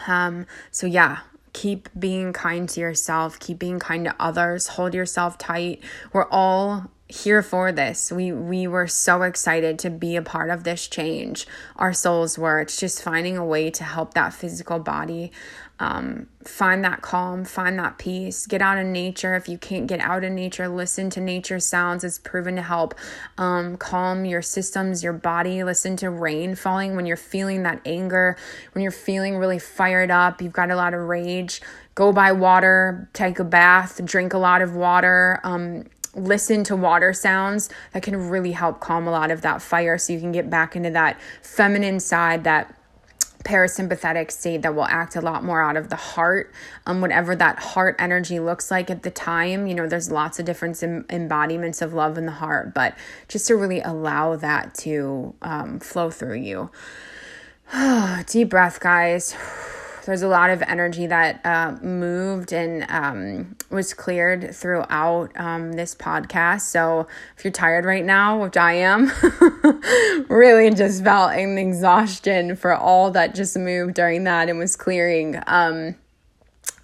Um, 0.07 0.47
so, 0.71 0.87
yeah, 0.87 1.19
keep 1.53 1.91
being 1.99 2.33
kind 2.33 2.67
to 2.71 2.81
yourself, 2.81 3.39
keep 3.39 3.59
being 3.59 3.79
kind 3.79 4.07
to 4.07 4.15
others, 4.19 4.69
hold 4.69 4.95
yourself 4.95 5.37
tight. 5.37 5.83
We're 6.13 6.29
all 6.31 6.91
here 7.09 7.43
for 7.43 7.71
this. 7.71 8.11
We 8.11 8.33
we 8.33 8.67
were 8.67 8.87
so 8.87 9.23
excited 9.23 9.79
to 9.81 9.91
be 9.91 10.17
a 10.17 10.23
part 10.23 10.51
of 10.51 10.65
this 10.65 10.89
change. 10.89 11.47
Our 11.77 11.93
souls 11.93 12.39
were. 12.39 12.61
It's 12.61 12.79
just 12.79 13.03
finding 13.03 13.37
a 13.37 13.45
way 13.45 13.71
to 13.71 13.85
help 13.85 14.15
that 14.15 14.35
physical 14.35 14.79
body 14.79 15.33
um, 15.79 16.29
find 16.43 16.83
that 16.85 17.03
calm, 17.03 17.45
find 17.45 17.79
that 17.79 17.99
peace. 17.99 18.47
Get 18.47 18.63
out 18.63 18.79
in 18.79 18.93
nature. 18.93 19.35
If 19.35 19.47
you 19.47 19.59
can't 19.59 19.87
get 19.87 20.01
out 20.01 20.25
in 20.25 20.35
nature, 20.35 20.69
listen 20.69 21.11
to 21.11 21.21
nature 21.21 21.61
sounds. 21.61 22.03
It's 22.03 22.19
proven 22.19 22.57
to 22.57 22.63
help 22.63 22.95
um, 23.37 23.77
calm 23.77 24.25
your 24.25 24.41
systems, 24.41 25.05
your 25.05 25.13
body. 25.13 25.63
Listen 25.65 25.97
to 25.97 26.09
rain 26.09 26.55
falling 26.55 26.97
when 26.97 27.05
you're 27.05 27.17
feeling 27.17 27.63
that 27.65 27.83
anger, 27.85 28.39
when 28.73 28.83
you're 28.83 28.91
feeling 28.91 29.37
really 29.37 29.59
fired 29.59 30.11
up. 30.11 30.41
You've 30.41 30.55
got 30.55 30.71
a 30.71 30.77
lot 30.77 30.95
of 30.95 31.01
rage. 31.01 31.61
Go 31.95 32.13
by 32.13 32.33
water, 32.33 33.09
take 33.13 33.39
a 33.39 33.45
bath, 33.45 34.03
drink 34.05 34.35
a 34.35 34.39
lot 34.39 34.63
of 34.63 34.77
water. 34.77 35.41
Um, 35.45 35.85
listen 36.17 36.65
to 36.65 36.75
water 36.75 37.13
sounds 37.13 37.69
that 37.93 38.03
can 38.03 38.29
really 38.29 38.53
help 38.53 38.81
calm 38.81 39.07
a 39.07 39.11
lot 39.11 39.31
of 39.31 39.43
that 39.43 39.63
fire 39.63 39.99
so 39.99 40.13
you 40.13 40.21
can 40.21 40.33
get 40.33 40.49
back 40.51 40.75
into 40.75 40.91
that 40.91 41.21
feminine 41.43 42.01
side 42.01 42.45
that 42.45 42.75
parasympathetic 43.45 44.31
state 44.33 44.63
that 44.63 44.75
will 44.75 44.87
act 44.87 45.15
a 45.15 45.21
lot 45.21 45.45
more 45.45 45.63
out 45.63 45.77
of 45.77 45.89
the 45.89 45.97
heart 45.97 46.53
um 46.85 47.01
whatever 47.01 47.37
that 47.37 47.57
heart 47.61 47.95
energy 47.99 48.41
looks 48.41 48.73
like 48.73 48.91
at 48.91 49.05
the 49.05 49.11
time. 49.11 49.69
You 49.69 49.75
know 49.75 49.87
there's 49.87 50.11
lots 50.11 50.41
of 50.41 50.47
different 50.47 50.83
em- 50.83 51.07
embodiments 51.11 51.81
of 51.81 51.95
love 51.95 52.19
in 52.19 52.27
the 52.27 52.33
heart 52.33 52.75
but 52.75 52.97
just 53.29 53.47
to 53.47 53.55
really 53.55 53.81
allow 53.81 54.35
that 54.37 54.75
to 54.79 55.35
um, 55.43 55.79
flow 55.79 56.11
through 56.11 56.39
you. 56.39 56.71
Deep 58.27 58.49
breath 58.49 58.81
guys 58.81 59.37
there's 60.07 60.23
a 60.23 60.29
lot 60.29 60.51
of 60.51 60.63
energy 60.63 61.07
that 61.09 61.45
uh, 61.45 61.77
moved 61.83 62.53
and 62.53 62.87
um, 62.89 63.57
was 63.71 63.93
cleared 63.93 64.55
throughout 64.55 65.31
um, 65.35 65.73
this 65.73 65.95
podcast. 65.95 66.63
So 66.63 67.09
if 67.37 67.45
you're 67.45 67.53
tired 67.53 67.85
right 67.85 68.05
now, 68.05 68.41
which 68.41 68.57
I 68.57 68.75
am, 68.75 69.13
really 70.29 70.71
just 70.71 71.03
felt 71.03 71.33
an 71.33 71.59
exhaustion 71.59 72.55
for 72.55 72.73
all 72.73 73.11
that 73.11 73.35
just 73.35 73.57
moved 73.59 73.95
during 73.95 74.25
that 74.25 74.49
and 74.49 74.59
was 74.59 74.77
clearing. 74.77 75.43
Um, 75.49 75.97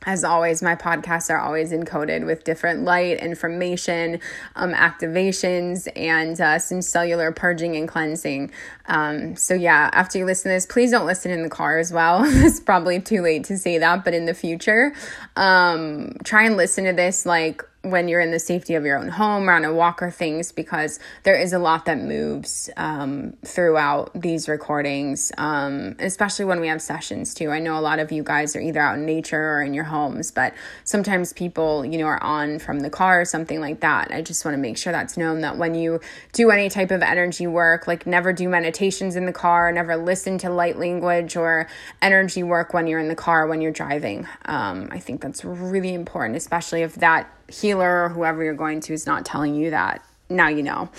as 0.05 0.25
always, 0.25 0.63
my 0.63 0.75
podcasts 0.75 1.31
are 1.31 1.39
always 1.39 1.73
encoded 1.73 2.27
with 2.27 2.45
different 2.45 2.83
light 2.83 3.19
information, 3.19 4.21
um, 4.57 4.73
activations, 4.73 5.89
and 5.97 6.41
uh, 6.41 6.59
some 6.59 6.83
cellular 6.83 7.33
purging 7.33 7.77
and 7.77 7.89
cleansing. 7.89 8.51
Um, 8.87 9.37
so, 9.37 9.55
yeah, 9.55 9.91
after 9.93 10.19
you 10.19 10.25
listen 10.25 10.51
to 10.51 10.57
this, 10.57 10.67
please 10.67 10.91
don't 10.91 11.07
listen 11.07 11.31
in 11.31 11.43
the 11.43 11.51
car 11.51 11.79
as 11.79 11.93
well. 11.93 12.23
it's 12.25 12.61
probably 12.61 13.01
too 13.01 13.23
late 13.23 13.45
to 13.45 13.59
say 13.59 13.79
that, 13.79 14.05
but 14.05 14.15
in 14.15 14.27
the 14.27 14.35
future, 14.35 14.93
um, 15.37 16.17
try 16.25 16.45
and 16.45 16.57
listen 16.57 16.85
to 16.85 16.93
this 16.93 17.25
like 17.25 17.63
when 17.83 18.07
you're 18.07 18.21
in 18.21 18.31
the 18.31 18.39
safety 18.39 18.75
of 18.75 18.85
your 18.85 18.97
own 18.97 19.09
home 19.09 19.51
or 19.51 19.53
on 19.53 19.65
a 19.65 19.73
walk 19.73 20.03
or 20.03 20.11
things 20.11 20.53
because 20.53 21.01
there 21.25 21.35
is 21.35 21.53
a 21.53 21.59
lot 21.59 21.85
that 21.87 21.99
moves 21.99 22.71
um, 22.77 23.33
throughout 23.45 24.11
these 24.15 24.49
recordings 24.49 25.33
um, 25.37 25.97
especially 25.99 26.45
when 26.45 26.61
we 26.61 26.69
have 26.69 26.81
sessions 26.81 27.35
too. 27.35 27.51
I 27.51 27.59
know 27.59 27.77
a 27.77 27.81
lot 27.81 27.99
of 27.99 28.13
you 28.13 28.23
guys 28.23 28.55
are 28.55 28.61
either 28.61 28.81
out 28.81 28.99
in 28.99 29.05
nature 29.05 29.55
or 29.57 29.63
in 29.63 29.75
your 29.75 29.85
homes 29.85 30.31
but 30.31 30.55
sometimes 30.85 31.33
people 31.33 31.85
you 31.85 31.99
know 31.99 32.07
are 32.07 32.23
on 32.23 32.61
from 32.61 32.81
the 32.81 32.91
car 32.91 33.21
or 33.21 33.25
something 33.25 33.61
like 33.61 33.81
that. 33.81 34.13
I 34.13 34.23
just 34.23 34.45
want 34.45 34.55
to 34.55 34.61
make 34.61 34.79
sure 34.79 34.93
that's 34.93 35.17
known 35.17 35.41
that 35.41 35.59
when 35.59 35.75
you 35.75 36.01
do 36.33 36.51
any 36.51 36.69
type 36.69 36.93
of 36.93 37.03
energy 37.03 37.49
work 37.49 37.89
like 37.89 38.07
never 38.07 38.33
do 38.33 38.49
meditations 38.49 39.17
in 39.17 39.27
the 39.27 39.33
car 39.33 39.73
never 39.73 39.97
listen 39.97 40.39
to 40.39 40.51
light 40.51 40.79
language 40.79 41.35
or 41.37 41.67
energy 42.01 42.45
work 42.45 42.73
when 42.73 42.87
you're 42.87 43.01
in 43.01 43.09
the 43.09 43.17
car 43.17 43.47
when 43.49 43.61
you're 43.61 43.73
driving. 43.73 44.27
Um, 44.45 44.89
i 44.93 45.01
think 45.01 45.21
that's 45.21 45.45
really 45.45 45.95
important 45.95 46.37
especially 46.37 46.83
if 46.83 46.95
that 46.97 47.29
healer 47.49 48.05
or 48.05 48.09
whoever 48.09 48.43
you're 48.43 48.55
going 48.55 48.81
to 48.81 48.93
is 48.93 49.07
not 49.07 49.25
telling 49.25 49.55
you 49.55 49.71
that 49.71 50.05
now 50.33 50.49
you 50.49 50.63
know. 50.63 50.91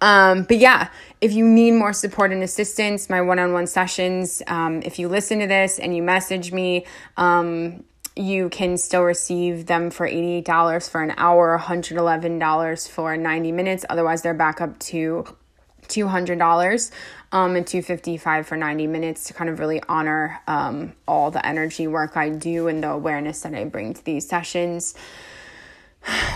Um, 0.00 0.44
but 0.44 0.58
yeah, 0.58 0.88
if 1.20 1.32
you 1.32 1.46
need 1.46 1.72
more 1.72 1.92
support 1.92 2.32
and 2.32 2.42
assistance, 2.42 3.10
my 3.10 3.20
one 3.20 3.38
on 3.38 3.52
one 3.52 3.66
sessions, 3.66 4.42
um, 4.46 4.82
if 4.82 4.98
you 4.98 5.08
listen 5.08 5.40
to 5.40 5.46
this 5.46 5.78
and 5.78 5.94
you 5.94 6.02
message 6.02 6.52
me, 6.52 6.86
um, 7.16 7.84
you 8.16 8.48
can 8.48 8.76
still 8.76 9.02
receive 9.02 9.66
them 9.66 9.90
for 9.90 10.08
$88 10.08 10.90
for 10.90 11.02
an 11.02 11.14
hour, 11.16 11.58
$111 11.58 12.88
for 12.88 13.16
90 13.16 13.52
minutes. 13.52 13.84
Otherwise, 13.88 14.22
they're 14.22 14.34
back 14.34 14.60
up 14.60 14.78
to 14.80 15.24
$200 15.86 16.90
um, 17.30 17.56
and 17.56 17.66
255 17.66 18.46
for 18.46 18.56
90 18.56 18.86
minutes 18.88 19.24
to 19.24 19.34
kind 19.34 19.48
of 19.48 19.60
really 19.60 19.80
honor 19.88 20.40
um, 20.48 20.92
all 21.06 21.30
the 21.30 21.44
energy 21.46 21.86
work 21.86 22.16
I 22.16 22.30
do 22.30 22.66
and 22.66 22.82
the 22.82 22.90
awareness 22.90 23.42
that 23.42 23.54
I 23.54 23.64
bring 23.64 23.94
to 23.94 24.04
these 24.04 24.28
sessions. 24.28 24.94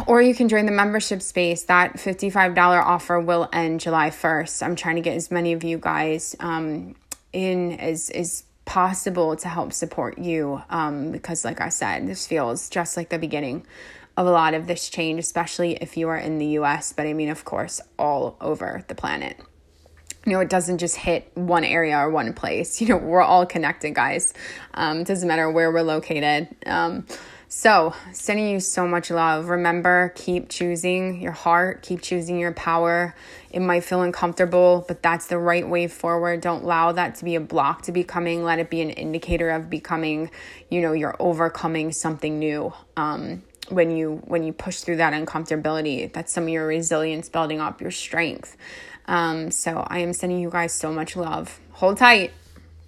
Or 0.06 0.20
you 0.20 0.34
can 0.34 0.48
join 0.48 0.66
the 0.66 0.72
membership 0.72 1.22
space. 1.22 1.62
That 1.64 1.94
$55 1.94 2.56
offer 2.82 3.20
will 3.20 3.48
end 3.52 3.80
July 3.80 4.10
1st. 4.10 4.62
I'm 4.62 4.76
trying 4.76 4.96
to 4.96 5.02
get 5.02 5.16
as 5.16 5.30
many 5.30 5.52
of 5.52 5.64
you 5.64 5.78
guys 5.78 6.34
um, 6.40 6.96
in 7.32 7.72
as, 7.78 8.10
as 8.10 8.44
possible 8.64 9.36
to 9.36 9.48
help 9.48 9.72
support 9.72 10.18
you 10.18 10.62
um, 10.70 11.12
because, 11.12 11.44
like 11.44 11.60
I 11.60 11.68
said, 11.68 12.06
this 12.06 12.26
feels 12.26 12.68
just 12.68 12.96
like 12.96 13.08
the 13.10 13.18
beginning 13.18 13.66
of 14.16 14.26
a 14.26 14.30
lot 14.30 14.54
of 14.54 14.66
this 14.66 14.88
change, 14.88 15.18
especially 15.20 15.74
if 15.76 15.96
you 15.96 16.08
are 16.08 16.18
in 16.18 16.38
the 16.38 16.46
US, 16.58 16.92
but 16.92 17.06
I 17.06 17.12
mean, 17.12 17.30
of 17.30 17.44
course, 17.44 17.80
all 17.98 18.36
over 18.40 18.84
the 18.88 18.94
planet. 18.94 19.38
you 20.26 20.32
know, 20.32 20.40
it 20.40 20.50
doesn't 20.50 20.78
just 20.78 20.96
hit 20.96 21.30
one 21.34 21.64
area 21.64 21.96
or 21.96 22.10
one 22.10 22.32
place. 22.32 22.80
You 22.80 22.88
know, 22.88 22.96
we're 22.98 23.22
all 23.22 23.46
connected, 23.46 23.94
guys. 23.94 24.34
Um, 24.74 25.00
it 25.00 25.06
doesn't 25.06 25.26
matter 25.26 25.50
where 25.50 25.70
we're 25.70 25.82
located. 25.82 26.48
Um, 26.66 27.06
so, 27.54 27.94
sending 28.12 28.48
you 28.48 28.60
so 28.60 28.88
much 28.88 29.10
love. 29.10 29.50
Remember, 29.50 30.10
keep 30.16 30.48
choosing 30.48 31.20
your 31.20 31.32
heart, 31.32 31.82
keep 31.82 32.00
choosing 32.00 32.38
your 32.38 32.52
power. 32.52 33.14
It 33.50 33.60
might 33.60 33.84
feel 33.84 34.00
uncomfortable, 34.00 34.86
but 34.88 35.02
that's 35.02 35.26
the 35.26 35.36
right 35.36 35.68
way 35.68 35.86
forward. 35.86 36.40
Don't 36.40 36.62
allow 36.62 36.92
that 36.92 37.16
to 37.16 37.26
be 37.26 37.34
a 37.34 37.40
block 37.40 37.82
to 37.82 37.92
becoming. 37.92 38.42
Let 38.42 38.58
it 38.58 38.70
be 38.70 38.80
an 38.80 38.88
indicator 38.88 39.50
of 39.50 39.68
becoming, 39.68 40.30
you 40.70 40.80
know, 40.80 40.94
you're 40.94 41.14
overcoming 41.18 41.92
something 41.92 42.38
new. 42.38 42.72
Um, 42.96 43.42
when 43.68 43.94
you 43.94 44.22
when 44.24 44.44
you 44.44 44.54
push 44.54 44.80
through 44.80 44.96
that 44.96 45.12
uncomfortability, 45.12 46.10
that's 46.10 46.32
some 46.32 46.44
of 46.44 46.48
your 46.48 46.66
resilience 46.66 47.28
building 47.28 47.60
up, 47.60 47.82
your 47.82 47.90
strength. 47.90 48.56
Um, 49.06 49.50
so 49.50 49.84
I 49.86 49.98
am 49.98 50.14
sending 50.14 50.40
you 50.40 50.48
guys 50.48 50.72
so 50.72 50.90
much 50.90 51.16
love. 51.16 51.60
Hold 51.72 51.98
tight. 51.98 52.32